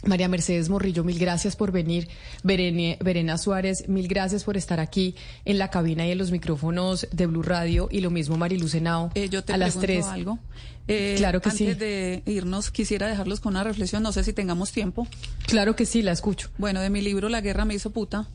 María 0.05 0.27
Mercedes 0.27 0.69
Morrillo, 0.69 1.03
mil 1.03 1.19
gracias 1.19 1.55
por 1.55 1.71
venir. 1.71 2.07
Verena 2.43 3.37
Suárez, 3.37 3.87
mil 3.87 4.07
gracias 4.07 4.43
por 4.43 4.57
estar 4.57 4.79
aquí 4.79 5.15
en 5.45 5.57
la 5.57 5.69
cabina 5.69 6.07
y 6.07 6.11
en 6.11 6.17
los 6.17 6.31
micrófonos 6.31 7.07
de 7.11 7.25
Blue 7.25 7.43
Radio. 7.43 7.87
Y 7.91 8.01
lo 8.01 8.11
mismo 8.11 8.37
Mariluz 8.37 8.75
Henao, 8.75 9.11
eh, 9.15 9.29
yo 9.29 9.43
te 9.43 9.53
a 9.53 9.57
las 9.57 9.77
tres. 9.77 10.05
algo. 10.05 10.39
Eh, 10.87 11.15
claro 11.17 11.41
que 11.41 11.51
sí. 11.51 11.65
Antes 11.65 11.79
de 11.79 12.23
irnos, 12.25 12.69
quisiera 12.71 13.07
dejarlos 13.07 13.39
con 13.39 13.53
una 13.53 13.63
reflexión. 13.63 14.03
No 14.03 14.11
sé 14.11 14.23
si 14.23 14.33
tengamos 14.33 14.71
tiempo. 14.71 15.07
Claro 15.47 15.75
que 15.75 15.85
sí, 15.85 16.01
la 16.01 16.11
escucho. 16.11 16.49
Bueno, 16.57 16.81
de 16.81 16.89
mi 16.89 17.01
libro 17.01 17.29
La 17.29 17.41
guerra 17.41 17.65
me 17.65 17.73
hizo 17.73 17.89
puta, 17.89 18.27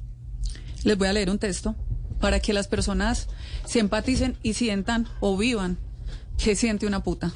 les 0.83 0.99
voy 0.99 1.09
a 1.09 1.13
leer 1.13 1.31
un 1.31 1.39
texto 1.39 1.77
para 2.21 2.41
que 2.41 2.53
las 2.53 2.69
personas 2.69 3.29
se 3.65 3.79
empaticen 3.79 4.37
y 4.43 4.55
sientan 4.55 5.07
o 5.21 5.37
vivan 5.37 5.79
¿Qué 6.43 6.57
siente 6.57 6.87
una 6.87 7.03
puta? 7.03 7.33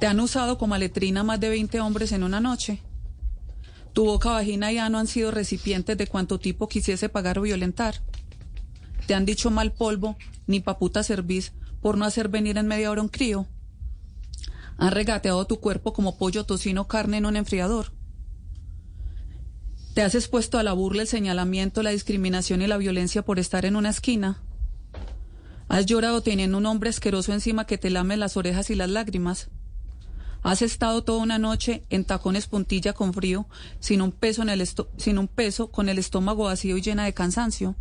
¿Te 0.00 0.08
han 0.08 0.18
usado 0.18 0.58
como 0.58 0.76
letrina 0.76 1.22
más 1.22 1.38
de 1.38 1.50
20 1.50 1.78
hombres 1.80 2.10
en 2.10 2.24
una 2.24 2.40
noche? 2.40 2.80
Tu 3.96 4.04
boca, 4.04 4.32
vagina 4.32 4.70
y 4.72 4.76
ano 4.76 4.98
han 4.98 5.06
sido 5.06 5.30
recipientes 5.30 5.96
de 5.96 6.06
cuanto 6.06 6.38
tipo 6.38 6.68
quisiese 6.68 7.08
pagar 7.08 7.38
o 7.38 7.42
violentar. 7.42 7.94
Te 9.06 9.14
han 9.14 9.24
dicho 9.24 9.50
mal 9.50 9.72
polvo, 9.72 10.18
ni 10.46 10.60
pa' 10.60 10.78
puta 10.78 11.02
servís 11.02 11.54
por 11.80 11.96
no 11.96 12.04
hacer 12.04 12.28
venir 12.28 12.58
en 12.58 12.66
media 12.66 12.90
hora 12.90 13.00
un 13.00 13.08
crío. 13.08 13.46
Han 14.76 14.92
regateado 14.92 15.46
tu 15.46 15.60
cuerpo 15.60 15.94
como 15.94 16.18
pollo, 16.18 16.44
tocino, 16.44 16.86
carne 16.86 17.16
en 17.16 17.24
un 17.24 17.36
enfriador. 17.36 17.94
Te 19.94 20.02
has 20.02 20.14
expuesto 20.14 20.58
a 20.58 20.62
la 20.62 20.74
burla, 20.74 21.00
el 21.00 21.08
señalamiento, 21.08 21.82
la 21.82 21.88
discriminación 21.88 22.60
y 22.60 22.66
la 22.66 22.76
violencia 22.76 23.22
por 23.22 23.38
estar 23.38 23.64
en 23.64 23.76
una 23.76 23.88
esquina. 23.88 24.42
Has 25.68 25.86
llorado 25.86 26.20
teniendo 26.20 26.58
un 26.58 26.66
hombre 26.66 26.90
asqueroso 26.90 27.32
encima 27.32 27.64
que 27.64 27.78
te 27.78 27.88
lame 27.88 28.18
las 28.18 28.36
orejas 28.36 28.68
y 28.68 28.74
las 28.74 28.90
lágrimas. 28.90 29.48
Has 30.42 30.62
estado 30.62 31.02
toda 31.02 31.22
una 31.22 31.38
noche 31.38 31.84
en 31.90 32.04
tacones 32.04 32.46
puntilla 32.46 32.92
con 32.92 33.12
frío, 33.12 33.46
sin 33.80 34.00
un 34.00 34.12
peso, 34.12 34.42
en 34.42 34.50
el 34.50 34.66
sin 34.96 35.18
un 35.18 35.28
peso, 35.28 35.70
con 35.70 35.88
el 35.88 35.98
estómago 35.98 36.44
vacío 36.44 36.76
y 36.76 36.82
llena 36.82 37.04
de 37.04 37.14
cansancio. 37.14 37.74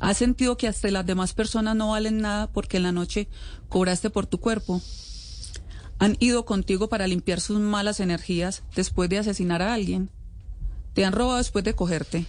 Has 0.00 0.16
sentido 0.16 0.56
que 0.56 0.68
hasta 0.68 0.90
las 0.90 1.06
demás 1.06 1.32
personas 1.34 1.76
no 1.76 1.90
valen 1.90 2.18
nada 2.18 2.50
porque 2.50 2.78
en 2.78 2.82
la 2.82 2.92
noche 2.92 3.28
cobraste 3.68 4.10
por 4.10 4.26
tu 4.26 4.40
cuerpo. 4.40 4.82
Han 5.98 6.16
ido 6.18 6.44
contigo 6.44 6.88
para 6.88 7.06
limpiar 7.06 7.40
sus 7.40 7.60
malas 7.60 8.00
energías 8.00 8.64
después 8.74 9.08
de 9.08 9.18
asesinar 9.18 9.62
a 9.62 9.72
alguien. 9.72 10.10
Te 10.94 11.04
han 11.04 11.12
robado 11.12 11.38
después 11.38 11.64
de 11.64 11.74
cogerte. 11.74 12.26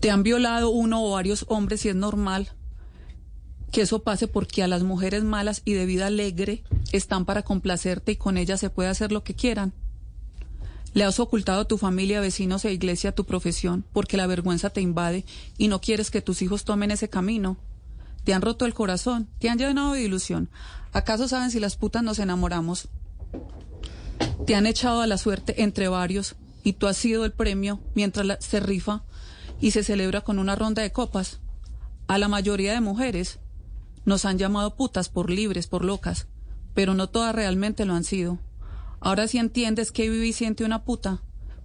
Te 0.00 0.10
han 0.10 0.22
violado 0.22 0.70
uno 0.70 1.04
o 1.04 1.12
varios 1.12 1.44
hombres 1.48 1.84
y 1.84 1.90
es 1.90 1.94
normal 1.94 2.50
que 3.70 3.82
eso 3.82 4.02
pase 4.02 4.26
porque 4.26 4.62
a 4.62 4.68
las 4.68 4.82
mujeres 4.82 5.22
malas 5.22 5.62
y 5.64 5.74
de 5.74 5.86
vida 5.86 6.06
alegre 6.06 6.64
están 6.92 7.24
para 7.24 7.42
complacerte 7.42 8.12
y 8.12 8.16
con 8.16 8.36
ellas 8.36 8.60
se 8.60 8.70
puede 8.70 8.88
hacer 8.88 9.12
lo 9.12 9.22
que 9.22 9.34
quieran. 9.34 9.72
Le 10.92 11.04
has 11.04 11.20
ocultado 11.20 11.60
a 11.60 11.68
tu 11.68 11.78
familia, 11.78 12.20
vecinos 12.20 12.64
e 12.64 12.72
iglesia 12.72 13.14
tu 13.14 13.24
profesión 13.24 13.84
porque 13.92 14.16
la 14.16 14.26
vergüenza 14.26 14.70
te 14.70 14.80
invade 14.80 15.24
y 15.56 15.68
no 15.68 15.80
quieres 15.80 16.10
que 16.10 16.20
tus 16.20 16.42
hijos 16.42 16.64
tomen 16.64 16.90
ese 16.90 17.08
camino. 17.08 17.56
Te 18.24 18.34
han 18.34 18.42
roto 18.42 18.66
el 18.66 18.74
corazón, 18.74 19.28
te 19.38 19.48
han 19.48 19.58
llenado 19.58 19.92
de 19.92 20.02
ilusión. 20.02 20.50
¿Acaso 20.92 21.28
saben 21.28 21.52
si 21.52 21.60
las 21.60 21.76
putas 21.76 22.02
nos 22.02 22.18
enamoramos? 22.18 22.88
Te 24.46 24.56
han 24.56 24.66
echado 24.66 25.00
a 25.00 25.06
la 25.06 25.16
suerte 25.16 25.62
entre 25.62 25.86
varios 25.86 26.34
y 26.64 26.72
tú 26.72 26.88
has 26.88 26.96
sido 26.96 27.24
el 27.24 27.32
premio 27.32 27.80
mientras 27.94 28.44
se 28.44 28.58
rifa 28.58 29.04
y 29.60 29.70
se 29.70 29.84
celebra 29.84 30.22
con 30.22 30.40
una 30.40 30.56
ronda 30.56 30.82
de 30.82 30.90
copas. 30.92 31.38
A 32.08 32.18
la 32.18 32.26
mayoría 32.26 32.72
de 32.72 32.80
mujeres 32.80 33.38
nos 34.10 34.24
han 34.24 34.38
llamado 34.38 34.74
putas 34.74 35.08
por 35.08 35.30
libres, 35.30 35.68
por 35.68 35.84
locas, 35.84 36.26
pero 36.74 36.94
no 36.94 37.08
todas 37.08 37.32
realmente 37.34 37.84
lo 37.84 37.94
han 37.94 38.04
sido. 38.04 38.38
Ahora 39.00 39.28
si 39.28 39.38
entiendes 39.38 39.92
que 39.92 40.10
vive 40.10 40.26
y 40.26 40.32
siente 40.32 40.64
una 40.64 40.84
puta, 40.84 41.22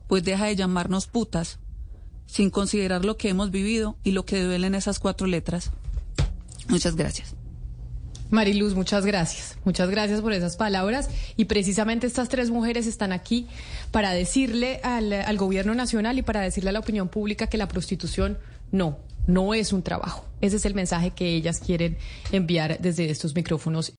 pues 0.08 0.24
deja 0.24 0.46
de 0.46 0.56
llamarnos 0.56 1.08
putas, 1.08 1.60
sin 2.28 2.52
considerar 2.52 3.04
lo 3.04 3.18
que 3.18 3.30
hemos 3.30 3.50
vivido 3.50 3.98
y 4.04 4.12
lo 4.12 4.26
que 4.26 4.44
duelen 4.44 4.76
esas 4.76 5.00
cuatro 5.00 5.26
letras. 5.26 5.72
Muchas 6.70 6.96
gracias. 6.96 7.36
Mariluz, 8.30 8.76
muchas 8.76 9.06
gracias. 9.06 9.58
Muchas 9.66 9.90
gracias 9.90 10.22
por 10.22 10.32
esas 10.32 10.56
palabras. 10.56 11.10
Y 11.38 11.46
precisamente 11.46 12.06
estas 12.06 12.30
tres 12.30 12.52
mujeres 12.52 12.86
están 12.86 13.12
aquí 13.12 13.48
para 13.92 14.12
decirle 14.12 14.82
al, 14.84 15.38
gobierno 15.38 15.74
nacional 15.74 16.20
y 16.20 16.22
para 16.22 16.42
decirle 16.42 16.70
a 16.70 16.74
la 16.74 16.80
opinión 16.80 17.08
pública 17.08 17.48
que 17.48 17.58
la 17.58 17.68
prostitución 17.68 18.38
no, 18.72 19.00
no 19.28 19.54
es 19.54 19.74
un 19.74 19.82
trabajo. 19.82 20.26
Ese 20.42 20.58
es 20.58 20.66
el 20.66 20.76
mensaje 20.76 21.12
que 21.12 21.36
ellas 21.36 21.60
quieren 21.60 21.98
enviar 22.32 22.78
desde 22.80 23.10
estos 23.10 23.36
micrófonos. 23.36 23.94